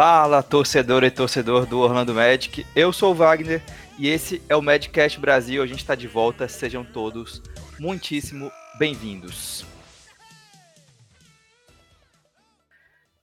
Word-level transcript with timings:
Fala, 0.00 0.44
torcedor 0.44 1.02
e 1.02 1.10
torcedor 1.10 1.66
do 1.66 1.80
Orlando 1.80 2.14
Magic. 2.14 2.64
Eu 2.76 2.92
sou 2.92 3.10
o 3.10 3.14
Wagner 3.16 3.60
e 3.98 4.06
esse 4.06 4.40
é 4.48 4.54
o 4.54 4.62
Madcast 4.62 5.18
Brasil. 5.18 5.60
A 5.60 5.66
gente 5.66 5.80
está 5.80 5.96
de 5.96 6.06
volta. 6.06 6.46
Sejam 6.46 6.84
todos 6.84 7.42
muitíssimo 7.80 8.48
bem-vindos. 8.78 9.66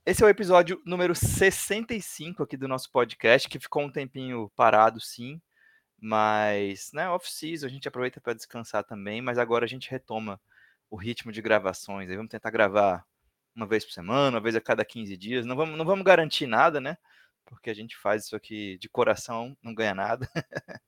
Esse 0.05 0.21
é 0.21 0.25
o 0.25 0.29
episódio 0.29 0.81
número 0.85 1.15
65 1.15 2.43
aqui 2.43 2.57
do 2.57 2.67
nosso 2.67 2.91
podcast, 2.91 3.47
que 3.47 3.57
ficou 3.57 3.83
um 3.83 3.89
tempinho 3.89 4.51
parado, 4.53 4.99
sim, 4.99 5.41
mas, 5.97 6.91
né, 6.91 7.07
off-season, 7.07 7.67
a 7.67 7.69
gente 7.69 7.87
aproveita 7.87 8.19
para 8.19 8.33
descansar 8.33 8.83
também, 8.83 9.21
mas 9.21 9.37
agora 9.37 9.63
a 9.63 9.69
gente 9.69 9.89
retoma 9.89 10.41
o 10.91 10.97
ritmo 10.97 11.31
de 11.31 11.41
gravações. 11.41 12.09
Aí 12.09 12.17
vamos 12.17 12.31
tentar 12.31 12.49
gravar 12.49 13.05
uma 13.55 13.65
vez 13.65 13.85
por 13.85 13.93
semana, 13.93 14.37
uma 14.37 14.43
vez 14.43 14.55
a 14.55 14.61
cada 14.61 14.83
15 14.83 15.15
dias. 15.15 15.45
Não 15.45 15.55
vamos, 15.55 15.77
não 15.77 15.85
vamos 15.85 16.03
garantir 16.03 16.45
nada, 16.45 16.81
né? 16.81 16.97
Porque 17.45 17.69
a 17.69 17.73
gente 17.73 17.95
faz 17.95 18.25
isso 18.25 18.35
aqui 18.35 18.77
de 18.79 18.89
coração, 18.89 19.55
não 19.63 19.73
ganha 19.73 19.95
nada. 19.95 20.29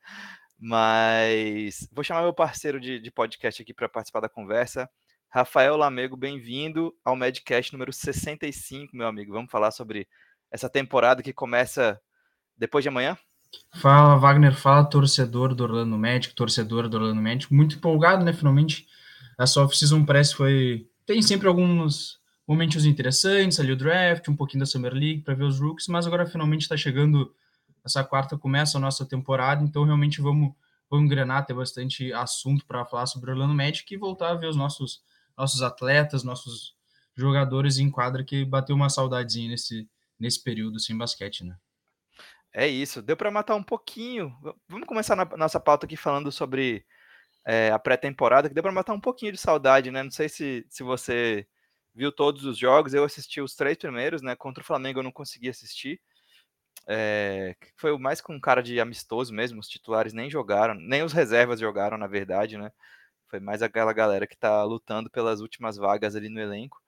Mas 0.59 1.87
vou 1.91 2.03
chamar 2.03 2.23
meu 2.23 2.33
parceiro 2.33 2.79
de, 2.79 2.99
de 2.99 3.11
podcast 3.11 3.61
aqui 3.61 3.73
para 3.73 3.87
participar 3.87 4.19
da 4.19 4.29
conversa. 4.29 4.89
Rafael 5.29 5.77
Lamego, 5.77 6.17
bem-vindo 6.17 6.95
ao 7.05 7.15
Medcast 7.15 7.71
número 7.71 7.93
65, 7.93 8.95
meu 8.95 9.07
amigo. 9.07 9.33
Vamos 9.33 9.51
falar 9.51 9.71
sobre 9.71 10.07
essa 10.51 10.69
temporada 10.69 11.21
que 11.21 11.31
começa 11.31 11.99
depois 12.57 12.83
de 12.83 12.89
amanhã? 12.89 13.17
Fala, 13.75 14.17
Wagner. 14.17 14.55
Fala, 14.55 14.89
torcedor 14.89 15.53
do 15.53 15.63
Orlando 15.63 15.97
Magic, 15.97 16.33
torcedor 16.33 16.89
do 16.89 16.97
Orlando 16.97 17.21
Magic. 17.21 17.53
Muito 17.53 17.75
empolgado, 17.75 18.25
né? 18.25 18.33
Finalmente, 18.33 18.87
essa 19.39 19.61
off-season 19.61 20.03
press 20.05 20.33
foi... 20.33 20.89
Tem 21.05 21.21
sempre 21.21 21.47
alguns 21.47 22.19
momentos 22.47 22.85
interessantes, 22.85 23.59
ali 23.59 23.73
o 23.73 23.75
draft, 23.75 24.27
um 24.29 24.35
pouquinho 24.35 24.61
da 24.61 24.65
Summer 24.65 24.93
League 24.93 25.21
para 25.21 25.33
ver 25.33 25.43
os 25.43 25.59
rooks, 25.59 25.87
mas 25.87 26.07
agora 26.07 26.25
finalmente 26.25 26.61
está 26.61 26.77
chegando 26.77 27.35
essa 27.83 28.03
quarta 28.03 28.37
começa 28.37 28.77
a 28.77 28.81
nossa 28.81 29.05
temporada, 29.05 29.63
então 29.63 29.83
realmente 29.83 30.21
vamos 30.21 30.53
vamos 30.89 31.05
engrenar, 31.05 31.45
ter 31.45 31.53
bastante 31.53 32.13
assunto 32.13 32.65
para 32.65 32.85
falar 32.85 33.05
sobre 33.07 33.29
o 33.29 33.33
Orlando 33.33 33.53
Magic 33.53 33.93
e 33.93 33.97
voltar 33.97 34.31
a 34.31 34.35
ver 34.35 34.47
os 34.47 34.55
nossos 34.55 35.01
nossos 35.37 35.61
atletas, 35.61 36.23
nossos 36.23 36.75
jogadores 37.15 37.77
em 37.77 37.91
quadra 37.91 38.23
que 38.23 38.45
bateu 38.45 38.75
uma 38.75 38.89
saudadezinha 38.89 39.49
nesse 39.49 39.87
nesse 40.19 40.41
período 40.41 40.79
sem 40.79 40.97
basquete, 40.97 41.43
né? 41.43 41.55
É 42.53 42.67
isso, 42.67 43.01
deu 43.01 43.15
para 43.15 43.29
matar 43.29 43.55
um 43.55 43.63
pouquinho. 43.63 44.35
Vamos 44.67 44.87
começar 44.87 45.15
na 45.15 45.25
nossa 45.37 45.59
pauta 45.59 45.85
aqui 45.85 45.95
falando 45.95 46.31
sobre 46.31 46.85
é, 47.45 47.69
a 47.71 47.77
pré-temporada, 47.77 48.47
que 48.47 48.55
deu 48.55 48.63
para 48.63 48.71
matar 48.71 48.93
um 48.93 48.99
pouquinho 48.99 49.31
de 49.31 49.37
saudade, 49.37 49.91
né? 49.91 50.01
Não 50.01 50.11
sei 50.11 50.27
se, 50.27 50.65
se 50.69 50.81
você 50.81 51.45
viu 51.97 52.11
todos 52.11 52.45
os 52.45 52.57
jogos. 52.57 52.93
Eu 52.93 53.03
assisti 53.03 53.41
os 53.41 53.55
três 53.55 53.75
primeiros, 53.75 54.21
né? 54.21 54.35
Contra 54.35 54.61
o 54.61 54.65
Flamengo 54.65 54.99
eu 54.99 55.03
não 55.03 55.11
consegui 55.11 55.49
assistir. 55.49 55.99
É, 56.87 57.55
foi 57.75 57.97
mais 57.97 58.21
com 58.21 58.39
cara 58.39 58.61
de 58.61 58.79
amistoso 58.79 59.33
mesmo. 59.33 59.59
Os 59.59 59.67
titulares 59.67 60.13
nem 60.13 60.29
jogaram, 60.29 60.75
nem 60.75 61.03
os 61.03 61.11
reservas 61.11 61.59
jogaram, 61.59 61.97
na 61.97 62.07
verdade, 62.07 62.57
né? 62.57 62.71
Foi 63.27 63.39
mais 63.39 63.61
aquela 63.61 63.91
galera 63.93 64.27
que 64.27 64.35
está 64.35 64.63
lutando 64.63 65.09
pelas 65.09 65.41
últimas 65.41 65.75
vagas 65.75 66.15
ali 66.15 66.29
no 66.29 66.39
elenco. 66.39 66.79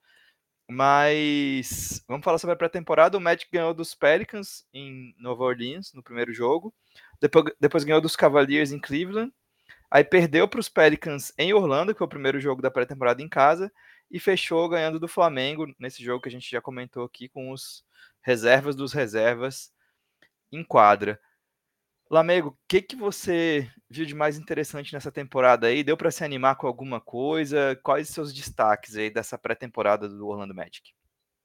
Mas 0.70 2.04
vamos 2.08 2.24
falar 2.24 2.38
sobre 2.38 2.54
a 2.54 2.56
pré-temporada. 2.56 3.18
O 3.18 3.20
Magic 3.20 3.50
ganhou 3.52 3.74
dos 3.74 3.94
Pelicans 3.94 4.64
em 4.72 5.12
Nova 5.18 5.42
Orleans 5.42 5.92
no 5.92 6.02
primeiro 6.02 6.32
jogo. 6.32 6.72
Depois, 7.20 7.52
depois 7.60 7.84
ganhou 7.84 8.00
dos 8.00 8.14
Cavaliers 8.16 8.70
em 8.70 8.78
Cleveland. 8.78 9.32
Aí 9.90 10.04
perdeu 10.04 10.46
para 10.46 10.60
os 10.60 10.68
Pelicans 10.68 11.32
em 11.36 11.52
Orlando, 11.52 11.92
que 11.92 11.98
foi 11.98 12.06
o 12.06 12.10
primeiro 12.10 12.40
jogo 12.40 12.62
da 12.62 12.70
pré-temporada 12.70 13.20
em 13.20 13.28
casa 13.28 13.72
e 14.10 14.18
fechou 14.18 14.68
ganhando 14.68 14.98
do 14.98 15.06
Flamengo 15.06 15.72
nesse 15.78 16.02
jogo 16.02 16.22
que 16.22 16.28
a 16.28 16.32
gente 16.32 16.50
já 16.50 16.60
comentou 16.60 17.04
aqui 17.04 17.28
com 17.28 17.52
os 17.52 17.84
reservas 18.22 18.74
dos 18.74 18.92
reservas 18.92 19.72
em 20.52 20.64
quadra. 20.64 21.20
Lamego, 22.10 22.48
o 22.48 22.58
que, 22.66 22.82
que 22.82 22.96
você 22.96 23.70
viu 23.88 24.04
de 24.04 24.16
mais 24.16 24.36
interessante 24.36 24.92
nessa 24.92 25.12
temporada 25.12 25.68
aí? 25.68 25.84
Deu 25.84 25.96
para 25.96 26.10
se 26.10 26.24
animar 26.24 26.56
com 26.56 26.66
alguma 26.66 27.00
coisa? 27.00 27.78
Quais 27.84 28.08
os 28.08 28.14
seus 28.14 28.32
destaques 28.32 28.96
aí 28.96 29.10
dessa 29.10 29.38
pré-temporada 29.38 30.08
do 30.08 30.26
Orlando 30.26 30.54
Magic? 30.54 30.92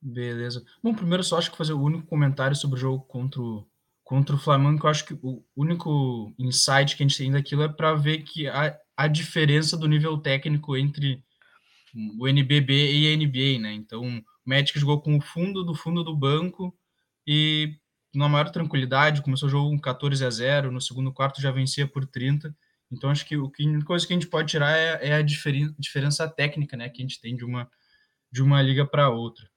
Beleza. 0.02 0.64
Bom, 0.82 0.94
primeiro 0.94 1.24
só 1.24 1.38
acho 1.38 1.52
que 1.52 1.58
fazer 1.58 1.74
o 1.74 1.82
único 1.82 2.08
comentário 2.08 2.56
sobre 2.56 2.78
o 2.78 2.80
jogo 2.80 3.04
contra 3.04 3.40
o, 3.42 3.68
contra 4.04 4.36
o 4.36 4.40
Flamengo, 4.40 4.80
que 4.80 4.86
eu 4.86 4.90
acho 4.90 5.06
que 5.06 5.20
o 5.22 5.44
único 5.56 6.34
insight 6.38 6.96
que 6.96 7.04
a 7.04 7.08
gente 7.08 7.18
tem 7.18 7.32
daquilo 7.32 7.64
é 7.64 7.70
para 7.70 7.94
ver 7.94 8.24
que 8.24 8.48
a, 8.48 8.76
a 8.98 9.08
diferença 9.08 9.78
do 9.78 9.88
nível 9.88 10.18
técnico 10.18 10.76
entre 10.78 11.25
o 12.18 12.28
NBB 12.28 12.94
e 12.94 13.14
a 13.14 13.18
NBA, 13.18 13.62
né? 13.62 13.74
Então, 13.74 14.04
o 14.04 14.24
Magic 14.46 14.78
jogou 14.80 15.02
com 15.02 15.18
o 15.18 15.22
fundo 15.22 15.64
do 15.64 15.74
fundo 15.74 16.04
do 16.04 16.16
banco 16.16 16.78
e 17.28 17.76
na 18.14 18.30
maior 18.30 18.50
tranquilidade, 18.50 19.22
começou 19.22 19.48
o 19.48 19.52
jogo 19.52 19.70
com 19.70 19.80
14 19.80 20.26
a 20.26 20.30
0, 20.30 20.72
no 20.72 20.82
segundo 20.82 21.12
quarto 21.14 21.42
já 21.42 21.52
vencia 21.52 21.88
por 21.88 22.06
30. 22.06 22.56
Então, 22.92 23.10
acho 23.10 23.26
que 23.26 23.38
o 23.38 23.50
que 23.50 23.68
a 23.68 23.84
coisa 23.84 24.06
que 24.06 24.14
a 24.14 24.16
gente 24.16 24.28
pode 24.28 24.50
tirar 24.50 24.78
é, 24.78 25.10
é 25.10 25.14
a 25.16 25.22
diferen, 25.22 25.74
diferença 25.78 26.28
técnica, 26.28 26.78
né, 26.78 26.90
que 26.90 27.02
a 27.02 27.06
gente 27.06 27.20
tem 27.20 27.36
de 27.36 27.44
uma 27.44 27.70
de 28.32 28.44
uma 28.44 28.62
liga 28.62 28.86
para 28.86 29.10
outra. 29.10 29.50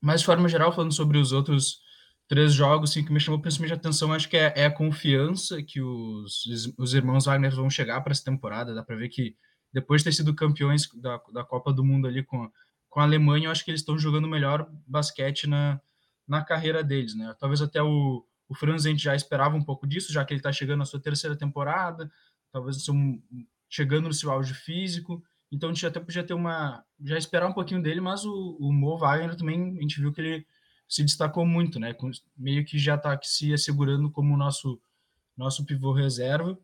Mas 0.00 0.20
de 0.20 0.26
forma 0.26 0.48
geral, 0.48 0.72
falando 0.72 0.92
sobre 0.92 1.18
os 1.18 1.30
outros 1.30 1.80
três 2.26 2.52
jogos, 2.52 2.90
assim, 2.90 3.04
que 3.04 3.12
me 3.12 3.20
chamou 3.20 3.40
principalmente 3.40 3.74
a 3.74 3.76
atenção, 3.76 4.12
acho 4.12 4.28
que 4.28 4.36
é, 4.36 4.52
é 4.56 4.64
a 4.66 4.70
confiança 4.70 5.62
que 5.62 5.80
os, 5.80 6.44
os 6.76 6.94
irmãos 6.94 7.26
Wagner 7.26 7.54
vão 7.54 7.70
chegar 7.70 8.00
para 8.00 8.12
essa 8.12 8.24
temporada. 8.24 8.74
Dá 8.74 8.82
para 8.82 8.96
ver 8.96 9.08
que 9.08 9.36
depois 9.72 10.00
de 10.00 10.06
ter 10.06 10.12
sido 10.12 10.34
campeões 10.34 10.88
da, 10.94 11.20
da 11.32 11.44
Copa 11.44 11.72
do 11.72 11.84
Mundo 11.84 12.06
ali 12.06 12.22
com, 12.22 12.50
com 12.88 13.00
a 13.00 13.04
Alemanha, 13.04 13.46
eu 13.46 13.50
acho 13.50 13.64
que 13.64 13.70
eles 13.70 13.80
estão 13.80 13.98
jogando 13.98 14.28
melhor 14.28 14.68
basquete 14.86 15.46
na, 15.46 15.80
na 16.26 16.44
carreira 16.44 16.82
deles, 16.84 17.14
né? 17.14 17.34
Talvez 17.38 17.62
até 17.62 17.82
o, 17.82 18.24
o 18.48 18.54
Franz 18.54 18.84
a 18.84 18.90
gente 18.90 19.02
já 19.02 19.14
esperava 19.14 19.56
um 19.56 19.64
pouco 19.64 19.86
disso, 19.86 20.12
já 20.12 20.24
que 20.24 20.32
ele 20.32 20.40
está 20.40 20.52
chegando 20.52 20.80
na 20.80 20.84
sua 20.84 21.00
terceira 21.00 21.36
temporada, 21.36 22.10
talvez 22.52 22.84
chegando 23.68 24.08
no 24.08 24.14
seu 24.14 24.30
auge 24.30 24.54
físico, 24.54 25.22
então 25.50 25.70
a 25.70 25.72
gente 25.72 25.86
até 25.86 26.00
podia 26.00 26.24
ter 26.24 26.34
uma, 26.34 26.84
já 27.02 27.16
esperar 27.16 27.48
um 27.48 27.52
pouquinho 27.52 27.82
dele, 27.82 28.00
mas 28.00 28.24
o, 28.24 28.56
o 28.60 28.72
Mo 28.72 28.96
Wagner 28.96 29.36
também, 29.36 29.76
a 29.78 29.80
gente 29.82 30.00
viu 30.00 30.12
que 30.12 30.20
ele 30.20 30.46
se 30.88 31.02
destacou 31.02 31.46
muito, 31.46 31.80
né? 31.80 31.94
Meio 32.36 32.64
que 32.64 32.78
já 32.78 32.96
está 32.96 33.18
se 33.22 33.52
assegurando 33.52 34.10
como 34.10 34.36
nosso 34.36 34.80
nosso 35.36 35.64
pivô 35.64 35.92
reserva. 35.92 36.58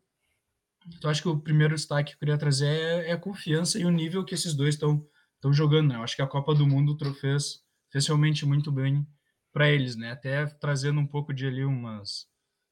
Então, 0.97 1.09
acho 1.09 1.21
que 1.21 1.29
o 1.29 1.39
primeiro 1.39 1.75
destaque 1.75 2.11
que 2.11 2.15
eu 2.15 2.19
queria 2.19 2.37
trazer 2.37 2.67
é, 2.67 3.09
é 3.09 3.11
a 3.11 3.17
confiança 3.17 3.79
e 3.79 3.85
o 3.85 3.89
nível 3.89 4.23
que 4.23 4.33
esses 4.33 4.53
dois 4.53 4.75
estão 4.75 5.05
estão 5.39 5.53
jogando. 5.53 5.89
Né? 5.89 5.95
Eu 5.95 6.03
acho 6.03 6.15
que 6.15 6.21
a 6.21 6.27
Copa 6.27 6.53
do 6.53 6.67
Mundo 6.67 6.97
fez, 7.15 7.61
fez 7.89 8.05
realmente 8.05 8.45
muito 8.45 8.71
bem 8.71 9.07
para 9.51 9.69
eles, 9.69 9.95
né? 9.95 10.11
Até 10.11 10.45
trazendo 10.45 10.99
um 10.99 11.07
pouco 11.07 11.33
de 11.33 11.47
ali 11.47 11.65
umas 11.65 12.27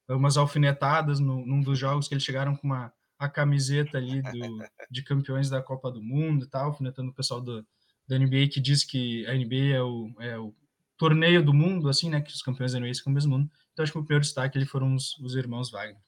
umas 0.09 0.37
alfinetadas 0.37 1.19
no, 1.19 1.45
num 1.45 1.61
dos 1.61 1.77
jogos 1.77 2.07
que 2.07 2.13
eles 2.13 2.23
chegaram 2.23 2.55
com 2.55 2.67
uma 2.67 2.93
a 3.19 3.27
camiseta 3.27 3.97
ali 3.97 4.21
do, 4.21 4.29
de 4.91 5.01
campeões 5.03 5.49
da 5.49 5.61
Copa 5.61 5.91
do 5.91 6.01
Mundo 6.01 6.45
e 6.45 6.47
tal, 6.47 6.67
alfinetando 6.67 7.09
o 7.09 7.13
pessoal 7.13 7.41
do, 7.41 7.65
da 8.07 8.17
NBA 8.17 8.47
que 8.51 8.61
diz 8.61 8.83
que 8.83 9.25
a 9.25 9.33
NBA 9.33 9.75
é 9.75 9.81
o, 9.81 10.15
é 10.19 10.37
o 10.37 10.53
torneio 10.97 11.43
do 11.43 11.53
mundo, 11.53 11.89
assim, 11.89 12.09
né? 12.09 12.21
Que 12.21 12.31
os 12.31 12.41
campeões 12.41 12.73
da 12.73 12.79
NBA 12.79 12.93
são 12.93 13.11
o 13.11 13.13
mesmo 13.13 13.37
mundo. 13.37 13.51
Então 13.73 13.83
acho 13.83 13.91
que 13.91 13.97
o 13.97 14.03
primeiro 14.03 14.23
destaque 14.23 14.63
foram 14.65 14.93
os, 14.93 15.17
os 15.19 15.35
irmãos 15.35 15.71
Wagner. 15.71 16.01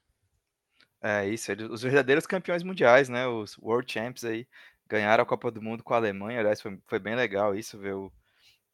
É 1.02 1.28
isso, 1.28 1.52
os 1.70 1.82
verdadeiros 1.82 2.28
campeões 2.28 2.62
mundiais, 2.62 3.08
né? 3.08 3.26
Os 3.26 3.58
World 3.58 3.92
Champs 3.92 4.26
aí 4.26 4.46
ganharam 4.88 5.24
a 5.24 5.26
Copa 5.26 5.50
do 5.50 5.62
Mundo 5.62 5.84
com 5.84 5.94
a 5.94 5.98
Alemanha. 5.98 6.40
Aliás, 6.40 6.62
foi, 6.62 6.78
foi 6.88 7.00
bem 7.00 7.16
legal 7.16 7.56
isso, 7.56 7.78
ver 7.80 7.96
o, 7.96 8.12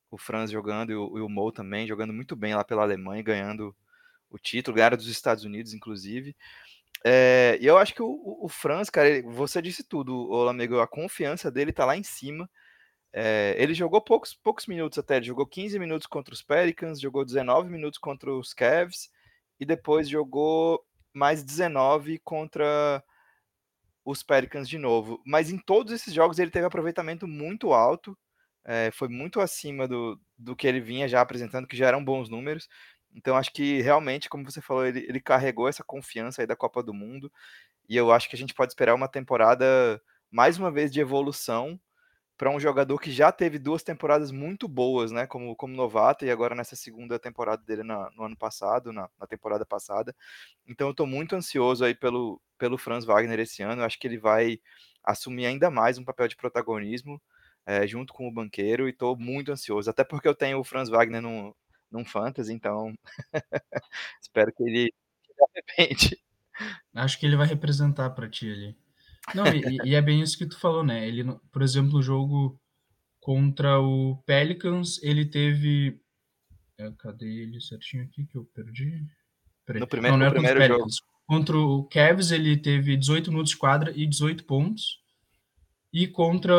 o 0.09 0.17
Franz 0.17 0.49
jogando 0.49 0.91
e 0.91 0.95
o, 0.95 1.17
e 1.17 1.21
o 1.21 1.29
Mo 1.29 1.51
também 1.51 1.85
jogando 1.85 2.13
muito 2.13 2.35
bem 2.35 2.55
lá 2.55 2.63
pela 2.63 2.81
Alemanha, 2.81 3.21
ganhando 3.21 3.75
o 4.29 4.39
título, 4.39 4.75
ganharam 4.75 4.97
dos 4.97 5.07
Estados 5.07 5.43
Unidos, 5.43 5.73
inclusive. 5.73 6.35
É, 7.03 7.57
e 7.61 7.65
eu 7.67 7.77
acho 7.77 7.93
que 7.93 8.01
o, 8.01 8.39
o 8.41 8.49
Franz, 8.49 8.89
cara, 8.89 9.07
ele, 9.09 9.21
você 9.23 9.61
disse 9.61 9.83
tudo, 9.83 10.27
o 10.29 10.47
amigo, 10.49 10.79
a 10.79 10.87
confiança 10.87 11.51
dele 11.51 11.71
tá 11.71 11.85
lá 11.85 11.95
em 11.95 12.03
cima. 12.03 12.49
É, 13.13 13.55
ele 13.59 13.73
jogou 13.73 14.01
poucos, 14.01 14.33
poucos 14.33 14.67
minutos 14.67 14.97
até, 14.97 15.17
ele 15.17 15.25
jogou 15.25 15.45
15 15.45 15.77
minutos 15.79 16.07
contra 16.07 16.33
os 16.33 16.41
Pelicans, 16.41 16.99
jogou 16.99 17.23
19 17.23 17.69
minutos 17.69 17.99
contra 17.99 18.33
os 18.33 18.53
Cavs 18.53 19.09
e 19.59 19.65
depois 19.65 20.09
jogou 20.09 20.83
mais 21.15 21.43
19 21.43 22.19
contra 22.19 23.03
os 24.03 24.21
Pelicans 24.21 24.69
de 24.69 24.77
novo. 24.77 25.21
Mas 25.25 25.49
em 25.49 25.57
todos 25.57 25.93
esses 25.93 26.13
jogos 26.13 26.37
ele 26.37 26.51
teve 26.51 26.65
aproveitamento 26.65 27.27
muito 27.27 27.73
alto, 27.73 28.17
é, 28.63 28.91
foi 28.91 29.07
muito 29.07 29.39
acima 29.39 29.87
do, 29.87 30.19
do 30.37 30.55
que 30.55 30.67
ele 30.67 30.79
vinha 30.79 31.07
já 31.07 31.21
apresentando, 31.21 31.67
que 31.67 31.77
já 31.77 31.87
eram 31.87 32.03
bons 32.03 32.29
números. 32.29 32.67
Então 33.13 33.37
acho 33.37 33.51
que 33.53 33.81
realmente, 33.81 34.29
como 34.29 34.43
você 34.43 34.61
falou, 34.61 34.85
ele, 34.85 35.05
ele 35.07 35.21
carregou 35.21 35.69
essa 35.69 35.83
confiança 35.83 36.41
aí 36.41 36.47
da 36.47 36.55
Copa 36.55 36.83
do 36.83 36.93
Mundo. 36.93 37.31
E 37.87 37.95
eu 37.95 38.11
acho 38.11 38.29
que 38.29 38.35
a 38.35 38.39
gente 38.39 38.53
pode 38.53 38.71
esperar 38.71 38.95
uma 38.95 39.07
temporada, 39.07 40.01
mais 40.31 40.57
uma 40.57 40.71
vez, 40.71 40.91
de 40.91 40.99
evolução 40.99 41.79
para 42.37 42.49
um 42.49 42.59
jogador 42.59 42.99
que 42.99 43.11
já 43.11 43.31
teve 43.31 43.57
duas 43.57 43.83
temporadas 43.83 44.31
muito 44.31 44.67
boas, 44.67 45.11
né, 45.11 45.25
como, 45.25 45.55
como 45.55 45.75
novato, 45.75 46.25
e 46.25 46.31
agora 46.31 46.53
nessa 46.55 46.75
segunda 46.75 47.17
temporada 47.17 47.63
dele 47.63 47.83
na, 47.83 48.09
no 48.11 48.25
ano 48.25 48.37
passado, 48.37 48.91
na, 48.91 49.09
na 49.19 49.27
temporada 49.27 49.65
passada. 49.65 50.15
Então 50.67 50.87
eu 50.87 50.91
estou 50.91 51.07
muito 51.07 51.35
ansioso 51.35 51.85
aí 51.85 51.95
pelo, 51.95 52.41
pelo 52.57 52.77
Franz 52.77 53.05
Wagner 53.05 53.39
esse 53.39 53.63
ano, 53.63 53.81
eu 53.81 53.85
acho 53.85 53.99
que 53.99 54.07
ele 54.07 54.17
vai 54.17 54.59
assumir 55.03 55.45
ainda 55.45 55.69
mais 55.69 55.97
um 55.97 56.03
papel 56.03 56.27
de 56.27 56.35
protagonismo 56.35 57.21
é, 57.65 57.87
junto 57.87 58.13
com 58.13 58.27
o 58.27 58.33
banqueiro, 58.33 58.87
e 58.87 58.91
estou 58.91 59.17
muito 59.17 59.51
ansioso, 59.51 59.89
até 59.89 60.03
porque 60.03 60.27
eu 60.27 60.35
tenho 60.35 60.59
o 60.59 60.63
Franz 60.63 60.89
Wagner 60.89 61.21
no, 61.21 61.55
num 61.89 62.05
fantasy, 62.05 62.53
então 62.53 62.93
espero 64.21 64.51
que 64.53 64.63
ele 64.63 64.93
se 65.25 65.33
arrepende. 65.79 66.19
Acho 66.93 67.19
que 67.19 67.25
ele 67.25 67.35
vai 67.35 67.47
representar 67.47 68.09
para 68.11 68.29
ti 68.29 68.51
ali. 68.51 68.84
Não, 69.33 69.45
e, 69.47 69.89
e, 69.89 69.95
é 69.95 70.01
bem 70.01 70.21
isso 70.21 70.37
que 70.37 70.45
tu 70.45 70.59
falou, 70.59 70.83
né? 70.83 71.07
Ele, 71.07 71.23
por 71.51 71.61
exemplo, 71.61 71.93
no 71.93 72.01
jogo 72.01 72.59
contra 73.19 73.79
o 73.79 74.17
Pelicans, 74.25 75.01
ele 75.01 75.25
teve. 75.25 75.99
É, 76.77 76.91
cadê 76.99 77.25
ele 77.25 77.59
certinho 77.61 78.03
aqui 78.03 78.25
que 78.25 78.37
eu 78.37 78.45
perdi? 78.53 79.05
Peraí. 79.65 79.79
No 79.79 79.87
primeiro, 79.87 80.17
não, 80.17 80.25
não 80.25 80.27
no 80.27 80.33
primeiro 80.33 80.59
contra 80.59 80.77
jogo. 80.77 80.89
Contra 81.27 81.57
o 81.57 81.83
Cavs, 81.85 82.31
ele 82.31 82.55
teve 82.55 82.95
18 82.95 83.31
minutos 83.31 83.51
de 83.51 83.57
quadra 83.57 83.91
e 83.95 84.05
18 84.05 84.43
pontos. 84.43 84.99
E 85.91 86.07
contra 86.07 86.53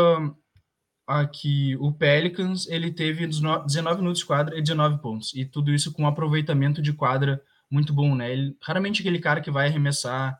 aqui 1.06 1.76
o 1.76 1.92
Pelicans, 1.92 2.66
ele 2.66 2.90
teve 2.90 3.26
19 3.26 3.98
minutos 3.98 4.20
de 4.20 4.26
quadra 4.26 4.58
e 4.58 4.62
19 4.62 5.00
pontos. 5.00 5.32
E 5.34 5.44
tudo 5.44 5.72
isso 5.72 5.92
com 5.92 6.02
um 6.02 6.06
aproveitamento 6.06 6.82
de 6.82 6.92
quadra 6.92 7.40
muito 7.70 7.92
bom, 7.92 8.14
né? 8.14 8.32
Ele, 8.32 8.56
raramente 8.60 9.00
aquele 9.00 9.20
cara 9.20 9.40
que 9.40 9.50
vai 9.50 9.68
arremessar 9.68 10.36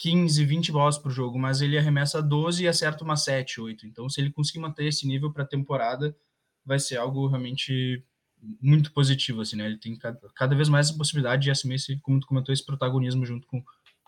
15, 0.00 0.42
20 0.46 0.72
bolas 0.72 0.96
por 0.96 1.12
jogo, 1.12 1.38
mas 1.38 1.60
ele 1.60 1.76
arremessa 1.76 2.22
12 2.22 2.64
e 2.64 2.68
acerta 2.68 3.04
uma 3.04 3.16
7, 3.16 3.60
8. 3.60 3.86
Então, 3.86 4.08
se 4.08 4.18
ele 4.18 4.30
conseguir 4.30 4.58
manter 4.58 4.86
esse 4.86 5.06
nível 5.06 5.30
para 5.30 5.42
a 5.42 5.46
temporada, 5.46 6.16
vai 6.64 6.78
ser 6.78 6.96
algo 6.96 7.26
realmente 7.26 8.02
muito 8.62 8.92
positivo, 8.92 9.42
assim, 9.42 9.56
né? 9.56 9.66
Ele 9.66 9.76
tem 9.76 9.94
cada, 9.94 10.18
cada 10.34 10.56
vez 10.56 10.70
mais 10.70 10.88
a 10.88 10.96
possibilidade 10.96 11.42
de 11.42 11.50
assumir 11.50 11.74
esse, 11.74 12.00
como 12.00 12.18
tu 12.18 12.26
comentou, 12.26 12.50
esse 12.50 12.64
protagonismo 12.64 13.26
junto 13.26 13.46
com 13.46 13.62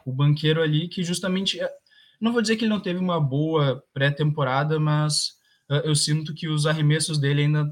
o 0.06 0.12
banqueiro 0.12 0.62
ali, 0.62 0.88
que 0.88 1.04
justamente, 1.04 1.60
é, 1.60 1.70
não 2.18 2.32
vou 2.32 2.40
dizer 2.40 2.56
que 2.56 2.64
ele 2.64 2.72
não 2.72 2.80
teve 2.80 2.98
uma 2.98 3.20
boa 3.20 3.84
pré-temporada, 3.92 4.80
mas 4.80 5.32
uh, 5.70 5.84
eu 5.84 5.94
sinto 5.94 6.32
que 6.32 6.48
os 6.48 6.66
arremessos 6.66 7.18
dele 7.18 7.42
ainda, 7.42 7.64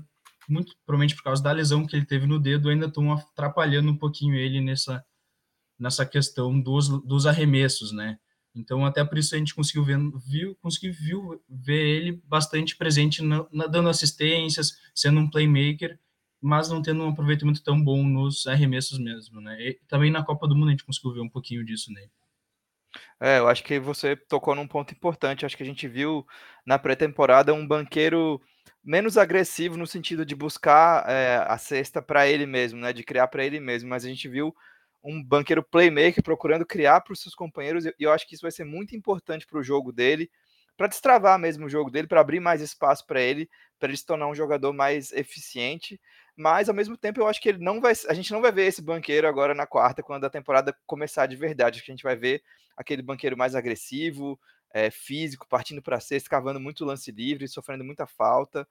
muito 0.47 0.77
provavelmente 0.85 1.17
por 1.17 1.23
causa 1.23 1.43
da 1.43 1.53
lesão 1.53 1.87
que 1.87 1.97
ele 1.97 2.05
teve 2.05 2.27
no 2.27 2.39
dedo, 2.39 2.69
ainda 2.69 2.85
estão 2.85 3.15
atrapalhando 3.15 3.91
um 3.91 3.97
pouquinho 3.97 4.35
ele 4.35 4.61
nessa, 4.61 5.03
nessa 5.81 6.05
questão 6.05 6.61
dos, 6.61 6.89
dos 6.89 7.27
arremessos, 7.27 7.91
né? 7.91 8.19
Então, 8.55 8.85
até 8.85 9.05
por 9.05 9.17
isso 9.17 9.35
a 9.35 9.39
gente 9.39 9.55
conseguiu 9.55 9.85
ver, 9.85 9.99
viu, 10.27 10.57
conseguiu 10.57 10.93
viu, 10.93 11.43
ver 11.49 11.87
ele 11.87 12.23
bastante 12.25 12.77
presente, 12.77 13.23
na, 13.23 13.47
na, 13.51 13.67
dando 13.67 13.89
assistências, 13.89 14.79
sendo 14.95 15.21
um 15.21 15.31
playmaker, 15.31 15.99
mas 16.41 16.69
não 16.69 16.83
tendo 16.83 17.03
um 17.03 17.09
aproveitamento 17.09 17.63
tão 17.63 17.83
bom 17.83 18.03
nos 18.03 18.47
arremessos 18.47 18.99
mesmo, 18.99 19.41
né? 19.41 19.57
E 19.61 19.81
também 19.89 20.11
na 20.11 20.25
Copa 20.25 20.47
do 20.47 20.55
Mundo 20.55 20.69
a 20.69 20.71
gente 20.73 20.85
conseguiu 20.85 21.13
ver 21.13 21.21
um 21.21 21.29
pouquinho 21.29 21.65
disso 21.65 21.93
nele. 21.93 22.11
É, 23.21 23.39
eu 23.39 23.49
acho 23.49 23.63
que 23.63 23.79
você 23.79 24.17
tocou 24.17 24.55
num 24.55 24.67
ponto 24.67 24.93
importante. 24.93 25.47
Acho 25.47 25.57
que 25.57 25.63
a 25.63 25.67
gente 25.67 25.87
viu 25.87 26.27
na 26.67 26.79
pré-temporada 26.79 27.55
um 27.55 27.67
banqueiro 27.67 28.41
menos 28.83 29.17
agressivo 29.19 29.77
no 29.77 29.87
sentido 29.87 30.25
de 30.25 30.35
buscar 30.35 31.09
é, 31.09 31.37
a 31.47 31.59
cesta 31.59 32.03
para 32.03 32.27
ele 32.27 32.47
mesmo, 32.47 32.81
né? 32.81 32.93
De 32.93 33.05
criar 33.05 33.29
para 33.29 33.45
ele 33.45 33.61
mesmo. 33.61 33.89
Mas 33.91 34.05
a 34.05 34.09
gente 34.09 34.27
viu 34.29 34.55
um 35.03 35.23
banqueiro 35.23 35.63
playmaker 35.63 36.23
procurando 36.23 36.67
criar 36.67 37.01
para 37.01 37.13
os 37.13 37.21
seus 37.21 37.35
companheiros, 37.35 37.87
e 37.87 37.95
eu 37.99 38.13
acho 38.13 38.27
que 38.27 38.35
isso 38.35 38.43
vai 38.43 38.51
ser 38.51 38.65
muito 38.65 38.95
importante 38.95 39.47
para 39.47 39.59
o 39.59 39.63
jogo 39.63 39.93
dele, 39.93 40.31
para 40.77 40.87
destravar 40.87 41.39
mesmo 41.39 41.67
o 41.67 41.69
jogo 41.69 41.91
dele, 41.91 42.07
para 42.09 42.21
abrir 42.21 42.41
mais 42.41 42.63
espaço 42.63 43.07
para 43.07 43.21
ele, 43.21 43.49
para 43.79 43.89
ele 43.89 43.97
se 43.97 44.07
tornar 44.07 44.29
um 44.29 44.35
jogador 44.35 44.73
mais 44.73 45.13
eficiente. 45.13 46.01
Mas 46.35 46.69
ao 46.69 46.75
mesmo 46.75 46.97
tempo 46.97 47.21
eu 47.21 47.29
acho 47.29 47.41
que 47.41 47.51
ele 47.51 47.59
não 47.59 47.81
vai, 47.81 47.93
a 48.09 48.15
gente 48.15 48.33
não 48.33 48.41
vai 48.41 48.51
ver 48.51 48.67
esse 48.67 48.81
banqueiro 48.81 49.29
agora 49.29 49.55
na 49.55 49.67
quarta, 49.67 50.03
quando 50.03 50.25
a 50.25 50.31
temporada 50.31 50.75
começar 50.87 51.27
de 51.27 51.37
verdade. 51.37 51.77
Acho 51.77 51.85
que 51.85 51.93
a 51.93 51.95
gente 51.95 52.03
vai 52.03 52.17
ver 52.17 52.43
aquele 52.77 53.03
banqueiro 53.03 53.37
mais 53.37 53.55
agressivo, 53.55 54.41
é, 54.73 54.91
físico, 54.91 55.47
partindo 55.49 55.83
para 55.83 56.01
cesta, 56.01 56.31
cavando 56.31 56.61
muito 56.61 56.85
lance 56.85 57.11
livre, 57.11 57.47
sofrendo 57.47 57.85
muita 57.85 58.07
falta, 58.07 58.67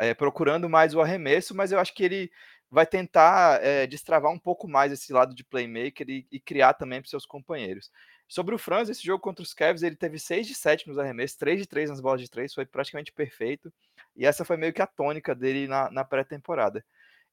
é, 0.00 0.14
procurando 0.14 0.66
mais 0.68 0.94
o 0.94 1.00
arremesso, 1.00 1.54
mas 1.54 1.70
eu 1.70 1.78
acho 1.78 1.94
que 1.94 2.02
ele 2.02 2.32
vai 2.70 2.86
tentar 2.86 3.62
é, 3.62 3.86
destravar 3.86 4.32
um 4.32 4.38
pouco 4.38 4.66
mais 4.66 4.90
esse 4.90 5.12
lado 5.12 5.34
de 5.34 5.44
playmaker 5.44 6.08
e, 6.08 6.26
e 6.32 6.40
criar 6.40 6.72
também 6.72 7.02
para 7.02 7.10
seus 7.10 7.26
companheiros. 7.26 7.90
Sobre 8.26 8.54
o 8.54 8.58
Franz, 8.58 8.88
esse 8.88 9.04
jogo 9.04 9.20
contra 9.20 9.42
os 9.42 9.52
Cavs, 9.52 9.82
ele 9.82 9.96
teve 9.96 10.18
6 10.18 10.46
de 10.46 10.54
7 10.54 10.88
nos 10.88 10.96
arremessos, 10.98 11.36
3 11.36 11.60
de 11.60 11.66
3 11.66 11.90
nas 11.90 12.00
bolas 12.00 12.22
de 12.22 12.30
3, 12.30 12.54
foi 12.54 12.64
praticamente 12.64 13.12
perfeito. 13.12 13.70
E 14.16 14.24
essa 14.24 14.44
foi 14.44 14.56
meio 14.56 14.72
que 14.72 14.80
a 14.80 14.86
tônica 14.86 15.34
dele 15.34 15.68
na, 15.68 15.90
na 15.90 16.04
pré-temporada. 16.04 16.82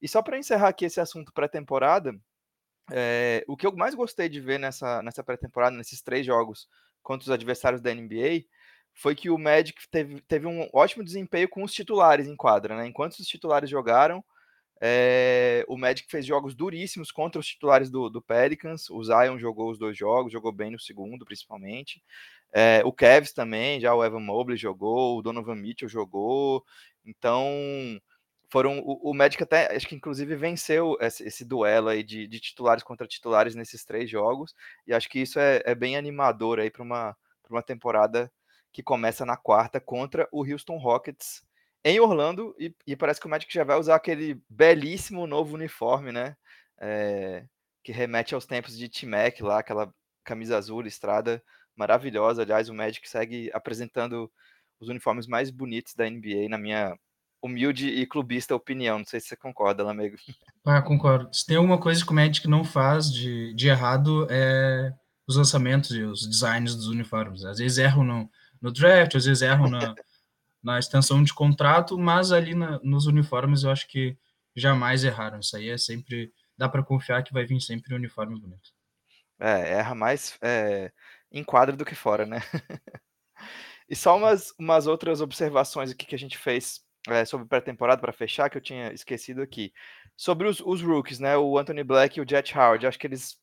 E 0.01 0.07
só 0.07 0.21
para 0.21 0.37
encerrar 0.37 0.69
aqui 0.69 0.83
esse 0.85 0.99
assunto 0.99 1.31
pré-temporada, 1.31 2.19
é, 2.91 3.45
o 3.47 3.55
que 3.55 3.65
eu 3.65 3.73
mais 3.75 3.95
gostei 3.95 4.27
de 4.27 4.41
ver 4.41 4.59
nessa, 4.59 5.01
nessa 5.01 5.23
pré-temporada, 5.23 5.77
nesses 5.77 6.01
três 6.01 6.25
jogos 6.25 6.67
contra 7.01 7.23
os 7.23 7.31
adversários 7.31 7.81
da 7.81 7.93
NBA, 7.93 8.43
foi 8.97 9.13
que 9.15 9.29
o 9.29 9.37
Magic 9.37 9.87
teve, 9.91 10.19
teve 10.21 10.47
um 10.47 10.67
ótimo 10.73 11.03
desempenho 11.03 11.47
com 11.47 11.63
os 11.63 11.71
titulares 11.71 12.27
em 12.27 12.35
quadra. 12.35 12.75
Né? 12.75 12.87
Enquanto 12.87 13.13
os 13.13 13.27
titulares 13.27 13.69
jogaram, 13.69 14.25
é, 14.81 15.63
o 15.67 15.77
Magic 15.77 16.09
fez 16.09 16.25
jogos 16.25 16.55
duríssimos 16.55 17.11
contra 17.11 17.39
os 17.39 17.45
titulares 17.45 17.91
do, 17.91 18.09
do, 18.09 18.23
Pelicans. 18.23 18.89
O 18.89 19.03
Zion 19.03 19.37
jogou 19.37 19.69
os 19.69 19.77
dois 19.77 19.95
jogos, 19.95 20.31
jogou 20.31 20.51
bem 20.51 20.71
no 20.71 20.79
segundo, 20.79 21.25
principalmente. 21.25 22.01
É, 22.51 22.81
o 22.83 22.91
Cavs 22.91 23.33
também, 23.33 23.79
já 23.79 23.93
o 23.93 24.03
Evan 24.03 24.19
Mobley 24.19 24.57
jogou, 24.57 25.19
o 25.19 25.21
Donovan 25.21 25.55
Mitchell 25.55 25.87
jogou. 25.87 26.65
Então, 27.05 28.01
foram 28.49 28.79
o, 28.79 29.11
o 29.11 29.13
Magic 29.13 29.41
até, 29.43 29.75
acho 29.75 29.87
que 29.87 29.95
inclusive 29.95 30.35
venceu 30.35 30.97
esse, 30.99 31.23
esse 31.23 31.45
duelo 31.45 31.89
aí 31.89 32.01
de, 32.01 32.27
de, 32.27 32.39
titulares 32.39 32.83
contra 32.83 33.05
titulares 33.05 33.53
nesses 33.53 33.85
três 33.85 34.09
jogos. 34.09 34.55
E 34.87 34.93
acho 34.93 35.07
que 35.07 35.19
isso 35.19 35.39
é, 35.39 35.61
é 35.65 35.75
bem 35.75 35.95
animador 35.95 36.59
aí 36.59 36.71
para 36.71 36.81
uma, 36.81 37.15
uma 37.47 37.61
temporada 37.61 38.31
que 38.77 38.83
começa 38.83 39.25
na 39.25 39.35
quarta 39.35 39.79
contra 39.79 40.29
o 40.31 40.45
Houston 40.45 40.77
Rockets 40.77 41.41
em 41.83 41.99
Orlando 41.99 42.55
e, 42.59 42.71
e, 42.85 42.95
parece 42.95 43.19
que 43.19 43.25
o 43.25 43.29
Magic 43.29 43.51
já 43.51 43.63
vai 43.63 43.75
usar 43.75 43.95
aquele 43.95 44.39
belíssimo 44.47 45.25
novo 45.25 45.55
uniforme, 45.55 46.11
né? 46.11 46.37
É, 46.79 47.43
que 47.83 47.91
remete 47.91 48.35
aos 48.35 48.45
tempos 48.45 48.77
de 48.77 48.87
T-Mac 48.87 49.41
lá, 49.41 49.57
aquela 49.57 49.91
camisa 50.23 50.55
azul 50.55 50.79
listrada 50.79 51.41
maravilhosa. 51.75 52.43
Aliás, 52.43 52.69
o 52.69 52.73
Magic 52.75 53.09
segue 53.09 53.49
apresentando 53.51 54.31
os 54.79 54.89
uniformes 54.89 55.25
mais 55.25 55.49
bonitos 55.49 55.95
da 55.95 56.07
NBA, 56.07 56.47
na 56.47 56.59
minha 56.59 56.95
humilde 57.41 57.87
e 57.87 58.05
clubista 58.05 58.53
opinião. 58.53 58.99
Não 58.99 59.05
sei 59.05 59.19
se 59.19 59.29
você 59.29 59.35
concorda, 59.35 59.83
Lamego. 59.83 60.17
Ah, 60.63 60.83
concordo. 60.83 61.33
Se 61.33 61.47
tem 61.47 61.57
alguma 61.57 61.79
coisa 61.79 62.05
que 62.05 62.11
o 62.11 62.15
Magic 62.15 62.47
não 62.47 62.63
faz 62.63 63.11
de, 63.11 63.55
de 63.55 63.69
errado 63.69 64.27
é 64.29 64.93
os 65.27 65.35
lançamentos 65.35 65.91
e 65.91 66.03
os 66.03 66.25
designs 66.25 66.73
dos 66.73 66.87
uniformes. 66.87 67.43
Às 67.43 67.57
vezes 67.57 67.77
erram 67.77 68.03
no, 68.03 68.29
no 68.61 68.71
draft, 68.71 69.15
às 69.15 69.25
vezes 69.25 69.41
erram 69.41 69.69
na, 69.69 69.95
na 70.63 70.79
extensão 70.79 71.23
de 71.23 71.33
contrato, 71.33 71.97
mas 71.97 72.31
ali 72.31 72.53
na, 72.53 72.79
nos 72.83 73.05
uniformes 73.05 73.63
eu 73.63 73.71
acho 73.71 73.87
que 73.87 74.17
jamais 74.55 75.03
erraram. 75.03 75.39
Isso 75.39 75.55
aí 75.55 75.69
é 75.69 75.77
sempre. 75.77 76.33
Dá 76.57 76.67
para 76.67 76.83
confiar 76.83 77.23
que 77.23 77.33
vai 77.33 77.45
vir 77.45 77.61
sempre 77.61 77.93
um 77.93 77.97
uniforme 77.97 78.39
bonito. 78.39 78.71
É, 79.39 79.73
erra 79.73 79.93
mais 79.93 80.37
é, 80.41 80.91
em 81.31 81.43
quadra 81.43 81.75
do 81.75 81.85
que 81.85 81.93
fora, 81.93 82.25
né? 82.25 82.41
e 83.87 83.95
só 83.95 84.17
umas, 84.17 84.51
umas 84.57 84.87
outras 84.87 85.21
observações 85.21 85.91
aqui 85.91 86.05
que 86.05 86.15
a 86.15 86.19
gente 86.19 86.37
fez 86.37 86.81
é, 87.07 87.23
sobre 87.23 87.47
pré-temporada 87.47 88.01
para 88.01 88.11
fechar, 88.11 88.49
que 88.49 88.57
eu 88.57 88.61
tinha 88.61 88.91
esquecido 88.91 89.41
aqui. 89.41 89.71
Sobre 90.15 90.47
os, 90.47 90.59
os, 90.59 90.81
rookies, 90.81 91.19
né? 91.19 91.37
O 91.37 91.57
Anthony 91.57 91.83
Black 91.83 92.17
e 92.17 92.21
o 92.21 92.27
Jet 92.27 92.57
Howard. 92.57 92.87
Acho 92.87 92.97
que 92.97 93.05
eles 93.05 93.37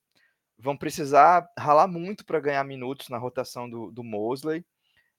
vão 0.58 0.76
precisar 0.76 1.48
ralar 1.58 1.86
muito 1.86 2.24
para 2.24 2.40
ganhar 2.40 2.64
minutos 2.64 3.08
na 3.08 3.18
rotação 3.18 3.70
do, 3.70 3.90
do 3.92 4.02
Mosley. 4.02 4.64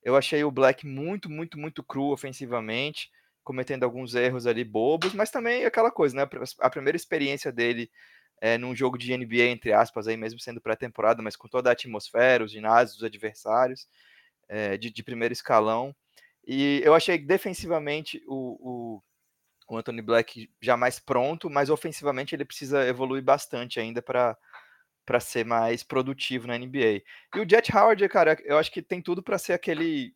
Eu 0.05 0.15
achei 0.15 0.43
o 0.43 0.51
Black 0.51 0.85
muito, 0.85 1.31
muito, 1.31 1.57
muito 1.57 1.83
cru 1.83 2.11
ofensivamente, 2.11 3.09
cometendo 3.43 3.83
alguns 3.83 4.13
erros 4.13 4.45
ali 4.45 4.63
bobos, 4.63 5.13
mas 5.15 5.31
também 5.31 5.65
aquela 5.65 5.89
coisa, 5.89 6.15
né? 6.15 6.29
A 6.59 6.69
primeira 6.69 6.95
experiência 6.95 7.51
dele 7.51 7.89
é, 8.39 8.55
num 8.55 8.75
jogo 8.75 8.99
de 8.99 9.17
NBA, 9.17 9.45
entre 9.45 9.73
aspas, 9.73 10.07
aí 10.07 10.15
mesmo 10.15 10.39
sendo 10.39 10.61
pré-temporada, 10.61 11.23
mas 11.23 11.35
com 11.35 11.47
toda 11.47 11.69
a 11.71 11.73
atmosfera, 11.73 12.43
os 12.43 12.51
ginásios, 12.51 12.97
os 12.97 13.03
adversários, 13.03 13.87
é, 14.47 14.77
de, 14.77 14.91
de, 14.91 15.03
primeiro 15.03 15.33
escalão. 15.33 15.95
E 16.45 16.81
eu 16.83 16.93
achei 16.93 17.17
defensivamente 17.17 18.21
o, 18.27 18.99
o, 18.99 19.73
o 19.73 19.77
Anthony 19.77 20.03
Black 20.03 20.51
já 20.61 20.77
mais 20.77 20.99
pronto, 20.99 21.49
mas 21.49 21.71
ofensivamente 21.71 22.35
ele 22.35 22.45
precisa 22.45 22.87
evoluir 22.87 23.23
bastante 23.23 23.79
ainda 23.79 24.03
para 24.03 24.37
para 25.05 25.19
ser 25.19 25.45
mais 25.45 25.83
produtivo 25.83 26.47
na 26.47 26.57
NBA. 26.57 27.01
E 27.35 27.39
o 27.39 27.47
Jet 27.49 27.75
Howard, 27.75 28.07
cara, 28.09 28.37
eu 28.43 28.57
acho 28.57 28.71
que 28.71 28.81
tem 28.81 29.01
tudo 29.01 29.21
para 29.21 29.37
ser 29.37 29.53
aquele 29.53 30.13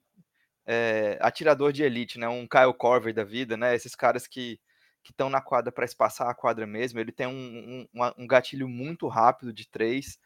é, 0.66 1.18
atirador 1.22 1.72
de 1.72 1.84
elite, 1.84 2.20
né? 2.20 2.28
Um 2.28 2.48
Kyle 2.48 2.74
Korver 2.74 3.14
da 3.14 3.24
vida, 3.24 3.56
né? 3.56 3.76
Esses 3.76 3.96
caras 3.96 4.28
que 4.28 4.60
que 5.04 5.12
estão 5.12 5.30
na 5.30 5.42
quadra 5.42 5.72
para 5.72 5.86
espaçar 5.86 6.30
a 6.30 6.36
quadra 6.36 6.68
mesmo. 6.68 7.00
Ele 7.00 7.12
tem 7.12 7.28
um, 7.28 7.88
um, 7.94 8.12
um 8.18 8.28
gatilho 8.28 8.68
muito 8.68 9.08
rápido 9.08 9.52
de 9.52 9.68
três. 9.68 10.20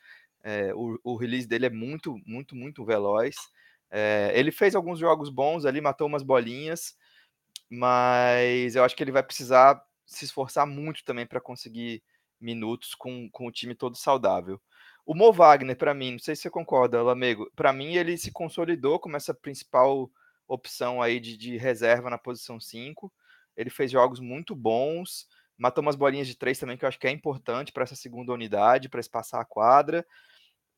É, 0.43 0.73
o, 0.73 0.99
o, 1.03 1.15
release 1.15 1.47
dele 1.47 1.67
é 1.67 1.69
muito, 1.69 2.19
muito, 2.25 2.55
muito 2.55 2.83
veloz. 2.83 3.35
É, 3.89 4.31
ele 4.35 4.51
fez 4.51 4.75
alguns 4.75 4.99
jogos 4.99 5.29
bons 5.29 5.65
ali, 5.65 5.79
matou 5.79 6.07
umas 6.07 6.23
bolinhas, 6.23 6.95
mas 7.69 8.75
eu 8.75 8.83
acho 8.83 8.95
que 8.95 9.03
ele 9.03 9.11
vai 9.11 9.23
precisar 9.23 9.81
se 10.05 10.25
esforçar 10.25 10.65
muito 10.67 11.03
também 11.05 11.25
para 11.25 11.39
conseguir 11.39 12.03
minutos 12.43 12.93
com, 12.93 13.29
com 13.31 13.47
o 13.47 13.51
time 13.51 13.73
todo 13.73 13.95
saudável. 13.95 14.61
O 15.05 15.13
Mo 15.13 15.33
Wagner, 15.33 15.75
para 15.77 15.93
mim, 15.93 16.13
não 16.13 16.19
sei 16.19 16.35
se 16.35 16.43
você 16.43 16.49
concorda, 16.49 17.01
Lamego, 17.01 17.49
para 17.55 17.73
mim 17.73 17.95
ele 17.95 18.17
se 18.17 18.31
consolidou 18.31 18.99
como 18.99 19.17
essa 19.17 19.33
principal 19.33 20.09
opção 20.47 21.01
aí 21.01 21.19
de, 21.19 21.35
de 21.35 21.57
reserva 21.57 22.09
na 22.09 22.17
posição 22.17 22.59
5. 22.59 23.11
Ele 23.55 23.69
fez 23.69 23.91
jogos 23.91 24.19
muito 24.19 24.55
bons, 24.55 25.27
matou 25.57 25.81
umas 25.81 25.95
bolinhas 25.95 26.27
de 26.27 26.37
três 26.37 26.57
também 26.57 26.77
que 26.77 26.85
eu 26.85 26.89
acho 26.89 26.99
que 26.99 27.07
é 27.07 27.11
importante 27.11 27.71
para 27.71 27.83
essa 27.83 27.95
segunda 27.95 28.31
unidade, 28.31 28.89
para 28.89 28.99
espaçar 28.99 29.41
a 29.41 29.45
quadra. 29.45 30.05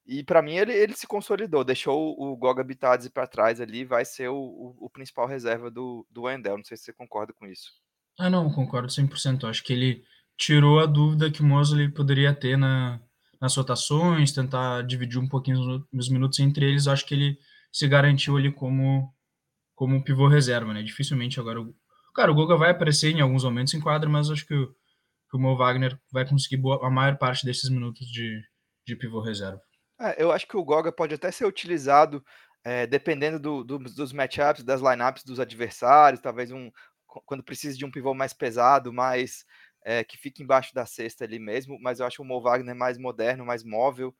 E 0.05 0.23
para 0.23 0.41
mim 0.41 0.55
ele, 0.55 0.73
ele 0.73 0.93
se 0.93 1.07
consolidou, 1.07 1.63
deixou 1.63 2.15
o 2.19 2.35
Goga 2.35 2.63
Bitadze 2.63 3.09
para 3.09 3.27
trás 3.27 3.59
ali, 3.59 3.83
vai 3.83 4.05
ser 4.05 4.29
o, 4.29 4.35
o, 4.35 4.75
o, 4.85 4.89
principal 4.89 5.27
reserva 5.27 5.71
do, 5.71 6.05
do 6.11 6.23
Wendell. 6.23 6.57
Não 6.57 6.63
sei 6.63 6.77
se 6.77 6.83
você 6.83 6.93
concorda 6.93 7.33
com 7.33 7.47
isso. 7.47 7.71
Ah, 8.19 8.29
não, 8.29 8.51
concordo 8.51 8.87
100%. 8.87 9.49
Acho 9.49 9.63
que 9.63 9.73
ele 9.73 10.03
tirou 10.37 10.79
a 10.79 10.85
dúvida 10.85 11.31
que 11.31 11.41
o 11.41 11.45
Mosley 11.45 11.89
poderia 11.89 12.33
ter 12.33 12.57
na, 12.57 12.99
nas 13.41 13.55
rotações, 13.55 14.31
tentar 14.31 14.81
dividir 14.83 15.19
um 15.19 15.27
pouquinho 15.27 15.85
os 15.93 16.09
minutos 16.09 16.39
entre 16.39 16.65
eles. 16.65 16.87
Acho 16.87 17.05
que 17.05 17.13
ele 17.13 17.37
se 17.71 17.87
garantiu 17.87 18.37
ali 18.37 18.51
como 18.51 19.13
como 19.75 20.01
pivô 20.01 20.29
reserva, 20.29 20.73
né? 20.73 20.81
Dificilmente 20.81 21.37
agora 21.37 21.61
o 21.61 21.75
cara, 22.15 22.31
o 22.31 22.35
Goga 22.35 22.55
vai 22.55 22.71
aparecer 22.71 23.11
em 23.11 23.19
alguns 23.19 23.43
momentos 23.43 23.73
em 23.73 23.81
quadra, 23.81 24.09
mas 24.09 24.31
acho 24.31 24.47
que 24.47 24.55
o, 24.55 24.67
que 25.29 25.35
o 25.35 25.39
Mo 25.39 25.57
Wagner 25.57 25.99
vai 26.11 26.27
conseguir 26.27 26.57
boa, 26.57 26.85
a 26.87 26.89
maior 26.89 27.17
parte 27.17 27.45
desses 27.45 27.69
minutos 27.69 28.07
de, 28.07 28.41
de 28.87 28.95
pivô 28.95 29.19
reserva. 29.19 29.61
É, 29.99 30.23
eu 30.23 30.31
acho 30.31 30.47
que 30.47 30.55
o 30.55 30.63
Goga 30.63 30.93
pode 30.93 31.13
até 31.13 31.29
ser 31.29 31.45
utilizado 31.45 32.23
é, 32.63 32.87
dependendo 32.87 33.37
do, 33.37 33.63
do, 33.63 33.77
dos 33.77 34.13
matchups, 34.13 34.63
das 34.63 34.81
lineups 34.81 35.23
dos 35.25 35.39
adversários, 35.39 36.21
talvez 36.21 36.51
um 36.51 36.71
quando 37.25 37.43
precisa 37.43 37.77
de 37.77 37.85
um 37.85 37.91
pivô 37.91 38.13
mais 38.13 38.33
pesado, 38.33 38.91
mais 38.91 39.45
é, 39.85 40.03
que 40.03 40.17
fique 40.17 40.41
embaixo 40.41 40.73
da 40.73 40.85
cesta 40.85 41.23
ali 41.23 41.37
mesmo, 41.37 41.77
mas 41.79 41.99
eu 41.99 42.07
acho 42.07 42.21
o 42.23 42.25
Mo 42.25 42.41
Wagner 42.41 42.75
mais 42.75 42.97
moderno, 42.97 43.45
mais 43.45 43.63
móvel, 43.63 44.13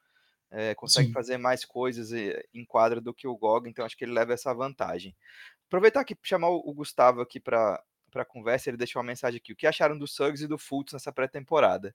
é, 0.52 0.76
consegue 0.76 1.08
Sim. 1.08 1.14
fazer 1.14 1.38
mais 1.38 1.66
coisas 1.66 2.12
em 2.54 2.64
quadra 2.64 3.02
do 3.02 3.14
que 3.14 3.28
o 3.28 3.36
Goga, 3.36 3.68
então 3.68 3.84
acho 3.84 3.98
que 3.98 4.06
ele 4.06 4.14
leva 4.14 4.32
essa 4.32 4.54
vantagem. 4.54 5.16
Aproveitar 5.68 6.02
aqui 6.02 6.16
chamar 6.24 6.50
o 6.50 6.74
Gustavo 6.74 7.20
aqui 7.20 7.40
para 7.40 7.84
para 8.12 8.24
conversa, 8.24 8.70
ele 8.70 8.78
deixou 8.78 9.02
uma 9.02 9.08
mensagem 9.08 9.38
aqui. 9.38 9.52
O 9.52 9.56
que 9.58 9.68
acharam 9.68 9.98
do 9.98 10.08
Suggs 10.08 10.42
e 10.42 10.48
do 10.48 10.58
Fultz 10.58 10.94
nessa 10.94 11.12
pré-temporada? 11.12 11.94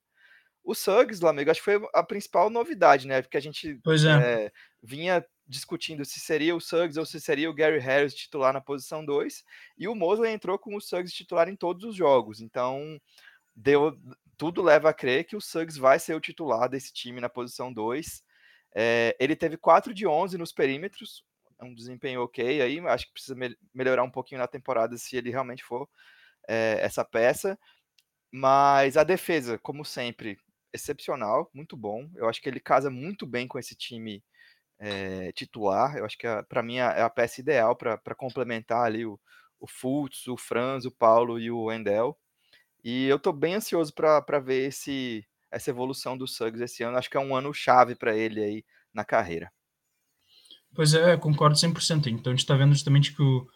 O 0.62 0.74
Suggs, 0.74 1.24
amigo, 1.24 1.50
acho 1.50 1.60
que 1.60 1.64
foi 1.64 1.88
a 1.94 2.02
principal 2.02 2.50
novidade, 2.50 3.06
né? 3.06 3.22
Porque 3.22 3.38
a 3.38 3.40
gente 3.40 3.80
é. 4.06 4.44
É, 4.44 4.52
vinha 4.82 5.24
discutindo 5.46 6.04
se 6.04 6.20
seria 6.20 6.54
o 6.54 6.60
Suggs 6.60 6.98
ou 6.98 7.06
se 7.06 7.18
seria 7.18 7.48
o 7.48 7.54
Gary 7.54 7.78
Harris 7.78 8.14
titular 8.14 8.52
na 8.52 8.60
posição 8.60 9.02
2, 9.02 9.42
e 9.78 9.88
o 9.88 9.94
Mosley 9.94 10.32
entrou 10.32 10.58
com 10.58 10.76
o 10.76 10.80
Suggs 10.80 11.14
titular 11.14 11.48
em 11.48 11.56
todos 11.56 11.84
os 11.84 11.96
jogos. 11.96 12.42
Então, 12.42 13.00
deu 13.60 13.96
tudo 14.36 14.62
leva 14.62 14.88
a 14.88 14.94
crer 14.94 15.24
que 15.24 15.36
o 15.36 15.40
Suggs 15.40 15.78
vai 15.78 15.98
ser 15.98 16.14
o 16.14 16.20
titular 16.20 16.68
desse 16.68 16.92
time 16.92 17.20
na 17.20 17.28
posição 17.28 17.70
2. 17.70 18.22
É, 18.74 19.14
ele 19.20 19.36
teve 19.36 19.58
4 19.58 19.92
de 19.92 20.06
11 20.06 20.38
nos 20.38 20.52
perímetros, 20.52 21.24
é 21.60 21.64
um 21.64 21.74
desempenho 21.74 22.22
ok 22.22 22.62
aí, 22.62 22.80
acho 22.80 23.06
que 23.06 23.12
precisa 23.12 23.34
me 23.34 23.54
melhorar 23.74 24.02
um 24.02 24.10
pouquinho 24.10 24.40
na 24.40 24.46
temporada 24.46 24.96
se 24.96 25.14
ele 25.16 25.30
realmente 25.30 25.62
for 25.62 25.86
é, 26.48 26.78
essa 26.80 27.04
peça. 27.04 27.58
Mas 28.32 28.96
a 28.96 29.04
defesa, 29.04 29.58
como 29.58 29.84
sempre, 29.84 30.38
excepcional, 30.72 31.50
muito 31.52 31.76
bom. 31.76 32.08
Eu 32.14 32.28
acho 32.28 32.40
que 32.40 32.48
ele 32.48 32.60
casa 32.60 32.90
muito 32.90 33.26
bem 33.26 33.46
com 33.46 33.58
esse 33.58 33.74
time 33.74 34.24
é, 34.78 35.32
titular. 35.32 35.96
Eu 35.96 36.06
acho 36.06 36.16
que 36.16 36.26
para 36.48 36.62
mim 36.62 36.76
é 36.76 37.02
a 37.02 37.10
peça 37.10 37.40
ideal 37.40 37.76
para 37.76 38.14
complementar 38.16 38.86
ali 38.86 39.04
o, 39.04 39.20
o 39.60 39.66
Fultz, 39.66 40.26
o 40.28 40.36
Franz, 40.36 40.86
o 40.86 40.90
Paulo 40.90 41.38
e 41.38 41.50
o 41.50 41.64
Wendell. 41.64 42.16
E 42.82 43.06
eu 43.06 43.16
estou 43.16 43.32
bem 43.32 43.54
ansioso 43.54 43.92
para 43.92 44.38
ver 44.38 44.68
esse, 44.68 45.24
essa 45.50 45.70
evolução 45.70 46.16
do 46.16 46.26
Suggs 46.26 46.62
esse 46.62 46.82
ano. 46.82 46.96
Acho 46.96 47.10
que 47.10 47.16
é 47.16 47.20
um 47.20 47.34
ano 47.34 47.52
chave 47.52 47.94
para 47.94 48.16
ele 48.16 48.42
aí 48.42 48.64
na 48.92 49.04
carreira. 49.04 49.50
Pois 50.74 50.94
é, 50.94 51.16
concordo 51.16 51.56
100%. 51.56 52.06
Então 52.06 52.32
a 52.32 52.34
gente 52.34 52.44
está 52.44 52.54
vendo 52.54 52.72
justamente 52.72 53.14
que 53.14 53.22
o, 53.22 53.46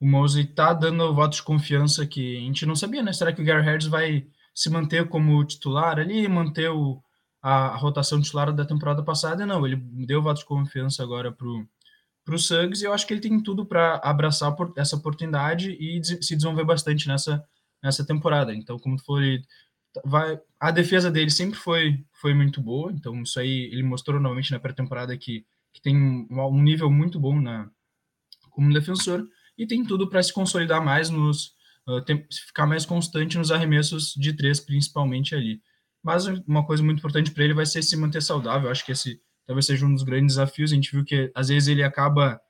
o 0.00 0.06
Mosley 0.06 0.44
está 0.44 0.72
dando 0.72 1.14
voto 1.14 1.36
de 1.36 1.42
confiança 1.42 2.06
que 2.06 2.36
a 2.36 2.40
gente 2.40 2.66
não 2.66 2.74
sabia, 2.74 3.02
né? 3.02 3.12
Será 3.12 3.32
que 3.32 3.40
o 3.40 3.44
Gary 3.44 3.64
Harris 3.64 3.86
vai 3.86 4.26
se 4.54 4.68
manter 4.68 5.08
como 5.08 5.44
titular 5.44 5.98
ali, 5.98 6.26
manter 6.26 6.68
o, 6.70 7.02
a, 7.40 7.68
a, 7.68 7.76
rotação 7.76 8.20
titular 8.20 8.52
da 8.52 8.64
temporada 8.64 9.02
passada? 9.02 9.46
Não, 9.46 9.64
ele 9.64 9.76
deu 9.76 10.22
voto 10.22 10.40
de 10.40 10.46
confiança 10.46 11.02
agora 11.02 11.30
para 11.32 11.46
o 12.34 12.38
Suggs 12.38 12.82
e 12.82 12.86
eu 12.86 12.92
acho 12.92 13.06
que 13.06 13.14
ele 13.14 13.20
tem 13.20 13.40
tudo 13.40 13.64
para 13.64 14.00
abraçar 14.02 14.54
essa 14.76 14.96
oportunidade 14.96 15.76
e 15.78 16.02
se 16.04 16.34
desenvolver 16.34 16.64
bastante 16.64 17.06
nessa, 17.06 17.44
nessa 17.82 18.04
temporada. 18.04 18.54
Então, 18.54 18.78
como 18.78 18.96
tu 18.96 19.04
falou, 19.04 19.22
ele 19.22 19.42
vai, 20.04 20.38
a 20.60 20.70
defesa 20.70 21.10
dele 21.10 21.30
sempre 21.30 21.58
foi, 21.58 22.04
foi 22.20 22.34
muito 22.34 22.60
boa, 22.60 22.92
então 22.92 23.22
isso 23.22 23.38
aí 23.38 23.64
ele 23.72 23.82
mostrou 23.82 24.20
novamente 24.20 24.50
na 24.50 24.60
pré-temporada 24.60 25.16
que 25.16 25.46
que 25.72 25.82
tem 25.82 25.96
um 25.96 26.62
nível 26.62 26.90
muito 26.90 27.20
bom 27.20 27.40
na, 27.40 27.70
como 28.50 28.72
defensor 28.72 29.26
e 29.56 29.66
tem 29.66 29.84
tudo 29.84 30.08
para 30.08 30.22
se 30.22 30.32
consolidar 30.32 30.84
mais 30.84 31.10
nos 31.10 31.52
uh, 31.86 32.02
tem, 32.02 32.26
ficar 32.46 32.66
mais 32.66 32.84
constante 32.84 33.38
nos 33.38 33.52
arremessos 33.52 34.14
de 34.14 34.32
três 34.32 34.60
principalmente 34.60 35.34
ali. 35.34 35.62
Mas 36.02 36.26
uma 36.46 36.64
coisa 36.66 36.82
muito 36.82 36.98
importante 36.98 37.30
para 37.30 37.44
ele 37.44 37.54
vai 37.54 37.66
ser 37.66 37.82
se 37.82 37.96
manter 37.96 38.22
saudável. 38.22 38.70
acho 38.70 38.84
que 38.84 38.92
esse 38.92 39.20
talvez 39.46 39.66
seja 39.66 39.86
um 39.86 39.92
dos 39.92 40.02
grandes 40.02 40.34
desafios. 40.34 40.72
A 40.72 40.74
gente 40.74 40.90
viu 40.90 41.04
que 41.04 41.30
às 41.34 41.48
vezes 41.48 41.68
ele 41.68 41.82
acaba 41.82 42.40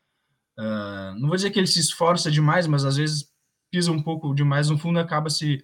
uh, 0.58 1.18
não 1.18 1.28
vou 1.28 1.37
dizer 1.37 1.50
que 1.50 1.58
ele 1.58 1.66
se 1.66 1.80
esforça 1.80 2.30
demais, 2.30 2.66
mas 2.66 2.85
às 2.85 2.97
vezes 2.97 3.28
pisa 3.70 3.92
um 3.92 4.02
pouco 4.02 4.34
demais 4.34 4.68
no 4.68 4.78
fundo 4.78 4.98
acaba 4.98 5.30
se 5.30 5.62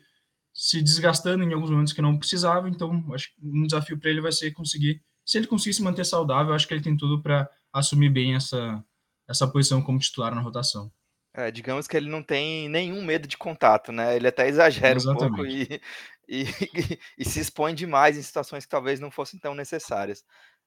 se 0.56 0.80
desgastando 0.80 1.42
em 1.42 1.52
alguns 1.52 1.70
momentos 1.70 1.92
que 1.92 2.00
não 2.00 2.16
precisava. 2.16 2.68
Então, 2.68 3.12
acho 3.12 3.34
que 3.34 3.34
um 3.42 3.66
desafio 3.66 3.98
para 3.98 4.08
ele 4.08 4.20
vai 4.20 4.30
ser 4.30 4.52
conseguir 4.52 5.02
se 5.24 5.38
ele 5.38 5.46
conseguir 5.46 5.74
se 5.74 5.82
manter 5.82 6.04
saudável, 6.04 6.54
acho 6.54 6.68
que 6.68 6.74
ele 6.74 6.82
tem 6.82 6.96
tudo 6.96 7.22
para 7.22 7.48
assumir 7.72 8.10
bem 8.10 8.34
essa, 8.34 8.84
essa 9.28 9.48
posição 9.48 9.82
como 9.82 9.98
titular 9.98 10.34
na 10.34 10.40
rotação. 10.40 10.92
É, 11.32 11.50
digamos 11.50 11.88
que 11.88 11.96
ele 11.96 12.08
não 12.08 12.22
tem 12.22 12.68
nenhum 12.68 13.04
medo 13.04 13.26
de 13.26 13.36
contato, 13.36 13.90
né? 13.90 14.14
Ele 14.14 14.28
até 14.28 14.46
exagera 14.46 14.96
Exatamente. 14.96 15.32
um 15.32 15.34
pouco 15.34 15.46
e, 15.46 15.80
e, 16.28 17.00
e, 17.18 17.24
se 17.24 17.40
expõe 17.40 17.74
demais 17.74 18.16
em 18.16 18.22
situações 18.22 18.64
que 18.64 18.70
talvez 18.70 19.00
não 19.00 19.10
fossem 19.10 19.40
tão 19.40 19.54
necessárias. 19.54 20.24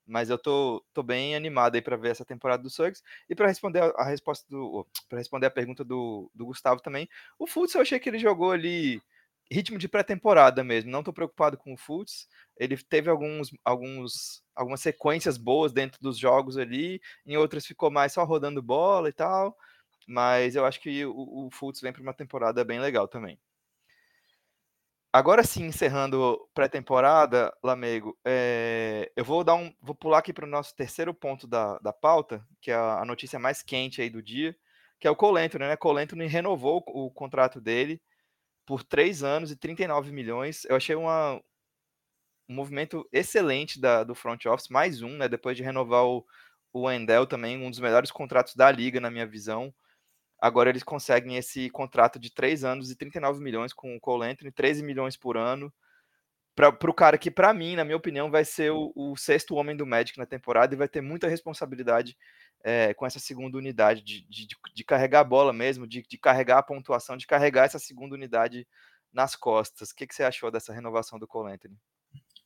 Mas 0.07 0.29
eu 0.29 0.37
tô, 0.37 0.83
tô 0.93 1.03
bem 1.03 1.35
animado 1.35 1.75
aí 1.75 1.81
para 1.81 1.97
ver 1.97 2.09
essa 2.09 2.25
temporada 2.25 2.63
do 2.63 2.69
Suggs. 2.69 3.03
E 3.29 3.35
para 3.35 3.47
responder 3.47 3.81
a, 3.81 3.87
a, 3.97 4.05
resposta 4.05 4.45
do. 4.49 4.87
para 5.09 5.19
responder 5.19 5.47
a 5.47 5.51
pergunta 5.51 5.83
do, 5.83 6.31
do 6.33 6.45
Gustavo 6.45 6.81
também, 6.81 7.09
o 7.37 7.45
Futs 7.45 7.75
eu 7.75 7.81
achei 7.81 7.99
que 7.99 8.09
ele 8.09 8.19
jogou 8.19 8.51
ali 8.51 9.01
ritmo 9.51 9.77
de 9.77 9.87
pré-temporada 9.87 10.63
mesmo. 10.63 10.91
Não 10.91 10.99
estou 10.99 11.13
preocupado 11.13 11.57
com 11.57 11.73
o 11.73 11.77
Fultz. 11.77 12.27
Ele 12.57 12.77
teve 12.77 13.09
alguns, 13.09 13.51
alguns, 13.63 14.43
algumas 14.55 14.81
sequências 14.81 15.37
boas 15.37 15.71
dentro 15.71 15.99
dos 16.01 16.17
jogos 16.17 16.57
ali, 16.57 17.01
em 17.25 17.37
outras 17.37 17.65
ficou 17.65 17.89
mais 17.91 18.13
só 18.13 18.23
rodando 18.23 18.61
bola 18.61 19.09
e 19.09 19.13
tal. 19.13 19.57
Mas 20.07 20.55
eu 20.55 20.65
acho 20.65 20.79
que 20.81 21.05
o, 21.05 21.11
o 21.47 21.49
vem 21.81 21.93
para 21.93 22.01
uma 22.01 22.13
temporada 22.13 22.63
bem 22.63 22.79
legal 22.79 23.07
também. 23.07 23.37
Agora 25.17 25.43
sim, 25.43 25.65
encerrando 25.65 26.47
pré-temporada, 26.53 27.51
Lamego, 27.63 28.15
é, 28.23 29.11
eu 29.15 29.25
vou 29.25 29.43
dar 29.43 29.55
um, 29.55 29.73
vou 29.81 29.95
pular 29.95 30.19
aqui 30.19 30.31
para 30.31 30.45
o 30.45 30.47
nosso 30.47 30.75
terceiro 30.75 31.11
ponto 31.11 31.47
da, 31.47 31.79
da 31.79 31.91
pauta, 31.91 32.45
que 32.61 32.69
é 32.69 32.75
a, 32.75 33.03
notícia 33.03 33.39
mais 33.39 33.63
quente 33.63 33.99
aí 33.99 34.11
do 34.11 34.21
dia, 34.21 34.55
que 34.99 35.07
é 35.07 35.09
o 35.09 35.15
Colento, 35.15 35.57
né? 35.57 35.75
Colento 35.75 36.15
renovou 36.15 36.83
o, 36.85 37.07
o 37.07 37.11
contrato 37.11 37.59
dele 37.59 37.99
por 38.63 38.83
três 38.83 39.23
anos 39.23 39.49
e 39.49 39.55
39 39.55 40.11
milhões. 40.11 40.65
Eu 40.65 40.75
achei 40.75 40.95
uma, 40.95 41.41
um 42.47 42.53
movimento 42.53 43.03
excelente 43.11 43.81
da, 43.81 44.03
do 44.03 44.13
front 44.13 44.45
office, 44.45 44.69
mais 44.69 45.01
um, 45.01 45.17
né? 45.17 45.27
Depois 45.27 45.57
de 45.57 45.63
renovar 45.63 46.05
o, 46.05 46.23
o 46.71 46.81
Wendell 46.81 47.25
também, 47.25 47.57
um 47.57 47.71
dos 47.71 47.79
melhores 47.79 48.11
contratos 48.11 48.53
da 48.53 48.71
liga, 48.71 48.99
na 48.99 49.09
minha 49.09 49.25
visão. 49.25 49.73
Agora 50.39 50.69
eles 50.69 50.83
conseguem 50.83 51.35
esse 51.35 51.69
contrato 51.69 52.19
de 52.19 52.31
três 52.31 52.63
anos 52.63 52.91
e 52.91 52.95
39 52.95 53.41
milhões 53.41 53.73
com 53.73 53.95
o 53.95 53.99
Cole 53.99 54.29
Anthony, 54.29 54.51
13 54.51 54.83
milhões 54.83 55.17
por 55.17 55.35
ano. 55.35 55.73
Para 56.55 56.69
o 56.89 56.93
cara 56.93 57.17
que, 57.19 57.29
para 57.29 57.53
mim, 57.53 57.75
na 57.75 57.83
minha 57.83 57.97
opinião, 57.97 58.31
vai 58.31 58.43
ser 58.43 58.71
o, 58.71 58.91
o, 58.95 59.15
sexto 59.15 59.53
homem 59.55 59.77
do 59.77 59.85
Magic 59.85 60.17
na 60.17 60.25
temporada 60.25 60.73
e 60.73 60.77
vai 60.77 60.87
ter 60.87 61.01
muita 61.01 61.27
responsabilidade 61.27 62.17
é, 62.63 62.95
com 62.95 63.05
essa 63.05 63.19
segunda 63.19 63.57
unidade, 63.57 64.01
de, 64.01 64.27
de, 64.27 64.47
de 64.73 64.83
carregar 64.83 65.19
a 65.19 65.23
bola 65.23 65.53
mesmo, 65.53 65.85
de, 65.85 66.01
de, 66.01 66.17
carregar 66.17 66.57
a 66.57 66.63
pontuação, 66.63 67.15
de 67.15 67.27
carregar 67.27 67.65
essa 67.65 67.77
segunda 67.77 68.15
unidade 68.15 68.67
nas 69.13 69.35
costas. 69.35 69.91
O 69.91 69.95
que, 69.95 70.07
que 70.07 70.15
você 70.15 70.23
achou 70.23 70.49
dessa 70.49 70.73
renovação 70.73 71.19
do 71.19 71.27
Cole 71.27 71.53
Anthony? 71.53 71.77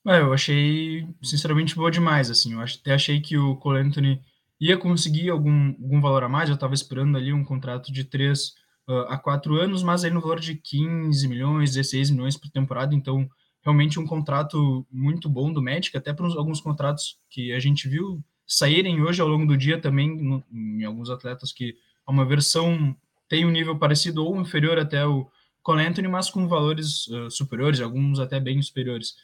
É, 0.05 0.19
eu 0.19 0.33
achei, 0.33 1.07
sinceramente, 1.23 1.75
boa 1.75 1.91
demais, 1.91 2.29
assim, 2.29 2.53
eu 2.53 2.59
até 2.59 2.93
achei 2.93 3.21
que 3.21 3.37
o 3.37 3.55
Cole 3.55 3.79
Anthony 3.79 4.21
ia 4.61 4.77
conseguir 4.77 5.31
algum, 5.31 5.69
algum 5.69 5.99
valor 5.99 6.23
a 6.23 6.29
mais, 6.29 6.47
eu 6.47 6.55
estava 6.55 6.75
esperando 6.75 7.17
ali 7.17 7.33
um 7.33 7.43
contrato 7.43 7.91
de 7.91 8.03
3 8.03 8.49
uh, 8.87 8.93
a 9.09 9.17
4 9.17 9.55
anos, 9.55 9.81
mas 9.81 10.03
aí 10.03 10.11
no 10.11 10.21
valor 10.21 10.39
de 10.39 10.53
15 10.55 11.27
milhões, 11.27 11.73
16 11.73 12.11
milhões 12.11 12.37
por 12.37 12.49
temporada, 12.51 12.93
então 12.93 13.27
realmente 13.63 13.99
um 13.99 14.05
contrato 14.05 14.85
muito 14.91 15.27
bom 15.27 15.51
do 15.51 15.63
Magic, 15.63 15.97
até 15.97 16.13
para 16.13 16.27
alguns 16.27 16.61
contratos 16.61 17.17
que 17.27 17.51
a 17.51 17.59
gente 17.59 17.89
viu 17.89 18.23
saírem 18.45 19.01
hoje 19.01 19.19
ao 19.19 19.27
longo 19.27 19.47
do 19.47 19.57
dia 19.57 19.81
também, 19.81 20.15
no, 20.15 20.43
em 20.51 20.83
alguns 20.83 21.09
atletas 21.09 21.51
que 21.51 21.75
a 22.05 22.11
uma 22.11 22.25
versão 22.25 22.95
tem 23.27 23.45
um 23.45 23.51
nível 23.51 23.77
parecido 23.77 24.23
ou 24.23 24.39
inferior 24.39 24.77
até 24.77 25.05
o 25.07 25.27
Cole 25.63 25.85
Anthony, 25.85 26.07
mas 26.07 26.29
com 26.29 26.47
valores 26.47 27.07
uh, 27.07 27.31
superiores, 27.31 27.79
alguns 27.79 28.19
até 28.19 28.39
bem 28.39 28.61
superiores. 28.61 29.15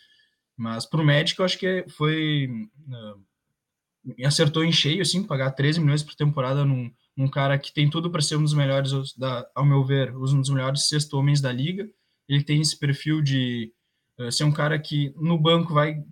Mas 0.56 0.86
para 0.86 1.02
o 1.02 1.06
Magic, 1.06 1.38
eu 1.38 1.46
acho 1.46 1.60
que 1.60 1.86
foi. 1.90 2.50
Uh, 2.88 3.22
acertou 4.24 4.64
em 4.64 4.72
cheio, 4.72 5.02
assim, 5.02 5.24
pagar 5.24 5.52
13 5.52 5.80
milhões 5.80 6.04
por 6.04 6.16
temporada 6.16 6.64
num, 6.64 6.92
num 7.16 7.28
cara 7.28 7.58
que 7.58 7.74
tem 7.74 7.90
tudo 7.90 8.10
para 8.10 8.22
ser 8.22 8.36
um 8.36 8.44
dos 8.44 8.54
melhores, 8.54 8.92
da, 9.16 9.46
ao 9.56 9.66
meu 9.66 9.84
ver, 9.84 10.16
um 10.16 10.42
dos 10.42 10.50
melhores 10.50 10.88
sexto 10.88 11.18
homens 11.18 11.42
da 11.42 11.52
liga. 11.52 11.90
Ele 12.28 12.44
tem 12.44 12.62
esse 12.62 12.78
perfil 12.78 13.22
de, 13.22 13.72
uh, 14.20 14.32
ser 14.32 14.44
um 14.44 14.52
cara 14.52 14.78
que 14.80 15.14
no 15.18 15.38
banco 15.38 15.74
vai 15.74 16.04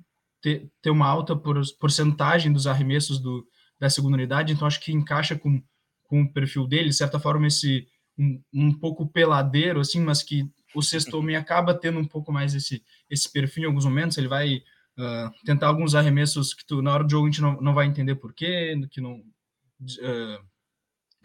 ter, 0.42 0.70
ter 0.82 0.90
uma 0.90 1.08
alta 1.08 1.36
por, 1.36 1.60
porcentagem 1.80 2.52
dos 2.52 2.68
arremessos 2.68 3.20
do, 3.20 3.46
da 3.80 3.90
segunda 3.90 4.16
unidade, 4.16 4.54
então 4.54 4.68
acho 4.68 4.80
que 4.80 4.92
encaixa 4.92 5.36
com, 5.36 5.62
com 6.04 6.22
o 6.22 6.32
perfil 6.32 6.68
dele, 6.68 6.90
de 6.90 6.96
certa 6.96 7.20
forma 7.20 7.48
esse 7.48 7.88
um, 8.18 8.42
um 8.54 8.74
pouco 8.74 9.08
peladeiro, 9.08 9.80
assim, 9.80 10.00
mas 10.00 10.24
que 10.24 10.50
o 10.74 10.82
sexto 10.82 11.18
homem 11.18 11.36
acaba 11.36 11.74
tendo 11.74 12.00
um 12.00 12.06
pouco 12.06 12.32
mais 12.32 12.54
esse, 12.54 12.84
esse 13.10 13.32
perfil 13.32 13.64
em 13.64 13.68
alguns 13.68 13.86
momentos, 13.86 14.18
ele 14.18 14.28
vai 14.28 14.62
uh, 14.98 15.32
tentar 15.46 15.68
alguns 15.68 15.96
arremessos 15.96 16.54
que 16.54 16.66
tu, 16.66 16.82
na 16.82 16.94
hora 16.94 17.04
do 17.04 17.12
jogo 17.12 17.28
a 17.28 17.30
gente 17.30 17.42
não, 17.42 17.60
não 17.62 17.74
vai 17.74 17.86
entender 17.86 18.16
porquê, 18.16 18.75
que 18.92 19.02
não 19.02 19.16
uh, 19.18 20.46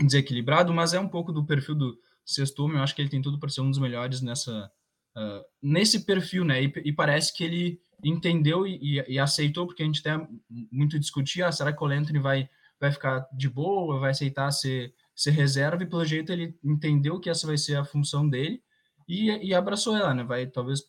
desequilibrado, 0.05 0.73
mas 0.73 0.95
é 0.95 1.01
um 1.01 1.09
pouco 1.09 1.33
do 1.33 1.45
perfil 1.45 1.75
do 1.75 1.99
sexto 2.25 2.65
homem, 2.65 2.77
eu 2.77 2.83
acho 2.83 2.95
que 2.95 3.03
ele 3.03 3.09
tem 3.09 3.23
tudo 3.23 3.39
para 3.39 3.49
ser 3.49 3.61
um 3.61 3.71
dos 3.71 3.79
melhores 3.79 4.21
nessa 4.21 4.71
uh, 5.17 5.45
nesse 5.63 6.05
perfil, 6.05 6.45
né, 6.45 6.63
e, 6.63 6.73
e, 6.85 6.93
parece 6.93 7.35
que 7.35 7.45
ele 7.45 7.81
entendeu 8.05 8.67
e, 8.67 8.79
e, 8.99 9.15
e, 9.15 9.19
aceitou, 9.19 9.67
porque 9.67 9.83
a 9.83 9.87
gente 9.87 10.01
até 10.01 10.27
muito 10.71 10.99
discutia, 10.99 11.49
ah, 11.49 11.53
será 11.53 11.73
que 11.73 11.83
o 11.83 11.87
Anthony 11.87 12.19
vai, 12.19 12.49
vai 12.79 12.91
ficar 12.91 13.27
de 13.33 13.49
boa, 13.49 13.99
vai 13.99 14.11
aceitar 14.11 14.51
ser, 14.51 14.95
ser 15.15 15.33
reserva, 15.33 15.83
e 15.83 15.89
pelo 15.89 16.05
jeito 16.05 16.33
ele 16.33 16.57
entendeu 16.65 17.21
que 17.21 17.29
essa 17.29 17.47
vai 17.47 17.59
ser 17.59 17.77
a 17.77 17.85
função 17.85 18.29
dele, 18.29 18.63
e, 19.09 19.53
abraçou 19.53 19.97
ela, 19.97 20.15
né, 20.15 20.23
vai 20.23 20.47
talvez 20.47 20.83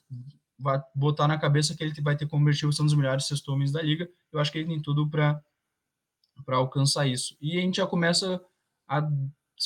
botar 0.95 1.27
na 1.27 1.37
cabeça 1.37 1.75
que 1.75 1.83
ele 1.83 1.93
vai 2.01 2.15
ter 2.15 2.27
como 2.27 2.43
objetivo 2.45 2.71
ser 2.71 2.81
um 2.81 2.85
dos 2.85 2.93
melhores 2.93 3.27
sexto 3.27 3.51
homens 3.51 3.71
da 3.71 3.81
liga, 3.81 4.09
eu 4.31 4.39
acho 4.39 4.51
que 4.51 4.59
ele 4.59 4.67
tem 4.67 4.81
tudo 4.81 5.09
para 5.09 5.41
alcançar 6.49 7.07
isso. 7.07 7.35
E 7.41 7.57
a 7.57 7.61
gente 7.61 7.77
já 7.77 7.87
começa 7.87 8.43
a 8.87 9.07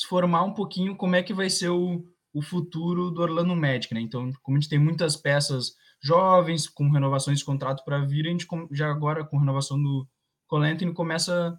formar 0.08 0.42
um 0.42 0.52
pouquinho 0.52 0.96
como 0.96 1.16
é 1.16 1.22
que 1.22 1.34
vai 1.34 1.48
ser 1.48 1.70
o, 1.70 2.04
o 2.32 2.42
futuro 2.42 3.10
do 3.10 3.22
Orlando 3.22 3.56
Magic, 3.56 3.92
né? 3.94 4.00
Então, 4.00 4.30
como 4.42 4.56
a 4.56 4.60
gente 4.60 4.70
tem 4.70 4.78
muitas 4.78 5.16
peças 5.16 5.74
jovens 6.02 6.68
com 6.68 6.90
renovações 6.90 7.38
de 7.38 7.44
contrato 7.44 7.84
para 7.84 8.04
vir, 8.04 8.26
a 8.26 8.30
gente 8.30 8.46
já 8.72 8.90
agora 8.90 9.24
com 9.24 9.38
renovação 9.38 9.82
do 9.82 10.06
Colentin 10.46 10.92
começa 10.92 11.58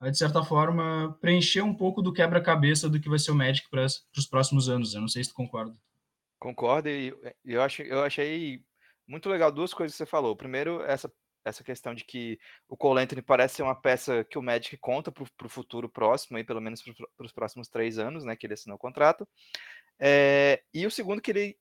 a, 0.00 0.10
de 0.10 0.18
certa 0.18 0.42
forma, 0.42 1.16
preencher 1.20 1.62
um 1.62 1.74
pouco 1.74 2.02
do 2.02 2.12
quebra-cabeça 2.12 2.88
do 2.88 3.00
que 3.00 3.08
vai 3.08 3.18
ser 3.18 3.30
o 3.30 3.34
Magic 3.34 3.68
para 3.70 3.86
os 3.86 4.26
próximos 4.26 4.68
anos. 4.68 4.94
Eu 4.94 5.00
não 5.00 5.08
sei 5.08 5.22
se 5.22 5.30
tu 5.30 5.34
concorda. 5.34 5.76
Concordo 6.38 6.88
e 6.88 7.14
eu, 7.44 7.62
acho, 7.62 7.82
eu 7.82 8.02
achei 8.02 8.62
muito 9.06 9.28
legal 9.28 9.52
duas 9.52 9.74
coisas 9.74 9.94
que 9.94 9.98
você 9.98 10.06
falou. 10.06 10.36
Primeiro, 10.36 10.82
essa 10.82 11.10
essa 11.44 11.62
questão 11.62 11.94
de 11.94 12.04
que 12.04 12.38
o 12.68 12.76
Cole 12.76 13.02
Anthony 13.02 13.20
parece 13.20 13.56
ser 13.56 13.62
uma 13.62 13.78
peça 13.78 14.24
que 14.24 14.38
o 14.38 14.42
Magic 14.42 14.76
conta 14.78 15.12
para 15.12 15.22
o 15.22 15.48
futuro 15.48 15.88
próximo, 15.88 16.36
aí, 16.36 16.44
pelo 16.44 16.60
menos 16.60 16.82
para 16.82 17.26
os 17.26 17.32
próximos 17.32 17.68
três 17.68 17.98
anos, 17.98 18.24
né, 18.24 18.34
que 18.34 18.46
ele 18.46 18.54
assinou 18.54 18.76
o 18.76 18.80
contrato. 18.80 19.28
É, 19.98 20.62
e 20.72 20.86
o 20.86 20.90
segundo 20.90 21.20
que 21.20 21.30
ele 21.30 21.56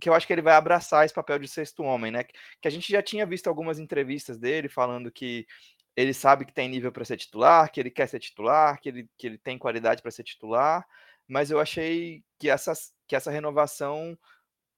que 0.00 0.08
eu 0.08 0.14
acho 0.14 0.26
que 0.26 0.32
ele 0.32 0.42
vai 0.42 0.54
abraçar 0.54 1.04
esse 1.04 1.12
papel 1.12 1.38
de 1.38 1.48
sexto 1.48 1.82
homem, 1.82 2.10
né? 2.10 2.24
Que 2.60 2.68
a 2.68 2.70
gente 2.70 2.90
já 2.90 3.02
tinha 3.02 3.26
visto 3.26 3.48
algumas 3.48 3.78
entrevistas 3.78 4.38
dele 4.38 4.68
falando 4.68 5.12
que 5.12 5.46
ele 5.94 6.14
sabe 6.14 6.46
que 6.46 6.52
tem 6.52 6.68
nível 6.68 6.90
para 6.90 7.04
ser 7.04 7.18
titular, 7.18 7.70
que 7.70 7.78
ele 7.78 7.90
quer 7.90 8.08
ser 8.08 8.18
titular, 8.18 8.80
que 8.80 8.88
ele, 8.88 9.10
que 9.18 9.26
ele 9.26 9.38
tem 9.38 9.58
qualidade 9.58 10.00
para 10.00 10.10
ser 10.10 10.22
titular, 10.22 10.86
mas 11.28 11.50
eu 11.50 11.60
achei 11.60 12.22
que, 12.38 12.48
essas, 12.48 12.94
que 13.06 13.14
essa 13.14 13.30
renovação 13.30 14.18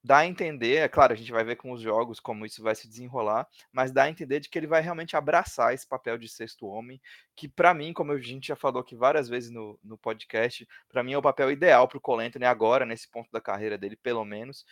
dá 0.05 0.19
a 0.19 0.27
entender, 0.27 0.75
é 0.75 0.87
claro, 0.87 1.13
a 1.13 1.15
gente 1.15 1.31
vai 1.31 1.43
ver 1.43 1.55
com 1.55 1.71
os 1.71 1.81
jogos 1.81 2.19
como 2.19 2.45
isso 2.45 2.61
vai 2.61 2.75
se 2.75 2.87
desenrolar, 2.87 3.47
mas 3.71 3.91
dá 3.91 4.03
a 4.03 4.09
entender 4.09 4.39
de 4.39 4.47
que 4.47 4.59
ele 4.59 4.67
vai 4.67 4.79
realmente 4.79 5.17
abraçar 5.17 5.73
esse 5.73 5.87
papel 5.87 6.15
de 6.15 6.29
sexto 6.29 6.67
homem, 6.67 7.01
que 7.35 7.47
para 7.47 7.73
mim, 7.73 7.91
como 7.91 8.11
a 8.11 8.21
gente 8.21 8.49
já 8.49 8.55
falou 8.55 8.81
aqui 8.81 8.95
várias 8.95 9.27
vezes 9.27 9.49
no, 9.49 9.79
no 9.83 9.97
podcast, 9.97 10.67
para 10.87 11.01
mim 11.01 11.13
é 11.13 11.17
o 11.17 11.23
papel 11.23 11.51
ideal 11.51 11.87
para 11.87 11.97
o 11.97 12.01
Colentone 12.01 12.45
agora, 12.45 12.85
nesse 12.85 13.09
ponto 13.09 13.31
da 13.31 13.41
carreira 13.41 13.79
dele, 13.79 13.95
pelo 13.95 14.23
menos, 14.23 14.63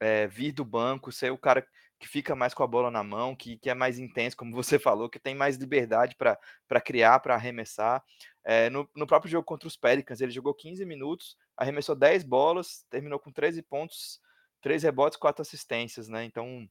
é, 0.00 0.26
vir 0.26 0.50
do 0.50 0.64
banco, 0.64 1.12
ser 1.12 1.30
o 1.30 1.38
cara 1.38 1.64
que 2.00 2.08
fica 2.08 2.34
mais 2.34 2.52
com 2.52 2.64
a 2.64 2.66
bola 2.66 2.90
na 2.90 3.04
mão, 3.04 3.36
que, 3.36 3.58
que 3.58 3.70
é 3.70 3.74
mais 3.74 3.96
intenso, 3.96 4.36
como 4.36 4.52
você 4.52 4.76
falou, 4.80 5.08
que 5.08 5.20
tem 5.20 5.36
mais 5.36 5.56
liberdade 5.56 6.16
para 6.16 6.80
criar, 6.80 7.20
para 7.20 7.36
arremessar. 7.36 8.02
É, 8.42 8.68
no, 8.70 8.90
no 8.96 9.06
próprio 9.06 9.30
jogo 9.30 9.44
contra 9.44 9.68
os 9.68 9.76
Pelicans, 9.76 10.20
ele 10.20 10.32
jogou 10.32 10.52
15 10.52 10.84
minutos, 10.84 11.36
arremessou 11.56 11.94
10 11.94 12.24
bolas, 12.24 12.84
terminou 12.90 13.20
com 13.20 13.30
13 13.30 13.62
pontos, 13.62 14.20
três 14.60 14.82
rebotes, 14.82 15.18
quatro 15.18 15.42
assistências, 15.42 16.08
né? 16.08 16.24
Então 16.24 16.68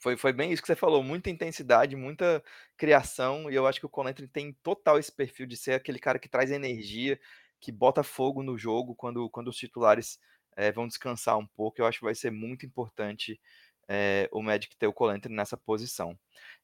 foi, 0.00 0.16
foi 0.16 0.32
bem 0.32 0.52
isso 0.52 0.62
que 0.62 0.68
você 0.68 0.76
falou, 0.76 1.02
muita 1.02 1.30
intensidade, 1.30 1.96
muita 1.96 2.42
criação, 2.76 3.50
e 3.50 3.54
eu 3.54 3.66
acho 3.66 3.80
que 3.80 3.86
o 3.86 3.90
Colentry 3.90 4.28
tem 4.28 4.52
total 4.62 4.98
esse 4.98 5.10
perfil 5.10 5.46
de 5.46 5.56
ser 5.56 5.72
aquele 5.72 5.98
cara 5.98 6.18
que 6.18 6.28
traz 6.28 6.50
energia, 6.50 7.18
que 7.60 7.72
bota 7.72 8.02
fogo 8.02 8.42
no 8.42 8.58
jogo 8.58 8.94
quando, 8.94 9.28
quando 9.30 9.48
os 9.48 9.56
titulares 9.56 10.18
é, 10.56 10.70
vão 10.70 10.86
descansar 10.86 11.38
um 11.38 11.46
pouco. 11.46 11.80
Eu 11.80 11.86
acho 11.86 11.98
que 11.98 12.04
vai 12.04 12.14
ser 12.14 12.30
muito 12.30 12.66
importante 12.66 13.40
é, 13.88 14.28
o 14.32 14.42
Magic 14.42 14.76
ter 14.76 14.86
o 14.86 14.92
Colentry 14.92 15.32
nessa 15.32 15.56
posição. 15.56 16.18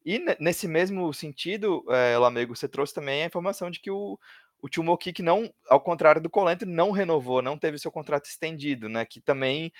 E 0.04 0.18
nesse 0.40 0.66
mesmo 0.66 1.12
sentido, 1.12 1.84
é, 1.88 2.18
Lamego, 2.18 2.54
você 2.54 2.68
trouxe 2.68 2.92
também 2.92 3.22
a 3.22 3.26
informação 3.26 3.70
de 3.70 3.80
que 3.80 3.90
o, 3.90 4.18
o 4.60 4.68
Timo 4.68 4.96
Kik 4.96 5.22
não, 5.22 5.52
ao 5.68 5.80
contrário 5.80 6.20
do 6.20 6.30
Colentry, 6.30 6.68
não 6.68 6.90
renovou, 6.90 7.40
não 7.40 7.58
teve 7.58 7.78
seu 7.78 7.90
contrato 7.90 8.26
estendido, 8.26 8.88
né? 8.88 9.04
Que 9.04 9.20
também 9.20 9.72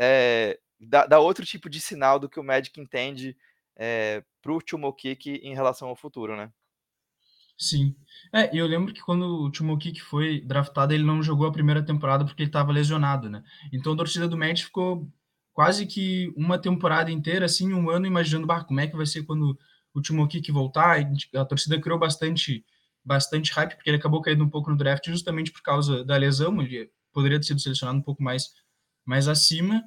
é, 0.00 0.58
dá, 0.80 1.04
dá, 1.04 1.18
outro 1.18 1.44
tipo 1.44 1.68
de 1.68 1.78
sinal 1.78 2.18
do 2.18 2.28
que 2.28 2.40
o 2.40 2.44
Magic 2.44 2.80
entende 2.80 3.36
é, 3.76 4.24
para 4.40 4.52
o 4.52 4.60
Chumokik 4.64 5.40
em 5.42 5.54
relação 5.54 5.88
ao 5.88 5.96
futuro, 5.96 6.34
né? 6.34 6.50
Sim. 7.58 7.94
É, 8.32 8.48
eu 8.58 8.66
lembro 8.66 8.94
que 8.94 9.02
quando 9.02 9.46
o 9.46 9.54
Chumokik 9.54 10.00
foi 10.00 10.40
draftado, 10.40 10.94
ele 10.94 11.04
não 11.04 11.22
jogou 11.22 11.46
a 11.46 11.52
primeira 11.52 11.84
temporada 11.84 12.24
porque 12.24 12.42
ele 12.42 12.48
estava 12.48 12.72
lesionado, 12.72 13.28
né? 13.28 13.42
Então 13.70 13.92
a 13.92 13.96
torcida 13.96 14.26
do 14.26 14.38
Magic 14.38 14.64
ficou 14.64 15.06
quase 15.52 15.84
que 15.86 16.32
uma 16.34 16.58
temporada 16.58 17.10
inteira, 17.10 17.44
assim, 17.44 17.74
um 17.74 17.90
ano, 17.90 18.06
imaginando, 18.06 18.46
bah, 18.46 18.64
como 18.64 18.80
é 18.80 18.86
que 18.86 18.96
vai 18.96 19.04
ser 19.04 19.24
quando 19.24 19.58
o 19.92 20.02
Chumokik 20.02 20.50
voltar. 20.50 20.98
A 21.34 21.44
torcida 21.44 21.78
criou 21.78 21.98
bastante, 21.98 22.64
bastante 23.04 23.52
hype, 23.52 23.74
porque 23.74 23.90
ele 23.90 23.98
acabou 23.98 24.22
caindo 24.22 24.42
um 24.42 24.48
pouco 24.48 24.70
no 24.70 24.76
draft 24.78 25.06
justamente 25.08 25.52
por 25.52 25.60
causa 25.60 26.02
da 26.02 26.16
lesão. 26.16 26.62
Ele 26.62 26.90
poderia 27.12 27.38
ter 27.38 27.48
sido 27.48 27.60
selecionado 27.60 27.98
um 27.98 28.02
pouco 28.02 28.22
mais 28.22 28.48
mais 29.10 29.26
acima. 29.26 29.82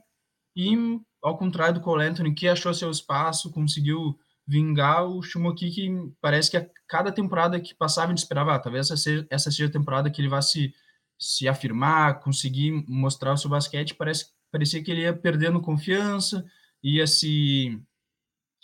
E, 0.54 0.76
ao 1.24 1.38
contrário 1.38 1.76
do 1.76 1.80
Cole 1.80 2.04
Anthony, 2.04 2.36
que 2.36 2.46
achou 2.46 2.74
seu 2.74 2.92
espaço, 2.92 3.50
conseguiu 3.52 4.20
vingar, 4.46 5.06
o 5.06 5.22
Shumoki, 5.24 5.72
que 5.72 5.90
parece 6.20 6.52
que 6.52 6.58
a 6.58 6.70
cada 6.86 7.10
temporada 7.10 7.58
que 7.62 7.74
passava, 7.74 8.10
gente 8.10 8.18
esperava, 8.18 8.54
ah, 8.54 8.60
talvez 8.60 8.88
essa 8.88 8.98
seja, 8.98 9.26
essa 9.30 9.50
seja 9.50 9.68
a 9.68 9.72
temporada 9.72 10.12
que 10.12 10.20
ele 10.22 10.28
vá 10.28 10.42
se, 10.42 10.74
se 11.18 11.48
afirmar, 11.48 12.20
conseguir 12.20 12.72
mostrar 12.86 13.32
o 13.32 13.38
seu 13.38 13.50
basquete. 13.50 13.96
Parece, 13.96 14.26
parecia 14.52 14.84
que 14.84 14.92
ele 14.92 15.04
ia 15.04 15.14
perdendo 15.14 15.62
confiança, 15.62 16.46
ia 16.84 17.08
se 17.08 17.82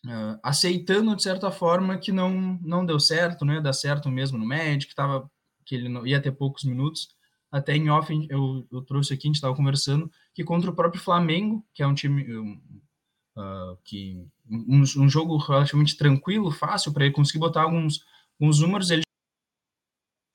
uh, 0.05 0.37
aceitando, 0.43 1.15
de 1.15 1.23
certa 1.23 1.49
forma, 1.51 1.97
que 1.97 2.11
não, 2.11 2.59
não 2.61 2.85
deu 2.85 2.99
certo, 2.99 3.45
não 3.45 3.53
ia 3.53 3.61
dar 3.61 3.71
certo 3.71 4.09
mesmo 4.09 4.37
no 4.37 4.45
Magic, 4.45 4.93
tava, 4.93 5.31
que 5.65 5.73
ele 5.75 5.87
não, 5.87 6.05
ia 6.05 6.21
ter 6.21 6.33
poucos 6.33 6.65
minutos 6.65 7.17
até 7.51 7.75
em 7.75 7.89
off 7.89 8.13
eu, 8.29 8.67
eu 8.71 8.81
trouxe 8.81 9.13
aqui, 9.13 9.27
a 9.27 9.29
gente 9.29 9.35
estava 9.35 9.55
conversando, 9.55 10.11
que 10.33 10.43
contra 10.43 10.69
o 10.69 10.75
próprio 10.75 11.01
Flamengo, 11.01 11.65
que 11.73 11.81
é 11.81 11.87
um 11.87 11.95
time 11.95 12.37
um, 12.37 12.61
uh, 13.37 13.77
que 13.83 14.23
um, 14.49 14.81
um, 14.81 15.09
jogo 15.09 15.37
relativamente 15.37 15.97
tranquilo, 15.97 16.51
fácil, 16.51 16.93
para 16.93 17.05
ele 17.05 17.13
conseguir 17.13 17.39
botar 17.39 17.63
alguns, 17.63 18.05
alguns 18.39 18.59
números, 18.59 18.91
ele 18.91 19.03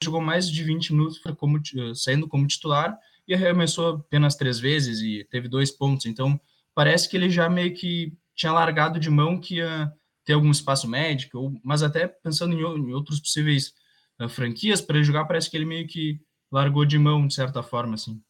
jogou 0.02 0.20
mais 0.20 0.50
de 0.50 0.62
20 0.62 0.92
minutos 0.92 1.20
como, 1.38 1.60
saindo 1.94 2.28
como 2.28 2.46
titular 2.46 2.98
e 3.26 3.34
arremessou 3.34 3.96
apenas 3.96 4.36
três 4.36 4.58
vezes 4.58 5.00
e 5.00 5.26
teve 5.30 5.48
dois 5.48 5.70
pontos. 5.70 6.06
Então, 6.06 6.38
parece 6.74 7.08
que 7.08 7.16
ele 7.16 7.30
já 7.30 7.48
meio 7.48 7.74
que 7.74 8.12
tinha 8.34 8.52
largado 8.52 8.98
de 8.98 9.08
mão 9.08 9.40
que 9.40 9.56
ia 9.56 9.92
ter 10.24 10.32
algum 10.32 10.50
espaço 10.50 10.88
médico, 10.88 11.58
mas 11.62 11.82
até 11.82 12.08
pensando 12.08 12.54
em, 12.54 12.60
em 12.60 12.92
outros 12.92 13.20
possíveis 13.20 13.72
uh, 14.20 14.28
franquias 14.28 14.80
para 14.80 14.96
ele 14.96 15.04
jogar, 15.04 15.24
parece 15.26 15.50
que 15.50 15.56
ele 15.56 15.64
meio 15.64 15.86
que 15.86 16.20
largou 16.50 16.84
de 16.84 16.98
mão, 16.98 17.26
de 17.26 17.34
certa 17.34 17.62
forma, 17.62 17.94
assim. 17.94 18.22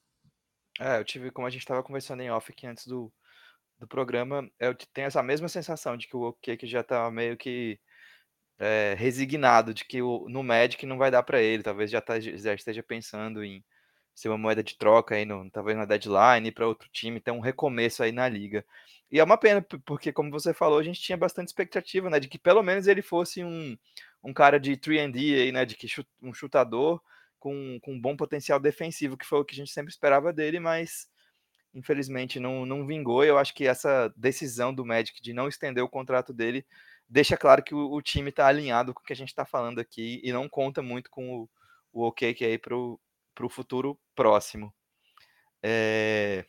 É, 0.80 0.98
eu 0.98 1.04
tive, 1.04 1.30
como 1.30 1.46
a 1.46 1.50
gente 1.50 1.62
estava 1.62 1.82
conversando 1.82 2.22
em 2.22 2.30
off 2.30 2.50
aqui 2.50 2.66
antes 2.66 2.86
do, 2.86 3.12
do 3.78 3.86
programa, 3.86 4.48
eu 4.58 4.74
tenho 4.92 5.06
essa 5.06 5.22
mesma 5.22 5.48
sensação 5.48 5.96
de 5.96 6.08
que 6.08 6.16
o 6.16 6.32
que 6.32 6.66
já 6.66 6.82
tá 6.82 7.10
meio 7.10 7.36
que 7.36 7.78
é, 8.58 8.94
resignado 8.96 9.74
de 9.74 9.84
que 9.84 10.02
o, 10.02 10.28
no 10.28 10.42
Magic 10.42 10.84
não 10.86 10.98
vai 10.98 11.10
dar 11.10 11.22
para 11.22 11.40
ele, 11.40 11.62
talvez 11.62 11.90
já, 11.90 12.00
tá, 12.00 12.18
já 12.20 12.54
esteja 12.54 12.82
pensando 12.82 13.44
em 13.44 13.64
ser 14.14 14.28
uma 14.28 14.38
moeda 14.38 14.62
de 14.62 14.76
troca 14.76 15.14
aí, 15.16 15.24
no, 15.24 15.50
talvez 15.50 15.76
na 15.76 15.84
deadline, 15.84 16.52
para 16.52 16.66
outro 16.66 16.88
time, 16.92 17.20
ter 17.20 17.32
um 17.32 17.40
recomeço 17.40 18.02
aí 18.02 18.12
na 18.12 18.28
liga. 18.28 18.64
E 19.10 19.18
é 19.18 19.24
uma 19.24 19.36
pena, 19.36 19.64
porque 19.84 20.12
como 20.12 20.30
você 20.30 20.54
falou, 20.54 20.78
a 20.78 20.82
gente 20.82 21.00
tinha 21.00 21.16
bastante 21.16 21.48
expectativa, 21.48 22.08
né, 22.08 22.20
de 22.20 22.28
que 22.28 22.38
pelo 22.38 22.62
menos 22.62 22.86
ele 22.86 23.02
fosse 23.02 23.44
um, 23.44 23.76
um 24.22 24.32
cara 24.32 24.58
de 24.58 24.76
3D 24.76 25.42
aí, 25.42 25.52
né, 25.52 25.64
de 25.64 25.76
que 25.76 25.86
um 26.22 26.32
chutador, 26.32 27.02
com, 27.44 27.78
com 27.82 27.92
um 27.92 28.00
bom 28.00 28.16
potencial 28.16 28.58
defensivo, 28.58 29.18
que 29.18 29.26
foi 29.26 29.38
o 29.38 29.44
que 29.44 29.52
a 29.52 29.56
gente 29.58 29.70
sempre 29.70 29.92
esperava 29.92 30.32
dele, 30.32 30.58
mas 30.58 31.06
infelizmente 31.74 32.40
não, 32.40 32.64
não 32.64 32.86
vingou. 32.86 33.22
Eu 33.22 33.36
acho 33.36 33.52
que 33.52 33.66
essa 33.66 34.10
decisão 34.16 34.72
do 34.72 34.86
Magic 34.86 35.20
de 35.20 35.34
não 35.34 35.46
estender 35.46 35.84
o 35.84 35.88
contrato 35.88 36.32
dele 36.32 36.66
deixa 37.06 37.36
claro 37.36 37.62
que 37.62 37.74
o, 37.74 37.92
o 37.92 38.00
time 38.00 38.30
está 38.30 38.46
alinhado 38.46 38.94
com 38.94 39.02
o 39.02 39.04
que 39.04 39.12
a 39.12 39.16
gente 39.16 39.28
está 39.28 39.44
falando 39.44 39.78
aqui 39.78 40.22
e 40.24 40.32
não 40.32 40.48
conta 40.48 40.80
muito 40.80 41.10
com 41.10 41.40
o, 41.40 41.50
o 41.92 42.06
OK 42.06 42.32
que 42.32 42.46
é 42.46 42.48
aí 42.48 42.58
para 42.58 42.74
o 42.74 42.98
futuro 43.50 44.00
próximo. 44.14 44.72
É... 45.62 46.46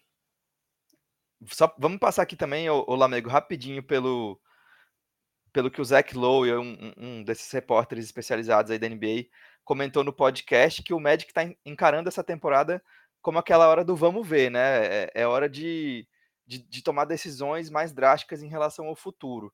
Só 1.47 1.75
vamos 1.77 1.99
passar 1.99 2.21
aqui 2.21 2.37
também, 2.37 2.69
ô, 2.69 2.85
ô 2.87 2.95
Lamego, 2.95 3.29
rapidinho 3.29 3.83
pelo 3.83 4.39
pelo 5.51 5.71
que 5.71 5.81
o 5.81 5.85
Zach 5.85 6.15
Lowe, 6.17 6.53
um, 6.55 6.93
um, 6.97 7.23
desses 7.23 7.49
repórteres 7.51 8.05
especializados 8.05 8.71
aí 8.71 8.79
da 8.79 8.89
NBA, 8.89 9.27
comentou 9.65 10.03
no 10.03 10.13
podcast 10.13 10.81
que 10.83 10.93
o 10.93 10.99
Magic 10.99 11.31
está 11.31 11.41
encarando 11.65 12.07
essa 12.07 12.23
temporada 12.23 12.81
como 13.21 13.39
aquela 13.39 13.67
hora 13.67 13.83
do 13.83 13.95
vamos 13.95 14.25
ver, 14.25 14.51
né? 14.51 14.85
É, 14.85 15.11
é 15.15 15.27
hora 15.27 15.49
de, 15.49 16.07
de, 16.45 16.59
de, 16.59 16.83
tomar 16.83 17.05
decisões 17.05 17.71
mais 17.71 17.91
drásticas 17.91 18.43
em 18.43 18.47
relação 18.47 18.85
ao 18.85 18.95
futuro. 18.95 19.51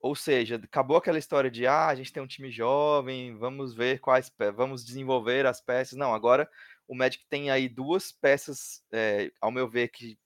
Ou 0.00 0.16
seja, 0.16 0.56
acabou 0.56 0.96
aquela 0.96 1.18
história 1.18 1.50
de 1.50 1.66
ah, 1.66 1.86
a 1.86 1.94
gente 1.94 2.12
tem 2.12 2.22
um 2.22 2.26
time 2.26 2.50
jovem, 2.50 3.36
vamos 3.36 3.74
ver 3.74 4.00
quais, 4.00 4.32
vamos 4.56 4.84
desenvolver 4.84 5.46
as 5.46 5.60
peças. 5.60 5.96
Não, 5.96 6.12
agora 6.12 6.50
o 6.88 6.94
Magic 6.94 7.24
tem 7.28 7.50
aí 7.50 7.68
duas 7.68 8.10
peças, 8.10 8.82
é, 8.90 9.30
ao 9.40 9.52
meu 9.52 9.68
ver, 9.68 9.88
que 9.88 10.18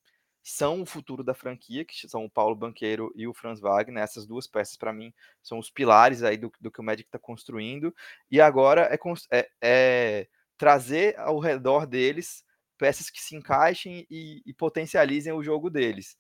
são 0.47 0.83
o 0.83 0.87
futuro 0.87 1.25
da 1.25 1.33
franquia, 1.33 1.87
que 1.87 2.07
são 2.07 2.27
o 2.27 2.31
Paulo 2.31 2.55
Banqueiro 2.55 3.11
e 3.17 3.27
o 3.27 3.33
Franz 3.33 3.61
Wagner. 3.61 4.05
Essas 4.05 4.27
duas 4.27 4.47
peças, 4.47 4.77
para 4.77 4.93
mim, 4.93 5.13
são 5.43 5.59
os 5.59 5.71
pilares 5.71 6.23
aí 6.23 6.37
do, 6.37 6.53
do 6.61 6.71
que 6.71 6.81
o 6.81 6.85
Magic 6.85 7.09
está 7.09 7.19
construindo. 7.19 7.95
E 8.31 8.43
agora 8.43 8.83
é, 8.93 8.99
é, 9.31 9.51
é, 9.63 10.29
trazer 10.59 11.19
ao 11.19 11.39
redor 11.39 11.87
deles 11.87 12.45
peças 12.77 13.09
que 13.09 13.23
se 13.23 13.35
encaixem 13.35 14.07
e, 14.11 14.43
e 14.45 14.53
potencializem 14.53 15.33
o 15.33 15.43
jogo 15.43 15.71
deles. 15.71 16.19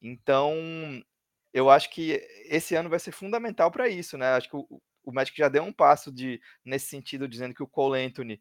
Então, 0.00 0.54
eu 1.52 1.68
acho 1.68 1.90
que 1.90 2.24
esse 2.44 2.76
ano 2.76 2.88
vai 2.88 3.00
ser 3.00 3.10
fundamental 3.10 3.72
para 3.72 3.88
isso, 3.88 4.16
né? 4.16 4.28
Acho 4.34 4.50
que 4.50 4.56
o, 4.56 4.80
o 5.02 5.12
Magic 5.12 5.36
já 5.36 5.48
deu 5.48 5.64
um 5.64 5.72
passo 5.72 6.12
de 6.12 6.40
nesse 6.64 6.86
sentido, 6.86 7.26
dizendo 7.26 7.54
que 7.54 7.62
o 7.62 7.68
Cole 7.68 8.00
Anthony, 8.00 8.40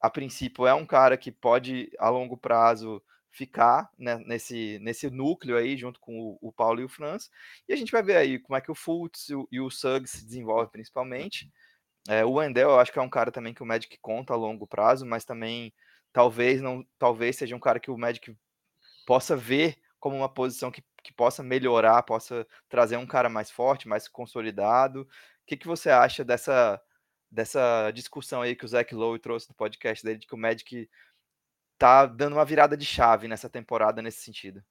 a 0.00 0.08
princípio, 0.08 0.64
é 0.64 0.74
um 0.74 0.86
cara 0.86 1.16
que 1.16 1.32
pode, 1.32 1.90
a 1.98 2.08
longo 2.08 2.36
prazo, 2.36 3.02
ficar 3.30 3.90
né, 3.98 4.16
nesse, 4.26 4.78
nesse 4.80 5.08
núcleo 5.08 5.56
aí, 5.56 5.76
junto 5.76 6.00
com 6.00 6.18
o, 6.18 6.38
o, 6.40 6.52
Paulo 6.52 6.80
e 6.80 6.84
o 6.84 6.88
Franz. 6.88 7.30
E 7.68 7.72
a 7.72 7.76
gente 7.76 7.92
vai 7.92 8.02
ver 8.02 8.16
aí 8.16 8.38
como 8.38 8.56
é 8.56 8.60
que 8.60 8.70
o 8.70 8.74
Fultz 8.74 9.28
e 9.28 9.34
o, 9.34 9.48
e 9.50 9.60
o 9.60 9.70
Suggs 9.70 10.18
se 10.18 10.24
desenvolvem, 10.24 10.70
principalmente. 10.70 11.50
É, 12.08 12.24
o 12.24 12.32
Wendell, 12.32 12.70
eu 12.70 12.80
acho 12.80 12.92
que 12.92 12.98
é 12.98 13.02
um 13.02 13.10
cara 13.10 13.30
também 13.30 13.54
que 13.54 13.62
o 13.62 13.66
Magic 13.66 13.96
conta 14.00 14.32
a 14.32 14.36
longo 14.36 14.66
prazo, 14.66 15.06
mas 15.06 15.24
também 15.24 15.72
talvez 16.12 16.60
não 16.60 16.84
talvez 16.98 17.36
seja 17.36 17.54
um 17.54 17.60
cara 17.60 17.78
que 17.78 17.90
o 17.90 17.98
Magic 17.98 18.36
possa 19.06 19.36
ver 19.36 19.76
como 20.00 20.16
uma 20.16 20.28
posição 20.28 20.70
que 20.70 20.82
que 21.02 21.12
possa 21.12 21.42
melhorar, 21.42 22.02
possa 22.02 22.46
trazer 22.68 22.96
um 22.96 23.06
cara 23.06 23.28
mais 23.28 23.50
forte, 23.50 23.88
mais 23.88 24.08
consolidado. 24.08 25.02
O 25.02 25.06
que, 25.46 25.56
que 25.56 25.66
você 25.66 25.90
acha 25.90 26.24
dessa, 26.24 26.80
dessa 27.30 27.90
discussão 27.92 28.42
aí 28.42 28.54
que 28.54 28.64
o 28.64 28.68
Zach 28.68 28.94
Lowe 28.94 29.18
trouxe 29.18 29.48
no 29.48 29.54
podcast 29.54 30.04
dele, 30.04 30.18
de 30.18 30.26
que 30.26 30.34
o 30.34 30.38
Magic 30.38 30.88
tá 31.80 32.04
dando 32.04 32.34
uma 32.34 32.44
virada 32.44 32.76
de 32.76 32.84
chave 32.84 33.26
nessa 33.26 33.48
temporada 33.48 34.02
nesse 34.02 34.22
sentido? 34.22 34.62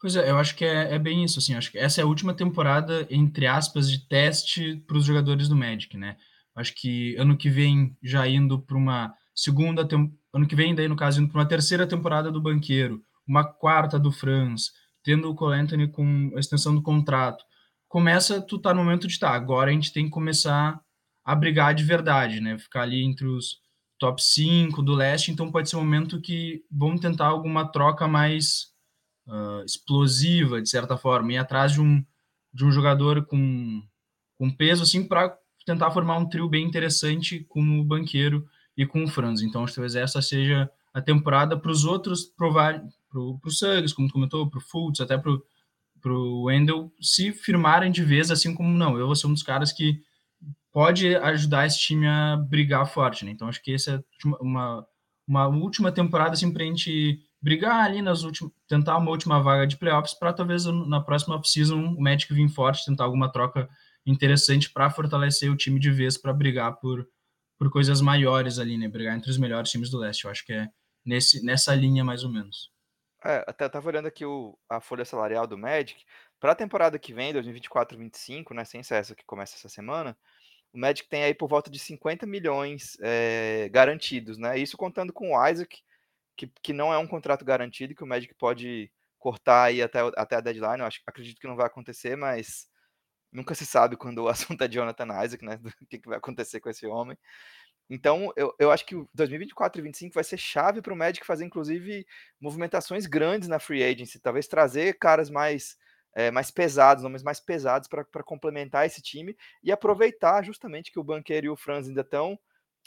Pois 0.00 0.16
é, 0.16 0.30
eu 0.30 0.38
acho 0.38 0.56
que 0.56 0.64
é, 0.64 0.94
é 0.94 0.98
bem 0.98 1.22
isso, 1.22 1.38
assim, 1.38 1.54
acho 1.54 1.70
que 1.70 1.78
essa 1.78 2.00
é 2.00 2.04
a 2.04 2.06
última 2.06 2.32
temporada, 2.32 3.06
entre 3.10 3.46
aspas, 3.46 3.90
de 3.90 4.08
teste 4.08 4.82
para 4.86 4.96
os 4.96 5.04
jogadores 5.04 5.46
do 5.46 5.54
Magic, 5.54 5.94
né? 5.98 6.16
Acho 6.56 6.74
que 6.74 7.14
ano 7.16 7.36
que 7.36 7.50
vem, 7.50 7.94
já 8.02 8.26
indo 8.26 8.58
para 8.58 8.78
uma 8.78 9.14
segunda, 9.34 9.86
ano 10.32 10.48
que 10.48 10.56
vem, 10.56 10.74
daí 10.74 10.88
no 10.88 10.96
caso, 10.96 11.20
indo 11.20 11.30
para 11.30 11.40
uma 11.42 11.48
terceira 11.48 11.86
temporada 11.86 12.32
do 12.32 12.40
Banqueiro, 12.40 13.04
uma 13.28 13.44
quarta 13.44 13.98
do 13.98 14.10
Franz, 14.10 14.72
tendo 15.04 15.30
o 15.30 15.34
Cole 15.34 15.60
Anthony 15.60 15.86
com 15.86 16.32
a 16.34 16.40
extensão 16.40 16.74
do 16.74 16.82
contrato, 16.82 17.44
começa, 17.86 18.40
tu 18.40 18.58
tá 18.58 18.72
no 18.72 18.82
momento 18.82 19.06
de 19.06 19.18
tá, 19.18 19.30
agora 19.30 19.70
a 19.70 19.74
gente 19.74 19.92
tem 19.92 20.06
que 20.06 20.10
começar 20.10 20.80
a 21.22 21.34
brigar 21.34 21.74
de 21.74 21.84
verdade, 21.84 22.40
né? 22.40 22.58
Ficar 22.58 22.82
ali 22.82 23.04
entre 23.04 23.26
os 23.26 23.60
top 24.00 24.20
5 24.20 24.82
do 24.82 24.94
leste, 24.94 25.30
então 25.30 25.52
pode 25.52 25.68
ser 25.68 25.76
um 25.76 25.80
momento 25.80 26.20
que 26.20 26.64
vamos 26.70 27.02
tentar 27.02 27.26
alguma 27.26 27.70
troca 27.70 28.08
mais 28.08 28.68
uh, 29.28 29.62
explosiva, 29.64 30.60
de 30.60 30.70
certa 30.70 30.96
forma, 30.96 31.34
ir 31.34 31.36
atrás 31.36 31.72
de 31.72 31.82
um, 31.82 32.02
de 32.52 32.64
um 32.64 32.72
jogador 32.72 33.26
com, 33.26 33.82
com 34.38 34.50
peso, 34.50 34.82
assim, 34.82 35.06
para 35.06 35.36
tentar 35.66 35.90
formar 35.90 36.16
um 36.16 36.26
trio 36.26 36.48
bem 36.48 36.66
interessante 36.66 37.44
com 37.46 37.60
o 37.78 37.84
Banqueiro 37.84 38.48
e 38.74 38.86
com 38.86 39.04
o 39.04 39.08
Franz. 39.08 39.42
Então, 39.42 39.62
acho 39.62 39.74
que 39.74 39.76
talvez 39.76 39.94
essa 39.94 40.22
seja 40.22 40.68
a 40.94 41.02
temporada 41.02 41.54
para 41.54 41.70
os 41.70 41.84
outros 41.84 42.24
provar, 42.24 42.82
pro, 43.10 43.38
pro 43.38 43.50
Suggs, 43.50 43.94
como 43.94 44.08
tu 44.08 44.14
comentou, 44.14 44.48
pro 44.48 44.62
Fultz, 44.62 45.02
até 45.02 45.18
pro, 45.18 45.44
pro 46.00 46.44
Wendell, 46.44 46.90
se 47.02 47.32
firmarem 47.32 47.92
de 47.92 48.02
vez, 48.02 48.30
assim 48.30 48.54
como 48.54 48.70
não, 48.70 48.98
eu 48.98 49.06
vou 49.06 49.14
ser 49.14 49.26
um 49.26 49.34
dos 49.34 49.42
caras 49.42 49.74
que 49.74 50.02
pode 50.72 51.16
ajudar 51.16 51.66
esse 51.66 51.78
time 51.78 52.06
a 52.06 52.36
brigar 52.36 52.86
forte, 52.86 53.24
né? 53.24 53.30
Então 53.30 53.48
acho 53.48 53.62
que 53.62 53.74
essa 53.74 53.92
é 53.92 54.28
uma, 54.40 54.86
uma 55.26 55.48
última 55.48 55.90
temporada 55.90 56.32
assim 56.32 56.52
pra 56.52 56.64
gente 56.64 57.18
brigar 57.40 57.84
ali 57.84 58.02
nas 58.02 58.22
últimas, 58.22 58.52
tentar 58.68 58.98
uma 58.98 59.10
última 59.10 59.42
vaga 59.42 59.66
de 59.66 59.76
playoffs 59.76 60.14
para 60.14 60.32
talvez 60.32 60.64
na 60.66 61.00
próxima 61.00 61.36
off-season 61.36 61.76
o 61.76 62.00
Magic 62.00 62.32
vir 62.32 62.48
forte, 62.48 62.84
tentar 62.84 63.04
alguma 63.04 63.32
troca 63.32 63.68
interessante 64.06 64.70
para 64.70 64.90
fortalecer 64.90 65.50
o 65.50 65.56
time 65.56 65.80
de 65.80 65.90
vez 65.90 66.16
para 66.18 66.32
brigar 66.32 66.76
por, 66.78 67.06
por 67.58 67.70
coisas 67.70 68.00
maiores 68.00 68.58
ali, 68.58 68.76
né? 68.76 68.88
Brigar 68.88 69.16
entre 69.16 69.30
os 69.30 69.38
melhores 69.38 69.70
times 69.70 69.90
do 69.90 69.98
leste. 69.98 70.24
Eu 70.24 70.30
acho 70.30 70.44
que 70.44 70.52
é 70.52 70.68
nesse, 71.04 71.44
nessa 71.44 71.74
linha 71.74 72.04
mais 72.04 72.24
ou 72.24 72.30
menos. 72.30 72.70
É, 73.24 73.44
até 73.46 73.68
tava 73.68 73.88
olhando 73.88 74.06
aqui 74.06 74.24
o, 74.24 74.58
a 74.68 74.80
folha 74.80 75.04
salarial 75.04 75.46
do 75.46 75.58
Magic. 75.58 76.04
Para 76.38 76.52
a 76.52 76.56
temporada 76.56 76.98
que 76.98 77.12
vem, 77.12 77.34
2024-25, 77.34 78.54
né, 78.54 78.64
sem 78.64 78.80
essa 78.80 79.14
que 79.14 79.24
começa 79.26 79.56
essa 79.56 79.68
semana, 79.68 80.16
o 80.72 80.78
Magic 80.78 81.08
tem 81.08 81.24
aí 81.24 81.34
por 81.34 81.48
volta 81.48 81.70
de 81.70 81.78
50 81.78 82.26
milhões 82.26 82.96
é, 83.00 83.68
garantidos, 83.70 84.38
né? 84.38 84.58
Isso 84.58 84.76
contando 84.76 85.12
com 85.12 85.32
o 85.32 85.48
Isaac, 85.48 85.82
que, 86.36 86.50
que 86.62 86.72
não 86.72 86.92
é 86.92 86.98
um 86.98 87.06
contrato 87.06 87.44
garantido, 87.44 87.94
que 87.94 88.04
o 88.04 88.06
Magic 88.06 88.34
pode 88.34 88.90
cortar 89.18 89.64
aí 89.64 89.82
até, 89.82 90.00
até 90.16 90.36
a 90.36 90.40
deadline. 90.40 90.80
Eu 90.80 90.86
acho, 90.86 91.00
acredito 91.06 91.40
que 91.40 91.46
não 91.46 91.56
vai 91.56 91.66
acontecer, 91.66 92.16
mas 92.16 92.68
nunca 93.32 93.54
se 93.54 93.66
sabe 93.66 93.96
quando 93.96 94.18
o 94.24 94.28
assunto 94.28 94.62
é 94.62 94.68
Jonathan 94.68 95.24
Isaac, 95.24 95.44
né? 95.44 95.60
O 95.82 95.86
que, 95.86 95.98
que 95.98 96.08
vai 96.08 96.18
acontecer 96.18 96.60
com 96.60 96.70
esse 96.70 96.86
homem. 96.86 97.16
Então, 97.90 98.32
eu, 98.36 98.54
eu 98.56 98.70
acho 98.70 98.86
que 98.86 98.94
2024 99.12 99.80
e 99.80 99.82
2025 99.82 100.14
vai 100.14 100.22
ser 100.22 100.38
chave 100.38 100.80
para 100.80 100.94
o 100.94 100.96
Magic 100.96 101.26
fazer, 101.26 101.44
inclusive, 101.44 102.06
movimentações 102.40 103.04
grandes 103.04 103.48
na 103.48 103.58
free 103.58 103.82
agency, 103.82 104.20
talvez 104.20 104.46
trazer 104.46 104.96
caras 104.96 105.28
mais, 105.28 105.76
é, 106.14 106.30
mais 106.30 106.50
pesados, 106.50 107.04
nomes 107.04 107.22
mais 107.22 107.40
pesados 107.40 107.88
para 107.88 108.22
complementar 108.24 108.86
esse 108.86 109.00
time 109.00 109.36
e 109.62 109.70
aproveitar 109.70 110.44
justamente 110.44 110.90
que 110.90 110.98
o 110.98 111.04
Banqueiro 111.04 111.46
e 111.46 111.50
o 111.50 111.56
Franz 111.56 111.88
ainda 111.88 112.00
estão 112.00 112.38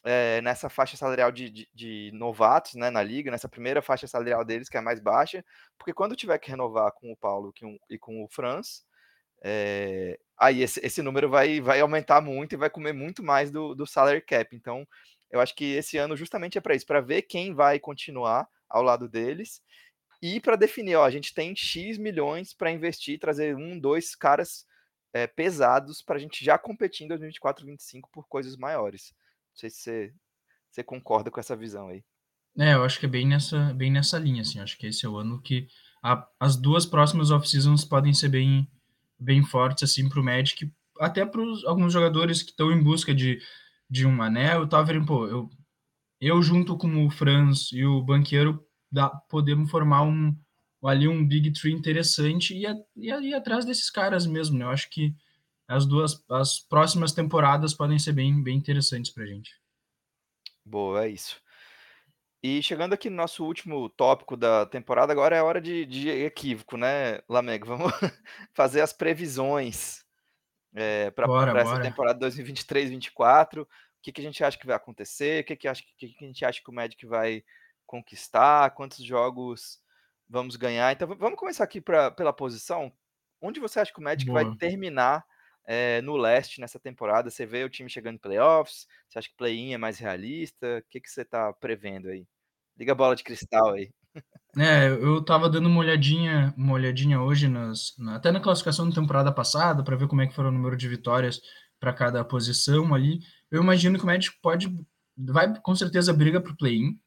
é, 0.04 0.42
nessa 0.42 0.70
faixa 0.70 0.98
salarial 0.98 1.32
de, 1.32 1.50
de, 1.50 1.70
de, 1.74 2.12
novatos 2.14 2.74
né, 2.76 2.90
na 2.90 3.02
liga, 3.02 3.32
nessa 3.32 3.48
primeira 3.48 3.82
faixa 3.82 4.06
salarial 4.06 4.44
deles, 4.44 4.68
que 4.68 4.78
é 4.78 4.82
mais 4.82 5.00
baixa, 5.00 5.44
porque 5.78 5.94
quando 5.94 6.16
tiver 6.16 6.38
que 6.40 6.52
renovar 6.52 6.92
com 6.92 7.12
o 7.12 7.18
Paulo 7.18 7.54
e 7.90 7.98
com 7.98 8.24
o 8.24 8.28
Franz, 8.28 8.86
é, 9.42 10.20
aí 10.38 10.62
esse, 10.62 10.86
esse, 10.86 11.02
número 11.02 11.30
vai, 11.30 11.62
vai 11.62 11.80
aumentar 11.80 12.22
muito 12.22 12.54
e 12.54 12.58
vai 12.58 12.70
comer 12.70 12.94
muito 12.94 13.24
mais 13.24 13.50
do, 13.52 13.74
do 13.74 13.88
salary 13.88 14.22
cap. 14.22 14.54
Então, 14.56 14.86
eu 15.32 15.40
acho 15.40 15.56
que 15.56 15.74
esse 15.76 15.98
ano 15.98 16.16
justamente 16.18 16.58
é 16.58 16.62
para 16.62 16.76
isso, 16.76 16.86
para 16.86 17.02
ver 17.02 17.24
quem 17.24 17.54
vai 17.54 17.80
continuar 17.80 18.48
ao 18.70 18.84
lado 18.84 19.08
deles 19.08 19.62
e 20.26 20.40
para 20.40 20.56
definir, 20.56 20.96
ó, 20.96 21.04
a 21.04 21.12
gente 21.12 21.34
tem 21.34 21.54
X 21.54 21.98
milhões 21.98 22.54
para 22.54 22.72
investir, 22.72 23.20
trazer 23.20 23.58
um, 23.58 23.78
dois 23.78 24.16
caras 24.16 24.66
é, 25.12 25.28
pesados 25.28 26.02
para 26.02 26.16
a 26.16 26.20
gente 26.20 26.46
já 26.46 26.58
competir 26.58 27.04
em 27.04 27.10
2024, 27.10 27.66
2025 27.66 28.10
por 28.10 28.26
coisas 28.30 28.56
maiores. 28.56 29.14
Não 29.52 29.58
sei 29.58 29.70
se 29.70 29.82
você, 29.82 30.14
você 30.72 30.82
concorda 30.82 31.30
com 31.30 31.42
essa 31.42 31.58
visão 31.58 31.90
aí. 31.90 32.06
É, 32.58 32.74
eu 32.74 32.86
acho 32.86 33.02
que 33.02 33.06
é 33.06 33.10
bem 33.10 33.28
nessa, 33.28 33.74
bem 33.74 33.92
nessa 33.92 34.18
linha, 34.18 34.44
assim. 34.44 34.62
Acho 34.62 34.78
que 34.78 34.88
esse 34.88 35.06
é 35.06 35.10
o 35.10 35.18
ano 35.18 35.42
que 35.42 35.68
a, 36.02 36.26
as 36.40 36.56
duas 36.56 36.86
próximas 36.86 37.30
off-seasons 37.30 37.84
podem 37.84 38.14
ser 38.14 38.30
bem, 38.30 38.66
bem 39.20 39.44
fortes 39.44 39.84
assim 39.84 40.08
para 40.08 40.22
o 40.22 40.24
Magic, 40.24 40.72
até 41.02 41.26
para 41.26 41.42
alguns 41.66 41.92
jogadores 41.92 42.42
que 42.42 42.52
estão 42.52 42.72
em 42.72 42.82
busca 42.82 43.14
de, 43.14 43.42
de 43.90 44.08
um 44.08 44.22
anel. 44.22 44.62
Eu 44.62 44.70
tava 44.70 44.86
vendo, 44.86 45.06
pô, 45.06 45.28
eu, 45.28 45.50
eu 46.22 46.42
junto 46.42 46.78
com 46.78 47.06
o 47.06 47.12
Franz 47.12 47.74
e 47.74 47.84
o 47.84 48.02
Banqueiro 48.02 48.66
dá, 48.94 49.10
podemos 49.10 49.70
formar 49.72 50.04
um 50.04 50.36
ali 50.84 51.08
um 51.08 51.26
Big 51.26 51.52
Tree 51.54 51.74
interessante 51.74 52.54
e, 52.54 52.66
e 52.98 53.10
ir 53.10 53.34
atrás 53.34 53.66
desses 53.66 53.90
caras 53.90 54.26
mesmo. 54.26 54.58
Né? 54.58 54.66
Eu 54.66 54.70
acho 54.70 54.90
que 54.90 55.16
as 55.68 55.86
duas 55.86 56.24
as 56.30 56.60
próximas 56.60 57.14
temporadas 57.14 57.74
podem 57.74 57.98
ser 57.98 58.14
bem, 58.14 58.42
bem 58.44 58.58
interessantes 58.58 59.12
para 59.12 59.26
gente. 59.26 59.52
Boa, 60.64 61.06
é 61.06 61.10
isso. 61.10 61.42
E 62.42 62.62
chegando 62.62 62.92
aqui 62.92 63.10
no 63.10 63.16
nosso 63.16 63.46
último 63.46 63.90
tópico 63.90 64.36
da 64.36 64.66
temporada, 64.66 65.14
agora 65.14 65.36
é 65.36 65.42
hora 65.42 65.62
de, 65.62 65.86
de 65.86 66.10
equívoco, 66.10 66.76
né, 66.76 67.20
Lamego? 67.30 67.66
Vamos 67.66 67.92
fazer 68.54 68.82
as 68.82 68.92
previsões 68.92 70.04
é, 70.76 71.10
para 71.12 71.62
essa 71.62 71.82
temporada 71.82 72.28
2023-2024. 72.28 73.62
O 73.62 73.68
que, 74.02 74.12
que 74.12 74.20
a 74.20 74.24
gente 74.24 74.44
acha 74.44 74.58
que 74.58 74.68
vai 74.68 74.76
acontecer? 74.76 75.42
O 75.42 75.46
que, 75.46 75.56
que, 75.56 75.68
acha, 75.70 75.82
que, 75.98 76.10
que 76.10 76.26
a 76.26 76.28
gente 76.28 76.44
acha 76.44 76.62
que 76.62 76.70
o 76.70 76.74
Magic 76.74 77.06
vai 77.06 77.42
conquistar? 77.94 78.72
Quantos 78.72 79.06
jogos 79.06 79.80
vamos 80.28 80.56
ganhar? 80.56 80.92
Então 80.92 81.08
vamos 81.16 81.38
começar 81.38 81.64
aqui 81.64 81.80
pra, 81.80 82.10
pela 82.10 82.34
posição. 82.34 82.92
Onde 83.40 83.60
você 83.60 83.80
acha 83.80 83.94
que 83.94 84.00
o 84.00 84.04
Magic 84.04 84.26
Boa. 84.26 84.44
vai 84.44 84.56
terminar 84.58 85.24
é, 85.64 86.02
no 86.02 86.18
leste 86.18 86.60
nessa 86.60 86.80
temporada? 86.80 87.30
Você 87.30 87.46
vê 87.46 87.64
o 87.64 87.70
time 87.70 87.88
chegando 87.88 88.16
em 88.16 88.20
playoffs? 88.20 88.88
Você 89.08 89.20
acha 89.20 89.30
que 89.30 89.36
play-in 89.36 89.74
é 89.74 89.78
mais 89.78 90.00
realista? 90.00 90.80
O 90.80 90.90
que, 90.90 91.00
que 91.00 91.10
você 91.10 91.22
está 91.22 91.54
prevendo 91.54 92.10
aí? 92.10 92.26
Liga 92.76 92.94
a 92.94 92.96
bola 92.96 93.16
de 93.16 93.24
cristal 93.24 93.74
aí. 93.74 93.92
É, 94.58 94.88
eu 94.88 95.20
estava 95.20 95.50
dando 95.50 95.68
uma 95.68 95.80
olhadinha 95.80 96.54
uma 96.56 96.74
olhadinha 96.74 97.20
hoje 97.20 97.48
nas 97.48 97.96
na 97.98 98.16
até 98.18 98.32
na 98.32 98.40
classificação 98.40 98.88
da 98.88 98.94
temporada 98.94 99.32
passada, 99.32 99.84
para 99.84 99.96
ver 99.96 100.08
como 100.08 100.22
é 100.22 100.28
que 100.28 100.34
foram 100.36 100.50
o 100.50 100.52
número 100.52 100.78
de 100.78 100.88
vitórias 100.88 101.42
para 101.80 101.92
cada 101.94 102.24
posição 102.24 102.94
ali. 102.94 103.20
Eu 103.52 103.62
imagino 103.62 103.98
que 103.98 104.04
o 104.04 104.08
Magic 104.08 104.36
pode 104.42 104.68
vai 105.18 105.60
com 105.60 105.76
certeza 105.76 106.14
briga 106.14 106.40
para 106.40 106.52
o 106.52 106.58
play-in, 106.58 107.00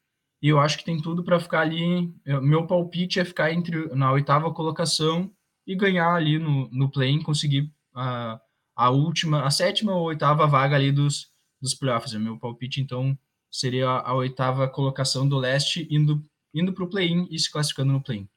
e 0.43 0.49
eu 0.49 0.61
acho 0.61 0.79
que 0.79 0.85
tem 0.85 1.01
tudo 1.01 1.25
para 1.25 1.41
ficar 1.41 1.61
ali 1.61 2.13
meu 2.43 2.67
palpite 2.67 3.21
é 3.21 3.25
ficar 3.25 3.53
entre 3.53 3.89
na 3.95 4.13
oitava 4.13 4.53
colocação 4.53 5.31
e 5.67 5.75
ganhar 5.75 6.15
ali 6.15 6.39
no 6.39 6.69
no 6.71 6.91
play-in, 6.91 7.23
conseguir 7.23 7.73
a 7.95 8.41
a 8.77 8.91
última 8.91 9.45
a 9.45 9.51
sétima 9.51 9.95
ou 9.95 10.05
oitava 10.07 10.47
vaga 10.47 10.77
ali 10.77 10.93
dos 10.93 11.31
dos 11.61 11.75
playoffs. 11.75 12.13
O 12.13 12.21
meu 12.21 12.39
palpite, 12.39 12.81
então, 12.81 13.19
seria 13.51 13.89
a 13.89 14.15
oitava 14.15 14.69
colocação 14.69 15.29
do 15.29 15.39
leste 15.39 15.87
indo 15.91 16.25
indo 16.55 16.73
para 16.73 16.85
o 16.85 16.89
play-in 16.89 17.27
e 17.31 17.39
se 17.39 17.51
classificando 17.51 17.93
no 17.93 18.03
play-in. 18.03 18.29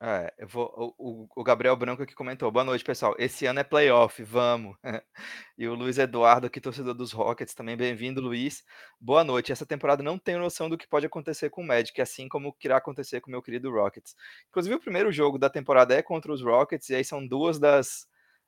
É, 0.00 0.32
eu 0.38 0.46
vou 0.46 0.94
o 0.96 1.28
o 1.34 1.42
Gabriel 1.42 1.74
Branco 1.76 2.02
aqui 2.04 2.14
comentou: 2.14 2.52
"Boa 2.52 2.64
noite 2.64 2.84
pessoal, 2.84 3.16
esse 3.18 3.46
ano 3.46 3.58
é 3.58 3.64
playoff, 3.64 4.22
vamos". 4.22 4.76
E 5.58 5.66
o 5.66 5.74
Luiz 5.74 5.98
Eduardo 5.98 6.46
aqui, 6.46 6.60
torcedor 6.60 6.94
dos 6.94 7.10
Rockets, 7.12 7.52
também 7.54 7.76
bem-vindo 7.76 8.20
Luiz. 8.20 8.62
Boa 9.00 9.24
noite, 9.24 9.50
essa 9.50 9.66
temporada 9.66 10.00
não 10.02 10.16
tenho 10.18 10.38
noção 10.38 10.68
do 10.70 10.78
que 10.78 10.86
pode 10.86 11.04
acontecer 11.06 11.50
com 11.50 11.62
o 11.62 11.66
Magic, 11.66 12.00
assim 12.00 12.28
como 12.28 12.48
o 12.50 12.52
que 12.52 12.68
irá 12.68 12.76
acontecer 12.76 13.20
com 13.20 13.26
o 13.28 13.32
meu 13.32 13.42
querido 13.42 13.70
Rockets. 13.72 14.14
Inclusive 14.48 14.76
o 14.76 14.80
primeiro 14.80 15.10
jogo 15.10 15.36
da 15.38 15.50
temporada 15.50 15.94
é 15.94 16.00
contra 16.02 16.32
os 16.32 16.42
Rockets, 16.42 16.88
e 16.90 16.94
aí 16.94 17.04
são 17.04 17.26
2 17.26 17.58
das 17.58 18.06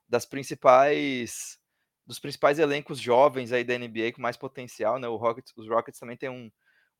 das 0.09 0.25
principais 0.27 1.59
dos 2.07 2.19
principais 2.21 2.59
elencos 2.61 2.99
jovens 3.01 3.53
aí 3.53 3.63
da 3.65 3.75
NBA 3.79 4.13
com 4.13 4.21
mais 4.23 4.37
potencial, 4.37 4.99
né, 5.01 5.09
o 5.09 5.17
Rockets 5.17 5.53
os 5.57 5.69
Rockets 5.69 5.99
também 6.01 6.17
têm 6.17 6.29
um 6.31 6.51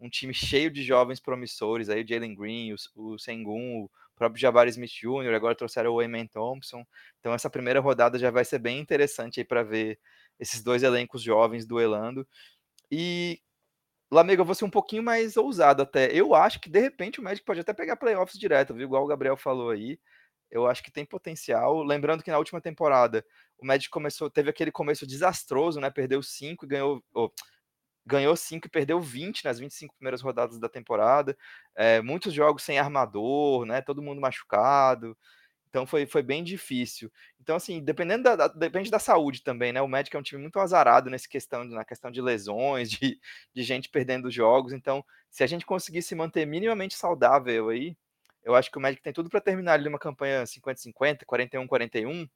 um 0.01 0.09
time 0.09 0.33
cheio 0.35 0.71
de 0.71 0.83
jovens 0.83 1.21
promissores, 1.21 1.89
aí 1.91 2.03
o 2.03 2.09
Jalen 2.09 2.35
Green, 2.35 2.73
o 2.73 2.77
o 3.15 3.19
Sengun, 3.19 3.83
o 3.85 3.91
próprio 4.21 4.39
Jabari 4.39 4.69
Smith 4.69 4.93
Jr., 4.93 5.35
agora 5.35 5.55
trouxeram 5.55 5.95
o 5.95 6.01
Amen 6.01 6.27
Thompson. 6.27 6.85
Então 7.19 7.33
essa 7.33 7.49
primeira 7.49 7.81
rodada 7.81 8.19
já 8.19 8.31
vai 8.31 8.45
ser 8.45 8.59
bem 8.59 8.79
interessante 8.79 9.41
aí 9.41 9.47
para 9.47 9.63
ver 9.63 9.99
esses 10.39 10.63
2 10.63 10.83
elencos 10.83 11.23
jovens 11.23 11.65
duelando. 11.67 12.29
E, 12.91 13.41
Lamego, 14.13 14.43
eu 14.43 14.47
vou 14.47 14.55
ser 14.55 14.67
um 14.67 14.71
pouquinho 14.71 15.03
mais 15.03 15.39
ousado 15.39 15.83
até, 15.83 16.13
eu 16.13 16.35
acho 16.35 16.61
que 16.61 16.69
de 16.69 16.81
repente 16.81 17.19
o 17.19 17.23
Magic 17.23 17.45
pode 17.47 17.61
até 17.61 17.73
pegar 17.73 17.97
playoffs 17.97 18.39
direto, 18.39 18.75
viu, 18.75 18.85
igual 18.85 19.05
o 19.05 19.07
Gabriel 19.07 19.39
falou 19.39 19.71
aí, 19.71 19.99
eu 20.51 20.67
acho 20.67 20.83
que 20.83 20.91
tem 20.91 21.05
potencial. 21.07 21.83
Lembrando 21.83 22.23
que 22.23 22.31
na 22.31 22.39
última 22.39 22.61
temporada 22.61 23.25
o 23.59 23.65
Magic 23.67 23.89
começou 23.89 24.29
teve 24.29 24.51
aquele 24.51 24.71
começo 24.71 25.07
desastroso, 25.07 25.81
né, 25.81 25.89
perdeu 25.91 26.23
5 26.23 26.67
e 26.67 26.69
ganhou 26.69 27.03
oh, 27.15 27.31
ganhou 28.07 28.37
5 28.37 28.67
e 28.67 28.71
perdeu 28.71 29.01
20 29.01 29.45
nas 29.45 29.59
25 29.59 29.95
primeiras 29.97 30.23
rodadas 30.23 30.59
da 30.59 30.69
temporada, 30.69 31.37
eh, 31.77 32.03
muitos 32.03 32.33
jogos 32.35 32.63
sem 32.65 32.79
armador, 32.79 33.65
né, 33.67 33.83
todo 33.83 34.03
mundo 34.03 34.21
machucado, 34.21 35.17
então 35.69 35.87
foi 35.87 36.07
foi 36.07 36.23
bem 36.23 36.45
difícil. 36.45 37.11
Então 37.41 37.57
assim, 37.57 37.83
dependendo 37.85 38.25
da 38.25 38.37
da 38.37 38.49
depende 38.49 38.91
da 38.91 38.99
saúde 38.99 39.43
também, 39.43 39.73
né, 39.73 39.83
o 39.83 39.89
Magic 39.89 40.15
é 40.17 40.19
um 40.19 40.23
time 40.23 40.41
muito 40.43 40.59
azarado 40.61 41.11
nesse 41.11 41.29
questão 41.29 41.65
na 41.65 41.85
questão 41.85 42.11
de 42.11 42.21
lesões, 42.23 42.91
de 42.91 43.19
de 43.55 43.63
gente 43.63 43.89
perdendo 43.91 44.31
jogos, 44.31 44.73
então, 44.73 45.05
se 45.31 45.45
a 45.45 45.47
gente 45.47 45.67
conseguir 45.67 46.03
se 46.03 46.15
manter 46.15 46.47
minimamente 46.47 46.95
saudável 46.97 47.69
aí, 47.71 47.97
eu 48.45 48.55
acho 48.55 48.71
que 48.71 48.79
o 48.79 48.81
Magic 48.81 49.03
tem 49.03 49.13
tudo 49.13 49.29
para 49.31 49.41
terminar 49.41 49.75
ali 49.75 49.89
uma 49.89 49.99
campanha 49.99 50.47
50-50, 50.47 51.25
41-41, 51.27 52.29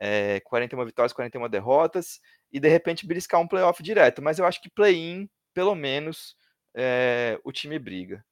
eh, 0.00 0.40
41 0.40 0.84
vitórias, 0.84 1.12
41 1.12 1.48
derrotas, 1.48 2.20
e 2.52 2.60
de 2.60 2.68
repente 2.68 3.06
beliscar 3.06 3.40
um 3.40 3.48
playoff 3.48 3.82
direto, 3.82 4.22
mas 4.22 4.38
eu 4.38 4.46
acho 4.46 4.60
que 4.60 4.70
play-in, 4.70 5.28
pelo 5.52 5.74
menos, 5.74 6.36
eh, 6.74 7.38
o 7.44 7.52
time 7.52 7.78
briga. 7.78 8.24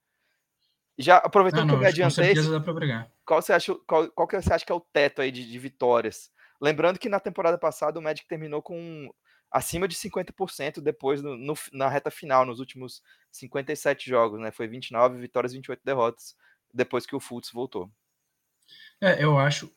Já 0.99 1.17
Ah 1.17 1.27
aproveitando 1.27 1.67
que 1.67 1.73
eu 1.73 1.77
não, 1.77 1.81
me 1.81 1.87
acho 1.87 1.97
que 1.97 2.03
adiantei, 2.03 2.51
dá 2.51 2.61
para 2.61 2.73
brigar. 2.73 3.11
qual 3.25 3.41
você 3.41 3.53
acha 3.53 3.75
qual 3.87 4.11
qual 4.11 4.29
que 4.29 4.41
você 4.41 4.53
acha 4.53 4.65
que 4.65 4.73
é 4.73 4.75
o 4.75 4.81
teto 4.81 5.23
aí 5.23 5.31
de 5.31 5.51
de 5.51 5.59
vitórias? 5.59 6.31
Lembrando 6.61 6.99
que 6.99 7.09
na 7.09 7.19
temporada 7.19 7.59
passada 7.59 7.99
o 7.99 8.03
Magic 8.03 8.29
terminou 8.29 8.63
com 8.63 9.11
acima 9.51 9.89
de 9.89 9.95
50% 9.97 10.81
depois 10.81 11.23
no 11.23 11.37
no 11.37 11.55
na 11.73 11.89
reta 11.89 12.11
final, 12.11 12.45
nos 12.45 12.61
últimos 12.61 13.03
57 13.31 14.09
jogos, 14.09 14.39
né, 14.39 14.51
foi 14.51 14.69
29 14.69 15.19
vitórias, 15.19 15.53
28 15.53 15.81
derrotas, 15.85 16.37
depois 16.73 17.07
que 17.07 17.17
o 17.17 17.21
Fultz 17.21 17.51
voltou. 17.51 17.91
É, 19.01 19.23
eu 19.23 19.39
acho 19.39 19.73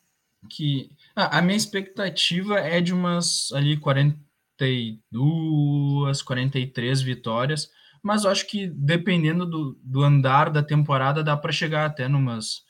que 0.50 0.90
a 1.16 1.40
a 1.40 1.42
minha 1.42 1.58
expectativa 1.58 2.60
é 2.60 2.82
de 2.82 2.94
umas 2.94 3.52
ali 3.54 3.78
42, 3.78 6.22
43 6.22 7.02
vitórias, 7.02 7.70
mas 8.04 8.24
eu 8.24 8.32
acho 8.32 8.48
que 8.48 8.68
dependendo 8.68 9.46
do 9.46 9.80
do 9.84 10.04
andar 10.04 10.50
da 10.52 10.64
temporada 10.64 11.24
dá 11.24 11.36
para 11.38 11.52
chegar 11.52 11.86
até 11.86 12.08
numas 12.08 12.64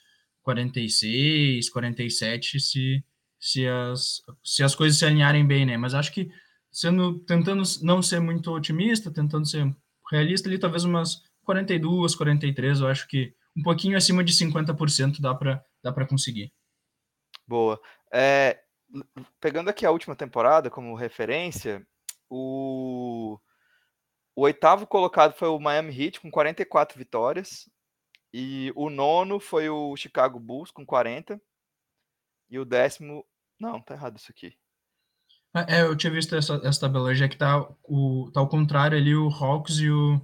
46, 0.43 1.69
47 1.69 2.59
se 2.59 3.03
se 3.39 3.67
as 3.67 4.21
se 4.43 4.63
as 4.63 4.75
coisas 4.75 4.97
se 4.97 5.05
alinharem 5.05 5.45
bem, 5.45 5.65
né, 5.65 5.77
mas 5.77 5.93
acho 5.93 6.11
que 6.13 6.29
sendo 6.71 7.19
tentando 7.19 7.63
não 7.83 8.01
ser 8.01 8.19
muito 8.19 8.51
otimista, 8.51 9.11
tentando 9.11 9.45
ser 9.47 9.73
realista 10.11 10.49
ali, 10.49 10.59
talvez 10.59 10.83
umas 10.83 11.21
42, 11.43 12.15
43, 12.15 12.79
eu 12.81 12.87
acho 12.87 13.07
que 13.07 13.33
um 13.57 13.63
pouquinho 13.63 13.97
acima 13.97 14.23
de 14.23 14.33
50% 14.33 15.21
dá 15.21 15.33
para 15.33 15.63
dá 15.83 15.91
para 15.91 16.07
conseguir. 16.07 16.51
Boa. 17.47 17.79
Eh, 18.13 18.59
pegando 19.39 19.69
aqui 19.69 19.85
a 19.85 19.91
última 19.91 20.15
temporada 20.15 20.69
como 20.69 20.95
referência, 20.95 21.85
o 22.29 23.39
o 24.37 24.41
8º 24.41 24.85
colocado 24.85 25.33
foi 25.33 25.47
o 25.47 25.59
Miami 25.59 25.97
Heat 25.97 26.19
com 26.19 26.29
44 26.29 26.97
vitórias, 26.97 27.69
e 28.33 28.71
o 28.75 28.89
9º 28.89 29.39
foi 29.39 29.69
o 29.69 29.95
Chicago 29.95 30.39
Bulls 30.39 30.71
com 30.71 30.85
40. 30.85 31.39
E 32.49 32.59
o 32.59 32.65
10º 32.65 33.23
não, 33.59 33.77
está 33.77 33.93
errado 33.93 34.17
isso 34.17 34.31
aqui. 34.31 34.53
É, 35.69 35.83
eu 35.83 35.95
tinha 35.95 36.11
visto 36.11 36.35
essa 36.35 36.55
essa 36.65 36.81
tabela, 36.81 37.15
já 37.15 37.29
que 37.29 37.37
tá 37.37 37.65
o 37.83 38.29
tá 38.33 38.41
ao 38.41 38.49
contrário 38.49 38.97
ali 38.97 39.15
o 39.15 39.29
Hawks 39.29 39.77
e 39.77 39.89
o 39.89 40.19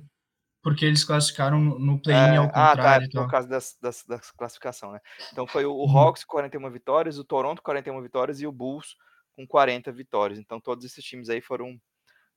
porque 0.63 0.86
eles 0.86 1.04
classificaram 1.04 1.60
no 1.60 1.80
no 1.80 2.02
play-in 2.02 2.36
É, 2.36 2.38
ao 2.38 2.52
ah 2.54 2.76
tá, 2.78 2.95
é 2.95 3.00
contrário 3.00 3.10
por 3.13 3.28
causa 3.28 3.47
das 3.47 3.78
das 3.80 4.04
das 4.06 4.32
classificação, 4.32 4.91
né. 4.91 5.00
Então 5.32 5.45
foi 5.47 5.65
o 5.65 5.71
o 5.74 5.86
Uhum. 5.86 5.95
Hawks 5.97 6.24
41 6.24 6.69
vitórias, 6.71 7.17
o 7.19 7.24
Toronto 7.24 7.62
41 7.62 8.02
vitórias 8.02 8.41
e 8.41 8.47
o 8.47 8.52
Bulls 8.52 8.95
com 9.34 9.45
40 9.47 9.91
vitórias, 9.91 10.39
então 10.39 10.60
todos 10.60 10.84
esses 10.84 11.04
times 11.06 11.30
aí 11.30 11.41
foram 11.41 11.80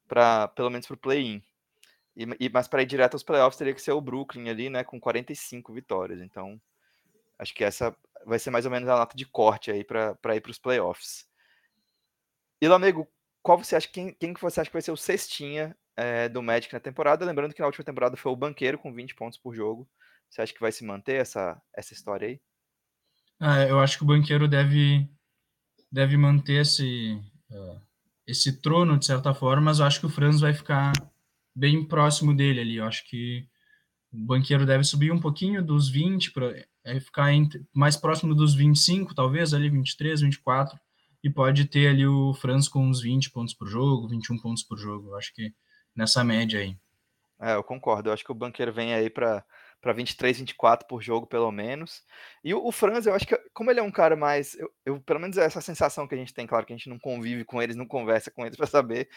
pra 0.09 0.49
pelo 0.49 0.71
menos 0.71 0.87
para 0.87 0.95
o 0.97 0.99
play-in. 0.99 1.43
E 2.17 2.27
e 2.47 2.51
mas 2.51 2.69
para 2.69 2.83
ir 2.83 2.87
direto 2.87 3.15
aos 3.15 3.25
playoffs 3.25 3.59
teria 3.59 3.75
que 3.75 3.83
ser 3.83 3.93
o 3.93 4.01
Brooklyn 4.03 4.51
ali, 4.51 4.71
né, 4.71 4.85
com 4.85 5.01
45 5.01 5.73
vitórias, 5.75 6.21
então, 6.23 6.61
acho 7.39 7.55
que 7.55 7.65
essa 7.65 7.97
vai 8.27 8.39
ser 8.41 8.51
mais 8.51 8.67
ou 8.67 8.73
menos 8.73 8.89
a 8.89 8.97
nota 8.99 9.17
de 9.17 9.27
corte 9.27 9.71
aí 9.73 9.85
pra 9.85 10.17
ir 10.37 10.41
para 10.43 10.51
os 10.53 10.59
playoffs. 10.59 11.25
E 12.63 12.69
Lamego, 12.69 13.07
qual 13.43 13.59
você 13.59 13.77
acha 13.77 13.89
quem 13.89 14.13
quem 14.15 14.33
que 14.35 14.41
você 14.41 14.61
acha 14.61 14.71
que 14.71 14.75
vai 14.75 14.83
ser 14.83 14.93
o 14.93 14.97
cestinha, 14.97 15.77
eh, 15.97 16.29
do 16.29 16.43
Magic 16.43 16.73
na 16.73 16.81
temporada? 16.81 17.25
Lembrando 17.25 17.55
que 17.55 17.61
na 17.61 17.67
última 17.67 17.85
temporada 17.85 18.17
foi 18.17 18.33
o 18.33 18.37
Banqueiro 18.37 18.79
com 18.79 18.93
20 18.93 19.15
pontos 19.15 19.39
por 19.39 19.55
jogo, 19.55 19.89
você 20.29 20.43
acha 20.43 20.53
que 20.53 20.61
vai 20.61 20.73
se 20.73 20.85
manter 20.85 21.21
essa 21.21 21.61
essa 21.75 21.93
história 21.93 22.29
aí? 22.29 22.41
Ah, 23.41 23.63
eu 23.63 23.79
acho 23.81 23.99
que 23.99 24.05
o 24.05 24.07
Banqueiro 24.07 24.49
deve 24.49 25.09
deve 25.91 26.17
manter 26.17 26.63
esse, 26.63 27.21
hã, 27.51 27.81
esse 28.27 28.61
trono 28.61 28.99
de 28.99 29.07
certa 29.07 29.33
forma, 29.33 29.63
mas 29.63 29.79
eu 29.79 29.87
acho 29.87 30.01
que 30.01 30.07
o 30.07 30.11
Franz 30.11 30.41
vai 30.41 30.53
ficar 30.53 30.93
bem 31.55 31.85
próximo 31.87 32.35
dele 32.35 32.61
ali, 32.61 32.77
eu 32.77 32.85
acho 32.85 33.09
que 33.09 33.47
o 34.13 34.19
Banqueiro 34.19 34.67
deve 34.67 34.83
subir 34.83 35.13
um 35.13 35.21
pouquinho 35.21 35.65
dos 35.65 35.89
20 35.89 36.33
pra 36.33 36.53
eh, 36.85 37.01
ficar 37.01 37.33
entre 37.33 37.65
mais 37.73 37.97
próximo 37.97 38.35
dos 38.35 38.55
25 38.55 39.15
talvez 39.15 39.55
ali 39.55 39.71
23, 39.71 40.21
24, 40.23 40.79
e 41.23 41.31
pode 41.31 41.65
ter 41.67 41.89
ali 41.89 42.07
o 42.07 42.35
Franz 42.35 42.69
com 42.69 42.87
uns 42.89 43.01
20 43.01 43.31
pontos 43.31 43.55
por 43.55 43.69
jogo, 43.69 44.09
21 44.09 44.39
pontos 44.39 44.65
por 44.65 44.77
jogo, 44.77 45.11
eu 45.11 45.17
acho 45.17 45.33
que 45.33 45.55
nessa 45.95 46.25
média 46.25 46.61
aí. 46.61 46.77
É, 47.41 47.55
eu 47.55 47.65
concordo, 47.65 48.09
eu 48.09 48.13
acho 48.15 48.25
que 48.25 48.33
o 48.33 48.35
Banqueiro 48.35 48.73
vem 48.73 48.95
aí 48.95 49.11
pra 49.11 49.45
pra 49.81 49.93
23, 49.93 50.39
24 50.39 50.89
por 50.89 51.03
jogo 51.03 51.27
pelo 51.27 51.53
menos. 51.53 52.03
E 52.43 52.55
o 52.55 52.67
o 52.67 52.73
Franz 52.73 53.07
eu 53.07 53.15
acho 53.15 53.27
que 53.27 53.37
como 53.53 53.71
ele 53.71 53.81
é 53.81 53.83
um 53.83 53.91
cara 53.91 54.17
mais 54.17 54.55
eu 54.55 54.73
eu 54.87 55.01
pelo 55.01 55.21
menos 55.21 55.37
é 55.37 55.45
essa 55.45 55.61
sensação 55.61 56.09
que 56.09 56.15
a 56.15 56.19
gente 56.19 56.33
tem, 56.33 56.47
claro 56.47 56.65
que 56.65 56.73
a 56.73 56.77
gente 56.77 56.89
não 56.89 56.99
convive 56.99 57.45
com 57.45 57.61
eles, 57.61 57.77
não 57.77 57.87
conversa 57.87 58.31
com 58.31 58.47
eles 58.47 58.57
pra 58.57 58.67
saber, 58.67 59.09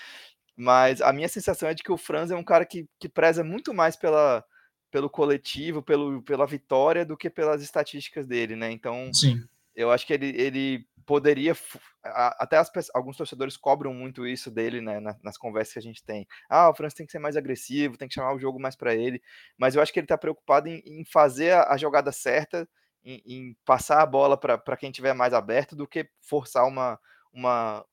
mas 0.56 1.02
a 1.02 1.14
minha 1.14 1.30
sensação 1.30 1.70
é 1.70 1.74
de 1.74 1.84
que 1.84 1.92
o 1.92 1.98
Franz 1.98 2.32
é 2.32 2.36
um 2.36 2.44
cara 2.44 2.66
que 2.66 2.88
que 3.00 3.08
preza 3.08 3.44
muito 3.44 3.74
mais 3.74 3.96
pela 3.96 4.44
pelo 4.92 5.10
coletivo, 5.10 5.82
pelo 5.82 6.22
pela 6.24 6.46
vitória 6.46 7.06
do 7.06 7.16
que 7.16 7.30
pelas 7.30 7.62
estatísticas 7.62 8.28
dele, 8.28 8.56
né, 8.56 8.72
então, 8.72 9.10
Sim. 9.14 9.48
Eu 9.78 9.92
acho 9.92 10.08
que 10.08 10.14
ele 10.14 10.30
ele 10.42 10.88
poderia 11.08 11.56
até 12.04 12.58
as 12.58 12.72
alguns 12.96 13.18
torcedores 13.18 13.58
cobram 13.58 13.94
muito 13.94 14.28
isso 14.28 14.52
dele, 14.52 14.82
né, 14.82 15.00
na 15.02 15.16
nas 15.24 15.38
conversas 15.38 15.74
que 15.74 15.80
a 15.80 15.84
gente 15.84 16.04
tem. 16.06 16.28
"Ah, 16.50 16.70
o 16.70 16.76
Franz 16.76 16.94
tem 16.96 17.06
que 17.08 17.12
ser 17.14 17.20
mais 17.20 17.38
agressivo, 17.38 17.98
tem 17.98 18.08
que 18.10 18.16
chamar 18.16 18.34
o 18.36 18.40
jogo 18.40 18.60
mais 18.62 18.76
pra 18.78 18.96
ele", 18.96 19.22
mas 19.58 19.76
eu 19.76 19.82
acho 19.84 19.94
que 19.94 20.00
ele 20.02 20.08
tá 20.08 20.18
preocupado 20.18 20.70
em 20.70 20.82
em 20.86 21.06
fazer 21.06 21.54
a 21.54 21.78
jogada 21.78 22.12
certa, 22.12 22.68
em 23.06 23.22
em 23.26 23.58
passar 23.66 24.02
a 24.02 24.06
bola 24.08 24.38
pra 24.40 24.78
quem 24.78 24.90
estiver 24.92 25.14
mais 25.14 25.34
aberto 25.34 25.76
do 25.76 25.88
que 25.88 26.10
forçar 26.22 26.66
uma 26.68 27.00
uma 27.34 27.86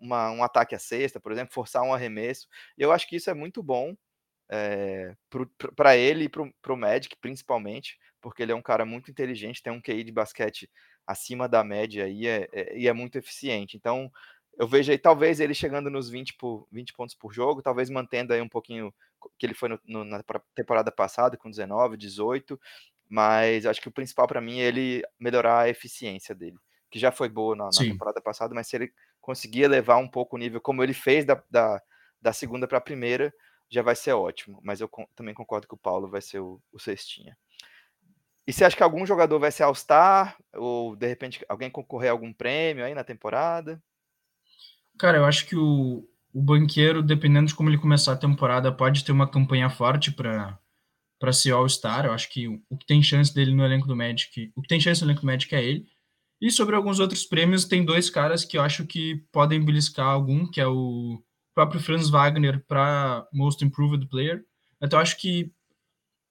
uma 0.00 0.30
um 0.32 0.42
ataque 0.44 0.74
à 0.74 0.78
cesta, 0.78 1.20
por 1.20 1.32
exemplo, 1.32 1.52
forçar 1.54 1.82
um 1.82 1.92
arremesso. 1.94 2.46
Eu 2.76 2.92
acho 2.92 3.08
que 3.08 3.16
isso 3.16 3.30
é 3.30 3.34
muito 3.34 3.62
bom, 3.62 3.94
é, 4.50 5.14
para 5.76 5.96
ele 5.96 6.24
e 6.26 6.28
para 6.28 6.74
o 6.74 6.76
Magic, 6.76 7.16
principalmente, 7.20 7.98
porque 8.20 8.42
ele 8.42 8.52
é 8.52 8.56
um 8.56 8.62
cara 8.62 8.84
muito 8.86 9.10
inteligente, 9.10 9.62
tem 9.62 9.72
um 9.72 9.80
QI 9.82 10.04
de 10.04 10.12
basquete 10.12 10.70
acima 11.08 11.48
da 11.48 11.64
média 11.64 12.06
e 12.06 12.26
é, 12.26 12.46
é, 12.52 12.78
e 12.78 12.86
é 12.86 12.92
muito 12.92 13.16
eficiente. 13.16 13.78
Então, 13.78 14.12
eu 14.58 14.68
vejo 14.68 14.92
aí 14.92 14.98
talvez 14.98 15.40
ele 15.40 15.54
chegando 15.54 15.88
nos 15.88 16.10
20, 16.10 16.34
por, 16.34 16.68
20 16.70 16.92
pontos 16.92 17.14
por 17.14 17.32
jogo, 17.32 17.62
talvez 17.62 17.88
mantendo 17.88 18.34
aí 18.34 18.42
um 18.42 18.48
pouquinho 18.48 18.94
que 19.38 19.46
ele 19.46 19.54
foi 19.54 19.70
no, 19.70 19.80
no, 19.86 20.04
na 20.04 20.22
temporada 20.54 20.92
passada 20.92 21.38
com 21.38 21.48
19, 21.48 21.96
18, 21.96 22.60
mas 23.08 23.64
acho 23.64 23.80
que 23.80 23.88
o 23.88 23.92
principal 23.92 24.28
para 24.28 24.40
mim 24.40 24.60
é 24.60 24.64
ele 24.64 25.02
melhorar 25.18 25.60
a 25.60 25.68
eficiência 25.70 26.34
dele, 26.34 26.58
que 26.90 26.98
já 26.98 27.10
foi 27.10 27.30
boa 27.30 27.56
na, 27.56 27.64
na 27.64 27.70
temporada 27.70 28.20
passada, 28.20 28.54
mas 28.54 28.68
se 28.68 28.76
ele 28.76 28.92
conseguir 29.18 29.62
elevar 29.62 29.96
um 29.96 30.08
pouco 30.08 30.36
o 30.36 30.38
nível, 30.38 30.60
como 30.60 30.82
ele 30.82 30.92
fez 30.92 31.24
da, 31.24 31.42
da, 31.50 31.80
da 32.20 32.32
segunda 32.34 32.68
para 32.68 32.78
a 32.78 32.82
primeira, 32.82 33.32
já 33.70 33.80
vai 33.80 33.96
ser 33.96 34.12
ótimo. 34.12 34.60
Mas 34.62 34.80
eu 34.80 34.90
também 35.14 35.34
concordo 35.34 35.66
que 35.66 35.74
o 35.74 35.78
Paulo 35.78 36.08
vai 36.08 36.20
ser 36.20 36.40
o, 36.40 36.60
o 36.70 36.78
cestinha. 36.78 37.36
E 38.48 38.52
você 38.52 38.64
acha 38.64 38.74
que 38.74 38.82
algum 38.82 39.04
jogador 39.04 39.38
vai 39.38 39.52
ser 39.52 39.64
All-Star? 39.64 40.34
Ou 40.54 40.96
de 40.96 41.06
repente 41.06 41.44
alguém 41.50 41.68
concorrer 41.68 42.08
a 42.08 42.12
algum 42.12 42.32
prêmio 42.32 42.82
aí 42.82 42.94
na 42.94 43.04
temporada? 43.04 43.78
Cara, 44.98 45.18
eu 45.18 45.26
acho 45.26 45.44
que 45.44 45.54
o, 45.54 46.08
o 46.32 46.40
banqueiro, 46.40 47.02
dependendo 47.02 47.48
de 47.48 47.54
como 47.54 47.68
ele 47.68 47.76
começar 47.76 48.14
a 48.14 48.16
temporada, 48.16 48.72
pode 48.72 49.04
ter 49.04 49.12
uma 49.12 49.30
campanha 49.30 49.68
forte 49.68 50.10
para 50.10 50.58
para 51.20 51.32
ser 51.32 51.50
All-Star. 51.50 52.06
Eu 52.06 52.12
acho 52.12 52.30
que 52.30 52.48
o, 52.48 52.76
que 52.78 52.86
tem 52.86 53.02
chance 53.02 53.34
dele 53.34 53.52
no 53.52 53.64
elenco 53.64 53.86
do 53.86 53.94
Magic, 53.94 54.50
o 54.56 54.62
que 54.62 54.68
tem 54.68 54.80
chance 54.80 55.02
no 55.02 55.08
elenco 55.08 55.20
do 55.20 55.26
Magic 55.26 55.54
é 55.54 55.62
ele. 55.62 55.86
E 56.40 56.50
sobre 56.50 56.74
alguns 56.74 57.00
outros 57.00 57.26
prêmios, 57.26 57.66
tem 57.66 57.84
dois 57.84 58.08
caras 58.08 58.46
que 58.46 58.56
eu 58.56 58.62
acho 58.62 58.86
que 58.86 59.26
podem 59.30 59.62
beliscar 59.62 60.06
algum, 60.06 60.50
que 60.50 60.60
é 60.60 60.66
o 60.66 61.22
próprio 61.54 61.82
Franz 61.82 62.08
Wagner 62.08 62.64
para 62.66 63.26
Most 63.30 63.62
Improved 63.62 64.08
Player. 64.08 64.42
Então 64.80 64.98
acho 64.98 65.18
que 65.18 65.52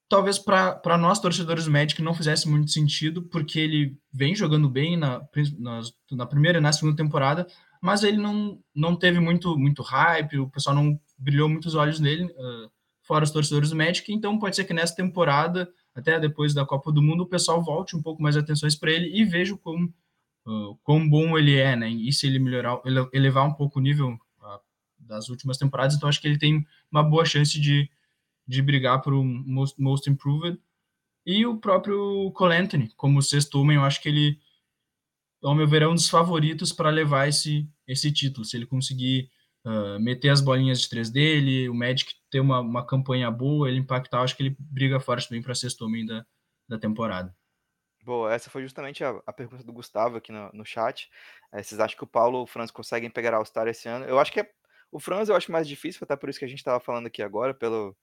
talvez 0.10 0.39
para 0.39 0.98
nós 0.98 1.20
torcedores 1.20 1.65
do 1.65 1.72
Magic 1.72 2.02
não 2.02 2.13
fizesse 2.13 2.48
muito 2.48 2.72
sentido, 2.72 3.24
porque 3.24 3.60
ele 3.60 3.98
vem 4.12 4.36
jogando 4.36 4.70
bem 4.70 4.96
na, 4.96 5.22
na, 5.58 5.82
na 6.12 6.26
primeira 6.26 6.60
e 6.60 6.62
na 6.62 6.72
segunda 6.72 6.96
temporada, 6.96 7.46
mas 7.82 8.04
ele 8.04 8.17
não, 8.17 8.60
não 8.74 8.96
teve 8.96 9.20
muito, 9.20 9.58
muito 9.58 9.82
hype, 9.82 10.39
o 10.39 10.50
pessoal 10.50 10.76
não 10.76 11.00
brilhou 11.17 11.50
muitos 11.50 11.76
olhos 11.76 12.00
nele, 12.00 12.26
uh, 12.26 12.72
fora 13.04 13.24
os 13.24 13.32
torcedores 13.32 13.70
do 13.70 13.76
Magic, 13.76 14.12
então 14.12 14.39
pode 14.39 14.56
ser 14.56 14.65
que 14.65 14.74
nessa 14.74 14.96
temporada, 14.96 15.70
até 15.93 16.20
depois 16.20 16.54
da 16.54 16.65
Copa 16.65 16.91
do 16.91 17.02
Mundo, 17.02 17.24
o 17.24 17.28
pessoal 17.28 17.62
volte 17.62 17.96
um 17.96 18.02
pouco 18.02 18.22
mais 18.22 18.36
atenções 18.38 18.76
para 18.76 18.91
ele 18.91 19.10
e 19.13 19.26
veja 19.26 19.56
como 19.58 19.86
uh, 20.46 20.76
quão 20.84 21.08
bom 21.08 21.38
ele 21.38 21.56
é, 21.56 21.76
né? 21.76 21.89
E 21.89 22.12
se 22.12 22.28
ele 22.28 22.39
melhorar, 22.39 22.82
ele, 22.86 23.08
elevar 23.13 23.46
um 23.46 23.54
pouco 23.54 23.80
o 23.80 23.82
nível 23.82 24.12
uh, 24.12 24.60
das 25.00 25.30
últimas 25.30 25.58
temporadas, 25.58 25.96
então 25.96 26.10
acho 26.10 26.22
que 26.22 26.28
ele 26.28 26.38
tem 26.38 26.65
uma 26.91 27.04
boa 27.04 27.26
chance 27.26 27.60
de, 27.60 27.89
de 28.47 28.62
brigar 28.62 29.01
por 29.01 29.13
um 29.13 29.23
most, 29.23 29.79
most 29.79 30.10
Improved. 30.10 30.60
E 31.25 31.45
o 31.45 31.57
próprio 31.57 32.31
Cole 32.31 32.55
Anthony, 32.55 32.89
como 32.95 33.21
sexto 33.21 33.60
homem, 33.60 33.75
eu 33.75 33.83
acho 33.83 34.01
que 34.01 34.07
ele 34.07 34.39
ao 35.43 35.55
meu 35.55 35.67
ver, 35.67 35.81
é 35.81 35.88
um 35.88 35.93
dos 35.93 36.10
favoritos 36.10 36.71
para 36.71 36.89
levar 36.89 37.27
esse, 37.27 37.69
esse 37.88 38.12
título. 38.12 38.45
Se 38.45 38.57
ele 38.57 38.65
conseguir 38.65 39.29
uh, 39.65 39.99
meter 39.99 40.29
as 40.29 40.41
bolinhas 40.41 40.81
de 40.81 40.89
três 40.89 41.10
dele, 41.10 41.69
o 41.69 41.73
Magic 41.73 42.13
ter 42.29 42.39
uma, 42.39 42.60
uma 42.60 42.86
campanha 42.86 43.29
boa, 43.29 43.69
ele 43.69 43.79
impactar, 43.79 44.21
acho 44.21 44.36
que 44.36 44.43
ele 44.43 44.55
briga 44.60 44.99
forte 44.99 45.27
também 45.27 45.41
para 45.41 45.55
sexto 45.55 45.86
homem 45.86 46.05
da, 46.05 46.25
da 46.67 46.77
temporada. 46.77 47.36
Boa, 48.03 48.33
essa 48.33 48.49
foi 48.49 48.62
justamente 48.62 49.03
a, 49.03 49.21
a 49.25 49.33
pergunta 49.33 49.63
do 49.63 49.73
Gustavo 49.73 50.17
aqui 50.17 50.31
no, 50.31 50.49
no 50.53 50.65
chat. 50.65 51.10
É, 51.51 51.62
vocês 51.62 51.79
acham 51.79 51.97
que 51.97 52.03
o 52.03 52.07
Paulo 52.07 52.38
ou 52.38 52.43
o 52.45 52.47
Franz 52.47 52.71
conseguem 52.71 53.10
pegar 53.10 53.33
a 53.33 53.38
All-Star 53.38 53.67
esse 53.67 53.88
ano? 53.89 54.05
Eu 54.05 54.17
acho 54.17 54.31
que 54.31 54.39
é, 54.39 54.49
o 54.91 54.99
Franz 54.99 55.27
eu 55.27 55.36
acho 55.36 55.51
mais 55.51 55.67
difícil, 55.67 55.99
até 56.03 56.15
por 56.15 56.29
isso 56.29 56.39
que 56.39 56.45
a 56.45 56.47
gente 56.47 56.60
estava 56.60 56.79
falando 56.79 57.07
aqui 57.07 57.21
agora, 57.21 57.53
pelo, 57.53 57.95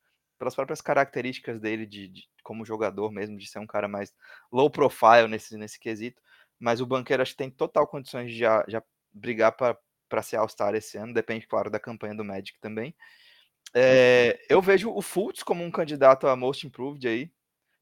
pelas 0.45 0.55
próprias 0.55 0.81
características 0.81 1.59
dele 1.59 1.87
de, 1.87 2.09
de, 2.09 2.29
como 2.43 2.65
jogador 2.65 3.11
mesmo, 3.11 3.37
de 3.37 3.47
ser 3.47 3.59
um 3.59 3.67
cara 3.67 3.89
mais 3.89 4.13
low 4.53 4.71
profile 4.71 5.27
nesse, 5.27 5.57
nesse 5.57 5.81
quesito 5.81 6.23
mas 6.59 6.81
o 6.81 6.87
Banqueiro 6.87 7.23
acho 7.23 7.33
que 7.33 7.39
tem 7.39 7.51
total 7.51 7.87
condições 7.87 8.31
de 8.31 8.39
já, 8.39 8.65
já 8.69 8.83
brigar 9.13 9.53
para 9.53 10.23
ser 10.23 10.37
All-Star 10.37 10.75
esse 10.75 10.97
ano, 10.97 11.13
depende, 11.13 11.47
claro, 11.47 11.71
da 11.71 11.79
campanha 11.79 12.15
do 12.15 12.25
Magic 12.25 12.59
também. 12.61 12.95
É, 13.75 14.39
eu 14.49 14.63
vejo 14.63 14.91
o 14.91 15.03
Fultz 15.03 15.43
como 15.43 15.65
um 15.65 15.71
candidato 15.71 16.27
a 16.27 16.37
Most 16.37 16.67
Improved 16.67 17.07
aí, 17.07 17.31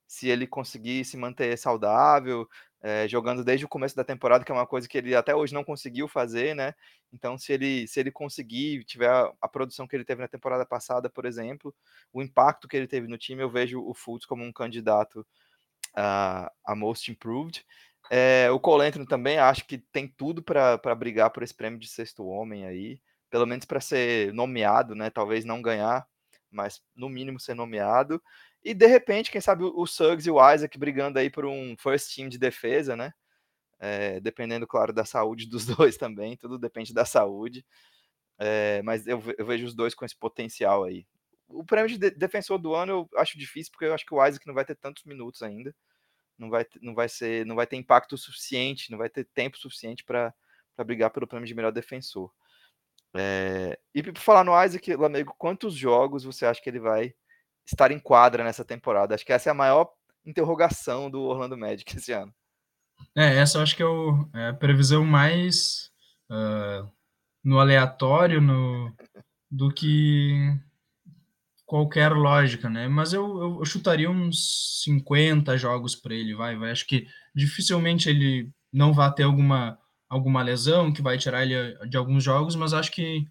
se 0.07 0.29
ele 0.29 0.47
conseguir 0.47 1.05
se 1.05 1.17
manter 1.17 1.57
saudável, 1.57 2.49
é, 2.83 3.07
jogando 3.07 3.45
desde 3.45 3.65
o 3.65 3.69
começo 3.69 3.95
da 3.95 4.03
temporada, 4.03 4.45
que 4.45 4.51
é 4.51 4.55
uma 4.55 4.67
coisa 4.67 4.89
que 4.89 4.99
ele 4.99 5.15
até 5.15 5.35
hoje 5.35 5.55
não 5.55 5.63
conseguiu 5.63 6.09
fazer, 6.09 6.55
né? 6.55 6.75
Então, 7.13 7.39
se 7.39 7.53
ele, 7.53 7.87
se 7.87 8.01
ele 8.01 8.11
conseguir, 8.11 8.85
tiver 8.85 9.09
a, 9.09 9.33
a 9.41 9.49
produção 9.49 9.87
que 9.87 9.95
ele 9.95 10.05
teve 10.05 10.21
na 10.21 10.29
temporada 10.29 10.67
passada, 10.67 11.09
por 11.09 11.25
exemplo, 11.25 11.73
o 12.13 12.21
impacto 12.21 12.67
que 12.67 12.77
ele 12.77 12.89
teve 12.89 13.07
no 13.07 13.17
time, 13.17 13.43
eu 13.43 13.51
vejo 13.51 13.81
o 13.81 13.95
Fultz 13.95 14.27
como 14.27 14.43
um 14.45 14.53
candidato 14.53 15.25
a, 15.95 16.51
a 16.65 16.75
Most 16.75 17.11
Improved. 17.11 17.65
É, 18.11 18.51
o 18.51 18.59
Colentro 18.59 19.07
também 19.07 19.39
acho 19.39 19.65
que 19.65 19.79
tem 19.79 20.09
tudo 20.09 20.43
para 20.43 20.95
brigar 20.95 21.31
por 21.31 21.43
esse 21.43 21.55
prêmio 21.55 21.79
de 21.79 21.89
sexto 21.89 22.27
homem 22.27 22.67
aí, 22.67 23.01
pelo 23.31 23.47
menos 23.47 23.65
para 23.65 23.81
ser 23.81 24.33
nomeado, 24.33 24.95
né? 24.95 25.09
Talvez 25.09 25.45
não 25.45 25.63
ganhar, 25.63 26.07
mas 26.53 26.83
no 26.95 27.09
mínimo 27.09 27.41
ser 27.41 27.55
nomeado. 27.55 28.23
E 28.63 28.75
de 28.75 28.87
repente, 28.87 29.31
quem 29.31 29.41
sabe 29.41 29.65
o 29.65 29.87
Suggs 29.87 30.29
e 30.29 30.31
o 30.31 30.53
Isaac 30.53 30.79
brigando 30.79 31.19
aí 31.19 31.31
por 31.31 31.45
um 31.47 31.77
first 31.79 32.15
team 32.15 32.29
de 32.29 32.39
defesa, 32.39 32.97
né? 32.97 33.13
É, 33.81 34.21
dependendo, 34.21 34.67
claro, 34.67 34.93
da 34.93 35.05
saúde 35.05 35.49
dos 35.49 35.67
dois 35.77 35.97
também, 35.97 36.37
tudo 36.37 36.59
depende 36.59 36.95
da 36.95 37.05
saúde. 37.05 37.65
É, 38.39 38.83
mas 38.83 39.07
eu, 39.07 39.23
eu, 39.39 39.47
vejo 39.47 39.67
os 39.67 39.75
dois 39.75 39.95
com 39.95 40.05
esse 40.05 40.17
potencial 40.17 40.85
aí. 40.85 41.07
O 41.49 41.65
prêmio 41.65 41.89
de 41.89 42.11
defensor 42.11 42.59
do 42.59 42.75
ano 42.75 42.93
eu 43.13 43.21
acho 43.21 43.39
difícil, 43.39 43.73
porque 43.73 43.85
eu 43.87 43.95
acho 43.95 44.07
que 44.07 44.15
o 44.15 44.27
Isaac 44.27 44.47
não 44.47 44.55
vai 44.55 44.65
ter 44.65 44.77
tantos 44.77 45.05
minutos 45.05 45.43
ainda 45.43 45.75
não 46.43 46.51
vai, 46.51 46.67
não 46.81 46.95
vai 46.95 47.09
ser, 47.09 47.47
não 47.47 47.57
vai 47.57 47.67
ter 47.67 47.77
impacto 47.77 48.17
suficiente, 48.19 48.91
não 48.91 48.99
vai 48.99 49.09
ter 49.09 49.25
tempo 49.25 49.57
suficiente 49.57 50.05
para 50.05 50.35
brigar 50.85 51.11
pelo 51.11 51.27
prêmio 51.27 51.47
de 51.47 51.55
melhor 51.55 51.73
defensor. 51.73 52.33
É, 53.15 53.79
e 53.95 54.03
para 54.03 54.15
falar 54.21 54.45
no 54.45 54.65
Isaac, 54.65 54.95
Lamego, 54.97 55.35
quantos 55.37 55.75
jogos 55.75 56.25
você 56.25 56.47
acha 56.47 56.61
que 56.63 56.71
ele 56.71 56.81
vai 56.81 57.15
estar 57.67 57.91
em 57.91 57.99
quadra 57.99 58.43
nessa 58.43 58.65
temporada? 58.65 59.15
Acho 59.15 59.25
que 59.25 59.33
essa 59.33 59.51
é 59.51 59.53
a 59.53 59.55
maior 59.55 59.91
interrogação 60.25 61.11
do 61.11 61.23
Orlando 61.23 61.57
Magic 61.57 61.85
esse 61.97 62.13
ano. 62.13 62.33
É, 63.17 63.37
essa 63.37 63.59
eu 63.59 63.63
acho 63.63 63.77
que 63.77 63.83
é, 63.83 63.87
o, 63.87 64.29
é 64.33 64.49
a 64.49 64.55
previsão 64.55 65.05
mais 65.05 65.91
uh, 66.31 66.89
no 67.43 67.59
aleatório 67.59 68.41
no, 68.41 68.95
do 69.51 69.73
que 69.73 70.57
qualquer 71.67 72.13
lógica, 72.13 72.71
né? 72.71 72.87
Mas 72.87 73.13
eu, 73.13 73.25
eu, 73.41 73.59
eu 73.61 73.65
chutaria 73.65 74.11
uns 74.11 74.83
50 74.85 75.57
jogos 75.57 75.97
para 75.97 76.15
ele, 76.15 76.35
vai, 76.35 76.57
vai. 76.57 76.71
Acho 76.71 76.87
que 76.87 77.07
dificilmente 77.35 78.09
ele 78.09 78.51
não 78.73 78.93
vai 78.93 79.13
ter 79.13 79.25
alguma, 79.25 79.79
alguma 80.13 80.43
lesão 80.43 80.93
que 80.93 81.01
vai 81.01 81.17
tirar 81.17 81.43
ele 81.43 81.75
de 81.89 81.97
alguns 81.97 82.23
jogos, 82.23 82.55
mas 82.55 82.75
acho 82.75 82.93
que 82.93 83.27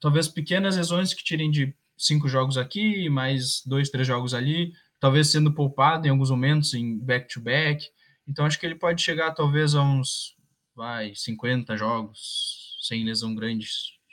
talvez 0.00 0.26
pequenas 0.26 0.76
lesões 0.76 1.14
que 1.14 1.22
tirem 1.22 1.48
de 1.48 1.72
cinco 1.96 2.28
jogos 2.28 2.58
aqui, 2.58 3.08
mais 3.08 3.62
dois, 3.64 3.88
três 3.88 4.04
jogos 4.04 4.34
ali, 4.34 4.72
talvez 4.98 5.28
sendo 5.28 5.54
poupado 5.54 6.08
em 6.08 6.10
alguns 6.10 6.30
momentos 6.30 6.74
em 6.74 6.98
back-to-back. 6.98 7.84
-back. 7.84 7.92
Então 8.26 8.44
acho 8.44 8.58
que 8.58 8.66
ele 8.66 8.74
pode 8.74 9.00
chegar 9.00 9.32
talvez 9.32 9.76
a 9.76 9.82
uns 9.82 10.36
vai, 10.74 11.14
50 11.14 11.76
jogos 11.76 12.76
sem 12.82 13.04
lesão 13.04 13.32
grande, 13.32 13.68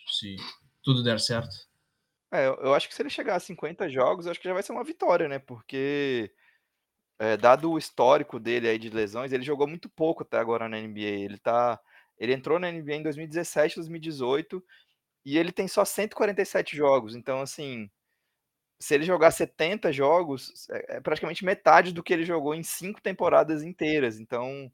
se 0.08 0.36
tudo 0.84 1.04
der 1.04 1.20
certo. 1.20 1.56
É, 2.32 2.48
eu 2.48 2.76
acho 2.76 2.88
que 2.88 2.94
se 2.94 3.02
ele 3.02 3.10
chegar 3.10 3.36
a 3.36 3.40
50 3.40 3.90
jogos, 3.90 4.28
acho 4.28 4.40
que 4.40 4.48
já 4.48 4.54
vai 4.54 4.62
ser 4.62 4.74
uma 4.74 4.84
vitória, 4.84 5.28
né? 5.28 5.40
Porque, 5.40 6.32
é, 7.18 7.36
dado 7.36 7.72
o 7.72 7.78
histórico 7.80 8.40
dele 8.40 8.68
aí 8.68 8.78
de 8.78 8.92
lesões, 8.92 9.32
ele 9.32 9.44
jogou 9.44 9.68
muito 9.68 9.90
pouco 9.90 10.22
até 10.22 10.38
agora 10.38 10.70
na 10.70 10.78
NBA. 10.80 11.02
Ele 11.02 11.38
tá, 11.40 11.80
ele 12.18 12.34
entrou 12.34 12.60
na 12.60 12.72
NBA 12.72 12.96
em 12.96 13.04
2017, 13.04 13.76
2018 13.76 14.64
e 15.26 15.38
ele 15.38 15.52
tem 15.52 15.68
só 15.68 15.84
147 15.84 16.76
jogos. 16.76 17.16
Então, 17.16 17.42
assim, 17.42 17.90
se 18.80 18.94
ele 18.94 19.06
jogar 19.06 19.32
70 19.32 19.92
jogos, 19.92 20.70
é, 20.70 20.98
é 20.98 21.02
praticamente 21.02 21.46
metade 21.46 21.92
do 21.92 22.04
que 22.04 22.14
ele 22.14 22.26
jogou 22.26 22.54
em 22.54 22.64
cinco 22.64 23.02
temporadas 23.02 23.64
inteiras. 23.64 24.20
Então, 24.20 24.72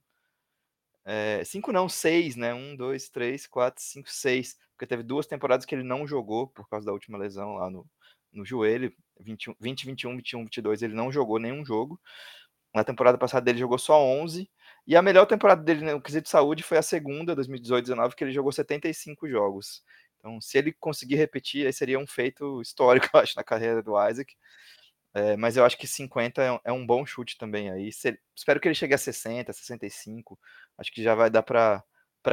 é, 1.06 1.44
cinco 1.44 1.72
não, 1.72 1.89
seis, 1.89 2.36
né? 2.36 2.54
Um, 2.54 2.76
dois, 2.76 3.10
três, 3.10 3.48
quatro, 3.48 3.82
cinco, 3.82 4.10
seis 4.10 4.58
porque 4.82 4.88
teve 4.88 5.04
duas 5.04 5.28
temporadas 5.28 5.64
que 5.64 5.76
ele 5.76 5.84
não 5.84 6.08
jogou 6.08 6.48
por 6.48 6.68
causa 6.68 6.88
da 6.88 6.92
última 6.92 7.16
lesão 7.16 7.54
lá 7.54 7.70
no, 7.70 7.86
no 8.34 8.44
joelho, 8.44 8.92
20, 9.20 9.56
20, 9.60 9.86
21, 9.86 10.18
21, 10.18 10.44
22, 10.46 10.82
ele 10.82 10.96
não 10.96 11.12
jogou 11.12 11.38
nenhum 11.38 11.64
jogo. 11.64 12.02
Na 12.74 12.84
temporada 12.84 13.16
passada 13.16 13.48
ele 13.48 13.60
jogou 13.60 13.78
só 13.78 14.02
11, 14.02 14.50
e 14.88 14.96
a 14.96 15.02
melhor 15.02 15.26
temporada 15.26 15.62
dele 15.62 15.92
no 15.92 16.02
quesito 16.02 16.24
de 16.24 16.30
saúde 16.30 16.64
foi 16.64 16.78
a 16.78 16.82
segunda, 16.82 17.36
2018-19, 17.36 18.16
que 18.16 18.24
ele 18.24 18.32
jogou 18.32 18.52
75 18.52 19.30
jogos. 19.30 19.84
Então, 20.18 20.40
se 20.40 20.58
ele 20.58 20.72
conseguir 20.74 21.16
repetir, 21.16 21.66
aí 21.66 21.74
seria 21.74 22.00
um 22.00 22.08
feito 22.08 22.62
histórico, 22.62 23.10
eu 23.14 23.20
acho, 23.20 23.34
na 23.36 23.44
carreira 23.44 23.82
do 23.82 23.94
Isaac. 24.08 24.36
É, 25.14 25.36
mas 25.36 25.58
eu 25.58 25.66
acho 25.66 25.78
que 25.78 25.88
50 25.88 26.42
é, 26.42 26.60
é 26.66 26.72
um 26.72 26.86
bom 26.86 27.06
chute 27.06 27.38
também 27.38 27.70
aí. 27.70 27.92
Se, 27.92 28.18
espero 28.36 28.60
que 28.60 28.68
ele 28.68 28.76
chegue 28.76 28.94
a 28.94 28.98
60, 28.98 29.52
65. 29.52 30.40
Acho 30.78 30.92
que 30.92 31.04
já 31.04 31.16
vai 31.16 31.30
dar 31.30 31.44
para 31.44 31.84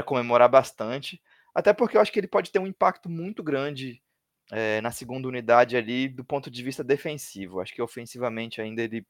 comemorar 0.05 0.49
bastante. 0.49 1.21
Até 1.55 1.73
porque 1.73 1.97
eu 1.97 2.01
acho 2.01 2.13
que 2.13 2.21
ele 2.21 2.29
pode 2.29 2.53
ter 2.53 2.59
um 2.61 2.67
impacto 2.67 3.09
muito 3.11 3.43
grande 3.43 4.01
é, 4.53 4.81
na 4.81 4.93
segunda 4.93 5.27
unidade 5.29 5.77
ali 5.77 6.09
do 6.09 6.25
ponto 6.25 6.51
de 6.51 6.63
vista 6.63 6.85
defensivo. 6.85 7.61
Acho 7.61 7.75
que 7.75 7.83
ofensivamente 7.83 8.61
ainda 8.61 8.83
ele 8.83 9.07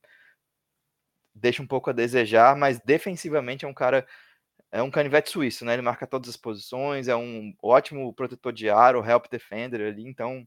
deixa 1.41 1.63
um 1.63 1.67
pouco 1.67 1.91
a 1.91 1.93
desejar, 1.93 2.57
mas 2.57 2.81
defensivamente 2.81 3.65
é 3.65 3.69
um 3.69 3.75
cara 3.75 4.07
é 4.71 4.83
um 4.83 4.91
canivete 4.91 5.31
suíço, 5.31 5.65
né? 5.65 5.73
Ele 5.73 5.83
marca 5.83 6.07
todas 6.07 6.29
as 6.29 6.37
posições, 6.37 7.09
é 7.09 7.17
um 7.17 7.55
ótimo 7.63 8.13
protetor 8.13 8.53
de 8.53 8.69
aro, 8.69 9.03
help 9.03 9.27
defender 9.31 9.81
ali, 9.81 10.07
então 10.07 10.47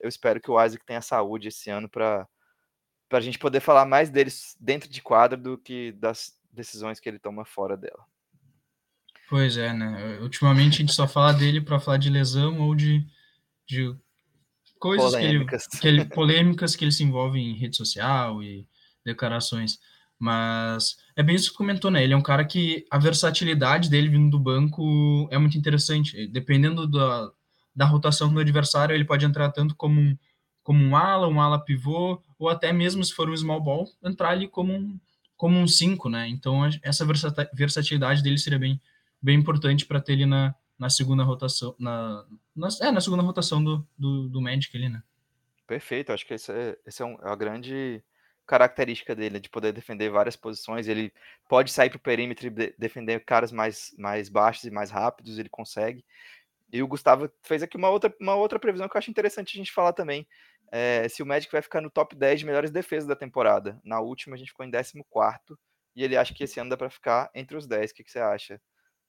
eu 0.00 0.08
espero 0.08 0.40
que 0.40 0.50
o 0.50 0.62
Isaac 0.62 0.84
tenha 0.84 1.02
saúde 1.02 1.48
esse 1.48 1.70
ano 1.70 1.88
para 1.88 2.26
para 3.08 3.18
a 3.18 3.22
gente 3.22 3.38
poder 3.38 3.60
falar 3.60 3.84
mais 3.84 4.08
deles 4.08 4.56
dentro 4.58 4.88
de 4.88 5.02
quadra 5.02 5.36
do 5.36 5.58
que 5.58 5.92
das 5.92 6.32
decisões 6.50 6.98
que 6.98 7.06
ele 7.06 7.18
toma 7.18 7.44
fora 7.44 7.76
dela. 7.76 8.06
Pois 9.28 9.58
é, 9.58 9.70
né? 9.72 10.18
Ultimamente 10.20 10.76
a 10.76 10.78
gente 10.78 10.94
só 10.94 11.06
fala 11.06 11.32
dele 11.32 11.60
para 11.60 11.78
falar 11.78 11.98
de 11.98 12.08
lesão 12.08 12.60
ou 12.60 12.74
de, 12.74 13.06
de 13.66 13.94
coisas 14.78 15.12
polêmicas. 15.12 15.66
Que, 15.66 15.88
ele, 15.88 15.96
que 15.96 16.02
ele 16.02 16.14
polêmicas 16.14 16.74
que 16.74 16.84
ele 16.84 16.92
se 16.92 17.04
envolve 17.04 17.38
em 17.38 17.54
rede 17.54 17.76
social 17.76 18.42
e 18.42 18.66
declarações. 19.04 19.78
Mas 20.22 20.98
é 21.16 21.22
bem 21.22 21.34
isso 21.34 21.50
que 21.50 21.56
comentou, 21.56 21.90
né? 21.90 22.04
Ele 22.04 22.12
é 22.12 22.16
um 22.16 22.22
cara 22.22 22.44
que 22.44 22.86
a 22.88 22.96
versatilidade 22.96 23.90
dele 23.90 24.08
vindo 24.08 24.30
do 24.30 24.38
banco 24.38 25.26
é 25.32 25.36
muito 25.36 25.58
interessante. 25.58 26.28
Dependendo 26.28 26.86
da, 26.86 27.28
da 27.74 27.84
rotação 27.84 28.32
do 28.32 28.38
adversário, 28.38 28.94
ele 28.94 29.04
pode 29.04 29.26
entrar 29.26 29.50
tanto 29.50 29.74
como 29.74 30.00
um, 30.00 30.16
como 30.62 30.80
um 30.84 30.94
ala, 30.94 31.26
um 31.26 31.40
ala 31.40 31.58
pivô, 31.58 32.22
ou 32.38 32.48
até 32.48 32.72
mesmo 32.72 33.02
se 33.02 33.12
for 33.12 33.28
um 33.28 33.36
small 33.36 33.60
ball, 33.60 33.90
entrar 34.00 34.28
ali 34.28 34.46
como 34.46 34.72
um, 34.72 34.96
como 35.36 35.58
um 35.58 35.66
5, 35.66 36.08
né? 36.08 36.28
Então 36.28 36.60
essa 36.84 37.04
versatilidade 37.52 38.22
dele 38.22 38.38
seria 38.38 38.60
bem, 38.60 38.80
bem 39.20 39.36
importante 39.36 39.84
para 39.84 40.00
ter 40.00 40.12
ele 40.12 40.26
na, 40.26 40.54
na 40.78 40.88
segunda 40.88 41.24
rotação, 41.24 41.74
na, 41.80 42.24
na, 42.54 42.68
é, 42.80 42.92
na 42.92 43.00
segunda 43.00 43.24
rotação 43.24 43.62
do, 43.62 43.84
do, 43.98 44.28
do 44.28 44.40
Magic 44.40 44.76
ali, 44.76 44.88
né? 44.88 45.02
Perfeito, 45.66 46.12
acho 46.12 46.24
que 46.24 46.34
esse 46.34 46.52
é, 46.52 46.78
esse 46.86 47.02
é, 47.02 47.04
um, 47.04 47.14
é 47.14 47.28
a 47.28 47.34
grande 47.34 48.00
característica 48.46 49.14
dele, 49.14 49.40
de 49.40 49.48
poder 49.48 49.72
defender 49.72 50.10
várias 50.10 50.36
posições. 50.36 50.88
Ele 50.88 51.12
pode 51.48 51.70
sair 51.70 51.90
para 51.90 51.96
o 51.96 52.00
perímetro 52.00 52.46
e 52.46 52.74
defender 52.78 53.24
caras 53.24 53.52
mais, 53.52 53.94
mais 53.98 54.28
baixos 54.28 54.64
e 54.64 54.70
mais 54.70 54.90
rápidos, 54.90 55.38
ele 55.38 55.48
consegue. 55.48 56.04
E 56.72 56.82
o 56.82 56.88
Gustavo 56.88 57.30
fez 57.42 57.62
aqui 57.62 57.76
uma 57.76 57.90
outra, 57.90 58.14
uma 58.20 58.34
outra 58.34 58.58
previsão 58.58 58.88
que 58.88 58.96
eu 58.96 58.98
acho 58.98 59.10
interessante 59.10 59.56
a 59.56 59.58
gente 59.58 59.72
falar 59.72 59.92
também. 59.92 60.26
É, 60.70 61.06
se 61.08 61.22
o 61.22 61.26
Magic 61.26 61.52
vai 61.52 61.60
ficar 61.60 61.82
no 61.82 61.90
top 61.90 62.16
10 62.16 62.40
de 62.40 62.46
melhores 62.46 62.70
defesas 62.70 63.06
da 63.06 63.14
temporada. 63.14 63.78
Na 63.84 64.00
última 64.00 64.34
a 64.34 64.38
gente 64.38 64.48
ficou 64.48 64.64
em 64.64 64.70
14 64.70 64.94
e 65.94 66.02
ele 66.02 66.16
acha 66.16 66.32
que 66.32 66.42
esse 66.42 66.58
ano 66.58 66.70
dá 66.70 66.76
para 66.76 66.88
ficar 66.88 67.30
entre 67.34 67.56
os 67.56 67.66
10. 67.66 67.90
O 67.90 67.94
que, 67.94 68.04
que, 68.04 68.10
você 68.10 68.18
acha? 68.18 68.58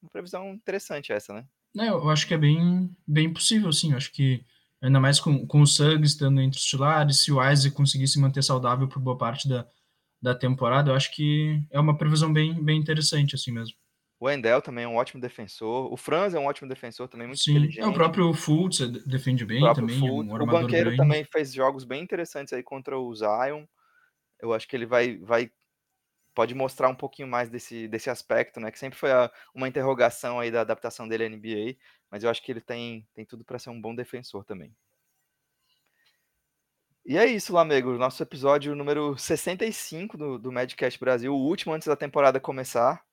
Uma 0.01 0.09
previsão 0.09 0.53
interessante 0.53 1.13
essa, 1.13 1.34
né? 1.34 1.45
É, 1.79 1.88
eu 1.88 2.09
acho 2.09 2.27
que 2.27 2.34
é 2.34 2.38
bem, 2.38 2.93
bem 3.07 3.31
possível, 3.31 3.71
sim. 3.71 3.91
Eu 3.91 3.97
acho 3.97 4.11
que 4.11 4.45
ainda 4.84 4.99
mais 4.99 5.19
com, 5.19 5.47
com 5.47 5.61
o 5.61 5.67
Suggs 5.67 6.13
estando 6.13 6.41
entre 6.41 6.59
os 6.59 6.65
titulares, 6.65 7.23
se 7.23 7.31
o 7.31 7.41
Isaac 7.41 7.73
conseguisse 7.75 8.19
manter 8.19 8.43
saudável 8.43 8.88
por 8.88 9.01
boa 9.01 9.17
parte 9.17 9.47
da, 9.47 9.65
da 10.21 10.36
temporada, 10.36 10.91
eu 10.91 10.95
acho 10.95 11.11
que 11.15 11.63
é 11.71 11.79
uma 11.79 11.97
previsão 11.97 12.31
bem, 12.31 12.61
bem 12.61 12.77
interessante, 12.77 13.34
assim 13.34 13.51
mesmo. 13.51 13.75
O 14.19 14.29
Endel 14.29 14.61
também 14.61 14.84
é 14.84 14.88
um 14.88 14.95
ótimo 14.95 15.21
defensor. 15.21 15.91
O 15.91 15.97
Franz 15.97 16.34
é 16.34 16.39
um 16.39 16.45
ótimo 16.45 16.67
defensor 16.67 17.07
também, 17.07 17.27
muito 17.27 17.41
Sim, 17.41 17.51
inteligente. 17.51 17.81
É, 17.81 17.88
o 17.88 17.93
próprio 17.93 18.34
Fultz 18.34 18.79
defende 19.05 19.45
bem 19.45 19.63
o 19.63 19.73
também. 19.73 19.99
Fultz. 19.99 20.29
Um 20.29 20.36
o 20.36 20.45
Banqueiro 20.45 20.86
grande. 20.86 20.97
também 20.97 21.23
fez 21.25 21.53
jogos 21.53 21.84
bem 21.84 22.01
interessantes 22.01 22.53
aí 22.53 22.63
contra 22.63 22.97
o 22.97 23.13
Zion. 23.13 23.65
Eu 24.39 24.53
acho 24.53 24.67
que 24.67 24.75
ele 24.75 24.86
vai, 24.86 25.17
vai 25.17 25.51
pode 26.34 26.53
mostrar 26.55 26.89
um 26.89 26.95
pouquinho 26.95 27.27
mais 27.27 27.49
desse, 27.49 27.88
desse 27.88 28.09
aspecto, 28.09 28.59
né? 28.59 28.71
Que 28.71 28.79
sempre 28.79 28.97
foi 28.97 29.11
a, 29.11 29.31
uma 29.53 29.67
interrogação 29.67 30.39
aí 30.39 30.49
da 30.49 30.61
adaptação 30.61 31.07
dele 31.07 31.25
à 31.25 31.29
NBA, 31.29 31.75
mas 32.14 32.24
eu 32.24 32.30
acho 32.30 32.43
que 32.43 32.51
ele 32.51 32.61
tem, 32.61 33.07
tem 33.16 33.26
tudo 33.26 33.43
para 33.43 33.57
ser 33.57 33.72
um 33.72 33.82
bom 33.82 33.95
defensor 33.95 34.45
também. 34.45 34.72
E 37.03 37.18
é 37.18 37.26
isso, 37.26 37.51
Lamego. 37.51 37.97
Nosso 37.97 38.22
episódio 38.22 38.76
número 38.76 39.18
65 39.18 40.16
do, 40.16 40.38
do 40.38 40.51
Madcast 40.51 40.99
Brasil, 40.99 41.34
o 41.34 41.43
último 41.43 41.74
antes 41.74 41.88
da 41.88 41.95
temporada 41.95 42.39
começar. 42.39 43.03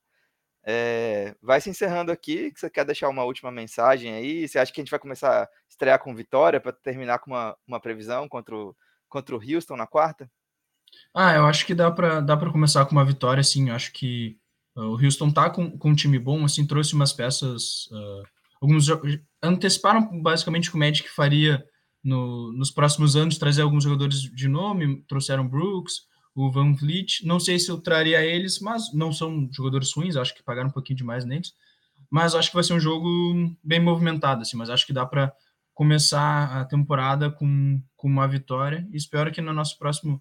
É, 0.63 1.35
vai 1.41 1.63
se 1.63 1.71
encerrando 1.71 2.13
aqui. 2.13 2.53
Você 2.55 2.69
quer 2.69 2.85
deixar 2.85 3.09
uma 3.09 3.25
última 3.25 3.51
mensagem 3.51 4.13
aí? 4.13 4.47
Você 4.47 4.59
acha 4.59 4.71
que 4.71 4.83
a 4.83 4.85
gente 4.85 4.91
vai 4.91 5.01
começar 5.01 5.45
a 5.45 5.49
estrear 5.67 5.99
com 5.99 6.15
vitória 6.15 6.61
para 6.61 6.71
terminar 6.71 7.21
com 7.21 7.31
uma, 7.31 7.57
uma 7.67 7.81
previsão 7.81 8.29
contra 8.29 8.55
o, 8.55 8.77
contra 9.09 9.35
o 9.35 9.41
Houston 9.41 9.77
na 9.77 9.87
quarta? 9.87 10.31
Ah, 11.15 11.37
eu 11.37 11.47
acho 11.47 11.65
que 11.65 11.75
dá 11.75 11.91
para 11.91 12.21
dá 12.21 12.37
começar 12.37 12.85
com 12.85 12.93
uma 12.93 13.05
vitória, 13.07 13.43
sim. 13.43 13.71
Eu 13.71 13.75
acho 13.77 13.95
que 13.95 14.39
uh, 14.77 14.83
o 14.83 15.03
Houston 15.03 15.31
tá 15.31 15.49
com, 15.49 15.79
com 15.79 15.89
um 15.89 15.95
time 15.95 16.19
bom, 16.19 16.45
assim, 16.45 16.67
trouxe 16.67 16.93
umas 16.93 17.15
peças. 17.15 17.87
Uh, 17.87 18.40
alguns 18.61 18.87
anteciparam 19.43 20.21
basicamente 20.21 20.69
o 20.69 20.73
que 20.73 20.77
o 20.77 20.81
Magic 20.81 21.09
faria 21.09 21.65
no, 22.03 22.53
nos 22.53 22.71
próximos 22.71 23.17
anos, 23.17 23.39
trazer 23.39 23.63
alguns 23.63 23.85
jogadores 23.85 24.21
de 24.21 24.49
nome, 24.49 25.03
trouxeram 25.09 25.49
Brooks, 25.49 26.09
o 26.35 26.51
Van 26.51 26.75
Vliet. 26.75 27.25
Não 27.25 27.41
sei 27.41 27.59
se 27.59 27.71
eu 27.71 27.81
traria 27.81 28.25
eles, 28.25 28.61
mas 28.61 28.93
não 28.93 29.13
são 29.13 29.49
jogadores 29.53 29.93
ruins, 29.93 30.17
acho 30.17 30.35
que 30.35 30.43
pagaram 30.43 30.69
um 30.69 30.73
pouquinho 30.73 30.99
demais 30.99 31.25
neles. 31.25 31.53
Mas 32.11 32.35
acho 32.35 32.49
que 32.49 32.55
vai 32.55 32.65
ser 32.65 32.75
um 32.75 32.81
jogo 32.81 33.09
bem 33.63 33.81
movimentado, 33.81 34.43
assim, 34.43 34.57
mas 34.57 34.71
acho 34.71 34.87
que 34.87 34.93
dá 34.93 35.07
para 35.07 35.33
começar 35.73 36.61
a 36.61 36.65
temporada 36.65 37.31
com, 37.31 37.81
com 37.97 38.09
uma 38.09 38.27
vitória. 38.27 38.87
E 38.93 38.97
espero 38.97 39.31
que 39.31 39.41
no 39.41 39.53
nosso 39.53 39.79
próximo 39.79 40.21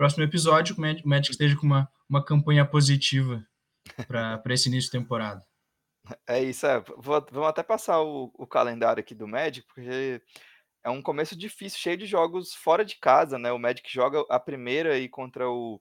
próximo 0.00 0.24
episódio, 0.24 0.74
o 0.74 0.80
Magic 0.80 1.30
esteja 1.30 1.54
com 1.56 1.66
uma, 1.66 1.86
uma 2.08 2.24
campanha 2.24 2.64
positiva 2.64 3.44
para 4.08 4.42
esse 4.48 4.66
início 4.70 4.90
de 4.90 4.98
temporada. 4.98 5.44
É 6.26 6.42
isso, 6.42 6.66
é. 6.66 6.80
Vou, 6.80 7.24
vamos 7.30 7.48
até 7.48 7.62
passar 7.62 8.00
o, 8.00 8.32
o, 8.34 8.46
calendário 8.46 9.00
aqui 9.00 9.14
do 9.14 9.28
Magic, 9.28 9.66
porque 9.66 10.22
é 10.82 10.90
um 10.90 11.02
começo 11.02 11.36
difícil, 11.36 11.78
cheio 11.78 11.96
de 11.96 12.06
jogos 12.06 12.54
fora 12.54 12.84
de 12.84 12.96
casa, 12.96 13.38
né? 13.38 13.52
O 13.52 13.58
Magic 13.58 13.90
joga 13.92 14.24
a 14.28 14.40
primeira 14.40 14.94
aí 14.94 15.08
contra 15.08 15.48
o, 15.48 15.80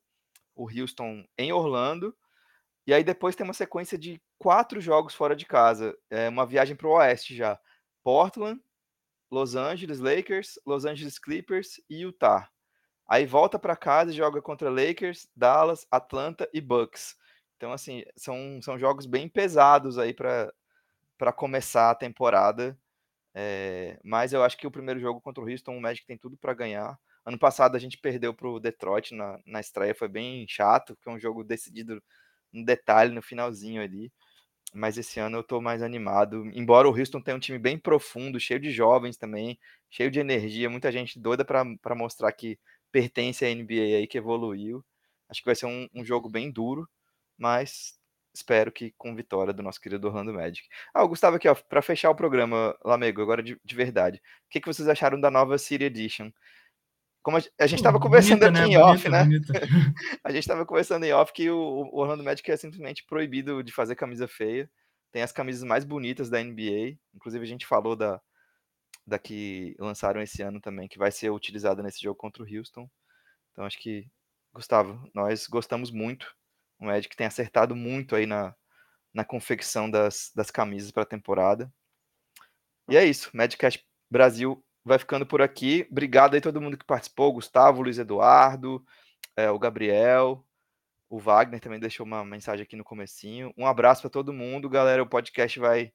o 0.55 0.70
Houston 0.70 1.24
em 1.38 1.51
Orlando, 1.53 2.15
e 2.86 2.93
aí 2.93 3.03
depois 3.03 3.36
tem 3.36 3.43
uma 3.45 3.53
sequência 3.53 3.97
de 3.97 4.22
quatro 4.38 4.82
jogos 4.82 5.13
fora 5.13 5.36
de 5.36 5.45
casa, 5.45 5.97
é 6.09 6.28
uma 6.28 6.45
viagem 6.45 6.76
para 6.76 6.88
o 6.88 6.91
Oeste 6.91 7.36
já. 7.36 7.59
Portland, 8.03 8.61
Los 9.32 9.55
Angeles 9.55 9.99
Lakers, 9.99 10.59
Los 10.65 10.86
Angeles 10.86 11.20
Clippers 11.20 11.80
e 11.89 12.03
Utah. 12.03 12.49
Aí 13.07 13.26
volta 13.26 13.57
para 13.57 13.76
casa 13.76 14.11
e 14.11 14.15
joga 14.15 14.41
contra 14.41 14.70
Lakers, 14.70 15.28
Dallas, 15.36 15.86
Atlanta 15.91 16.49
e 16.53 16.61
Bucks. 16.61 17.15
Então, 17.60 17.74
assim, 17.74 18.05
são, 18.16 18.62
são 18.62 18.80
jogos 18.80 19.05
bem 19.05 19.28
pesados 19.28 19.97
aí 19.99 20.14
para 20.14 21.34
começar 21.36 21.91
a 21.91 21.95
temporada. 21.95 22.80
É, 23.36 23.99
mas 24.01 24.32
eu 24.32 24.41
acho 24.43 24.57
que 24.57 24.66
o 24.66 24.72
primeiro 24.72 24.97
jogo 25.01 25.20
contra 25.20 25.43
o 25.43 25.49
Houston, 25.49 25.78
o 25.78 25.82
Magic 25.82 26.07
tem 26.07 26.18
tudo 26.18 26.38
para 26.38 26.53
ganhar. 26.53 26.97
Ano 27.26 27.38
passado 27.38 27.76
a 27.76 27.80
gente 27.80 27.97
perdeu 27.97 28.34
para 28.34 28.47
o 28.47 28.62
Detroit 28.62 29.14
na, 29.14 29.38
na 29.45 29.60
estreia, 29.60 29.93
foi 29.93 30.07
bem 30.07 30.45
chato, 30.47 30.95
porque 30.95 31.10
é 31.10 31.12
um 31.12 31.20
jogo 31.20 31.43
decidido 31.43 32.01
no 32.53 32.64
detalhe, 32.64 33.14
no 33.14 33.22
finalzinho 33.22 33.82
ali. 33.82 34.10
Mas 34.74 34.97
esse 34.97 35.20
ano 35.20 35.38
eu 35.38 35.41
estou 35.41 35.62
mais 35.62 35.82
animado. 35.84 36.45
Embora 36.53 36.88
o 36.88 36.97
Houston 36.97 37.22
tenha 37.22 37.36
um 37.36 37.41
time 37.41 37.60
bem 37.60 37.78
profundo, 37.78 38.39
cheio 38.39 38.60
de 38.62 38.72
jovens 38.72 39.18
também, 39.18 39.60
cheio 39.89 40.10
de 40.10 40.20
energia, 40.22 40.70
muita 40.70 40.93
gente 40.93 41.20
doida 41.20 41.43
para 41.43 41.95
mostrar 41.95 42.32
que 42.32 42.57
pertence 42.91 43.43
à 43.45 43.49
NBA 43.49 43.97
aí, 43.97 44.07
que 44.07 44.18
evoluiu. 44.18 44.86
Acho 45.30 45.41
que 45.41 45.45
vai 45.47 45.55
ser 45.55 45.66
um, 45.66 45.88
um 45.93 46.05
jogo 46.05 46.30
bem 46.30 46.51
duro, 46.51 46.88
mas 47.40 47.98
espero 48.34 48.72
que 48.72 48.94
com 48.98 49.16
vitória 49.16 49.54
do 49.54 49.64
nosso 49.64 49.82
querido 49.82 50.08
Orlando 50.08 50.34
Magic. 50.34 50.68
Ah, 50.94 51.04
o 51.04 51.08
Gustavo 51.08 51.38
aqui, 51.38 51.48
ó, 51.48 51.56
para 51.56 51.82
fechar 51.82 52.10
o 52.10 52.16
programa, 52.16 52.78
Lamego, 52.84 53.22
agora 53.22 53.42
de, 53.42 53.60
de 53.64 53.76
verdade. 53.76 54.18
O 54.46 54.50
que, 54.50 54.62
que 54.62 54.68
vocês 54.68 54.88
acharam 54.88 55.20
da 55.20 55.32
nova 55.32 55.58
City 55.58 55.86
Edition? 55.86 56.32
Como 57.22 57.38
a, 57.38 57.42
a 57.60 57.68
gente 57.68 57.80
estava 57.80 58.00
conversando 58.00 58.44
aqui 58.44 58.60
né? 58.60 58.68
em 58.68 58.78
off, 58.78 59.10
né? 59.10 59.24
a 60.24 60.32
gente 60.32 60.42
estava 60.42 60.66
conversando 60.66 61.06
em 61.06 61.12
off 61.12 61.34
que 61.34 61.50
o, 61.50 61.58
o 61.92 62.00
Orlando 62.00 62.24
Magic 62.24 62.50
é 62.50 62.58
simplesmente 62.58 63.06
proibido 63.06 63.64
de 63.64 63.72
fazer 63.72 63.96
camisa 63.96 64.28
feia. 64.28 64.70
Tem 65.12 65.22
as 65.22 65.32
camisas 65.32 65.64
mais 65.64 65.84
bonitas 65.84 66.30
da 66.30 66.42
NBA. 66.42 66.98
Inclusive, 67.14 67.44
a 67.44 67.48
gente 67.48 67.66
falou 67.66 67.96
da, 67.96 68.22
da 69.06 69.20
que 69.20 69.76
lançaram 69.80 70.22
esse 70.22 70.42
ano 70.42 70.62
também, 70.62 70.88
que 70.88 71.00
vai 71.00 71.12
ser 71.12 71.30
utilizada 71.32 71.84
nesse 71.84 72.02
jogo 72.02 72.16
contra 72.16 72.44
o 72.44 72.46
Houston. 72.46 72.90
Então 73.52 73.66
acho 73.66 73.80
que, 73.80 74.08
Gustavo, 74.54 75.10
nós 75.14 75.48
gostamos 75.48 75.92
muito. 75.92 76.34
O 76.80 76.86
Magic 76.86 77.15
tem 77.15 77.27
acertado 77.27 77.75
muito 77.75 78.15
aí 78.15 78.25
na, 78.25 78.55
na 79.13 79.23
confecção 79.25 79.89
das, 79.89 80.32
das 80.36 80.49
camisas 80.49 80.91
para 80.91 81.03
a 81.03 81.05
temporada. 81.05 81.71
E 82.89 82.97
é 82.97 83.05
isso, 83.05 83.30
Madcast 83.34 83.86
Brasil 84.09 84.63
vai 84.84 84.97
ficando 84.97 85.25
por 85.25 85.41
aqui. 85.41 85.88
Obrigado 85.91 86.34
aí 86.36 86.41
todo 86.41 86.61
mundo 86.61 86.77
que 86.77 86.86
participou, 86.86 87.34
Gustavo, 87.34 87.82
Luiz 87.82 87.97
Eduardo, 87.97 88.84
é, 89.36 89.49
o 89.51 89.59
Gabriel, 89.59 90.45
o 91.09 91.19
Wagner 91.19 91.59
também 91.59 91.80
deixou 91.80 92.05
uma 92.05 92.23
mensagem 92.23 92.63
aqui 92.63 92.75
no 92.75 92.84
comecinho. 92.84 93.53
Um 93.57 93.65
abraço 93.65 94.01
para 94.01 94.09
todo 94.09 94.34
mundo, 94.34 94.69
galera. 94.69 95.03
O 95.03 95.09
podcast 95.09 95.59
vai 95.59 95.91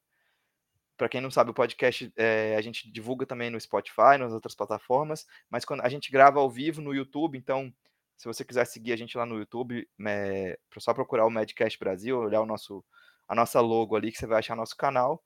para 0.97 1.09
quem 1.09 1.21
não 1.21 1.31
sabe, 1.31 1.51
o 1.51 1.55
podcast 1.55 2.13
é, 2.17 2.55
a 2.57 2.61
gente 2.61 2.91
divulga 2.91 3.27
também 3.27 3.51
no 3.51 3.61
Spotify, 3.61 4.17
nas 4.19 4.33
outras 4.33 4.55
plataformas, 4.55 5.27
mas 5.51 5.65
quando 5.65 5.81
a 5.81 5.89
gente 5.89 6.11
grava 6.11 6.39
ao 6.39 6.49
vivo 6.49 6.81
no 6.81 6.95
YouTube, 6.95 7.37
então 7.37 7.73
se 8.17 8.27
você 8.27 8.45
quiser 8.45 8.65
seguir 8.67 8.93
a 8.93 8.97
gente 8.97 9.17
lá 9.17 9.27
no 9.27 9.39
YouTube, 9.39 9.89
é 10.07 10.59
só 10.79 10.95
procurar 10.95 11.27
o 11.27 11.31
Medcast 11.31 11.79
Brasil, 11.79 12.19
olhar 12.19 12.41
o 12.41 12.47
nosso, 12.47 12.85
a 13.29 13.35
nossa 13.35 13.61
logo 13.61 13.97
ali, 13.97 14.13
que 14.13 14.19
você 14.19 14.27
vai 14.27 14.39
achar 14.39 14.57
nosso 14.57 14.77
canal. 14.77 15.23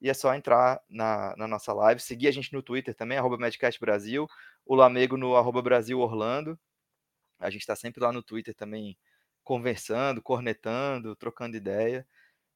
e 0.00 0.10
é 0.10 0.14
só 0.14 0.34
entrar 0.34 0.80
na, 0.88 1.34
na 1.36 1.48
nossa 1.48 1.72
live, 1.72 2.00
seguir 2.00 2.28
a 2.28 2.30
gente 2.32 2.52
no 2.52 2.62
Twitter 2.62 2.94
também, 2.94 3.18
arroba 3.18 3.38
Medcast 3.38 3.80
Brasil, 3.80 4.28
o 4.66 4.74
Lamego 4.74 5.16
no 5.16 5.36
arroba 5.36 5.62
Brasil 5.62 5.98
Orlando. 6.00 6.58
A 7.38 7.50
gente 7.50 7.62
está 7.62 7.76
sempre 7.76 8.02
lá 8.02 8.12
no 8.12 8.22
Twitter 8.22 8.54
também 8.54 8.98
conversando, 9.44 10.22
cornetando, 10.22 11.16
trocando 11.16 11.56
ideia. 11.56 12.06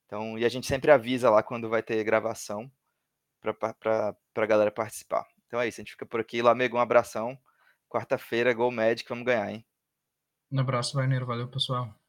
Então, 0.06 0.38
e 0.38 0.44
a 0.44 0.48
gente 0.48 0.66
sempre 0.66 0.90
avisa 0.90 1.30
lá 1.30 1.42
quando 1.42 1.68
vai 1.68 1.82
ter 1.82 2.02
gravação 2.04 2.70
para 3.40 4.16
a 4.36 4.46
galera 4.46 4.70
participar. 4.70 5.26
Então 5.46 5.60
é 5.60 5.68
isso, 5.68 5.80
a 5.80 5.84
gente 5.84 5.92
fica 5.92 6.06
por 6.06 6.20
aqui. 6.20 6.42
Lamego, 6.42 6.76
um 6.76 6.80
abração. 6.80 7.38
Quarta-feira, 7.88 8.52
Gol 8.54 8.70
Magic, 8.70 9.08
vamos 9.08 9.24
ganhar, 9.24 9.50
hein? 9.50 9.64
Um 10.52 10.60
abraço, 10.60 10.94
Wagner. 10.96 11.24
Valeu, 11.24 11.48
pessoal. 11.48 11.99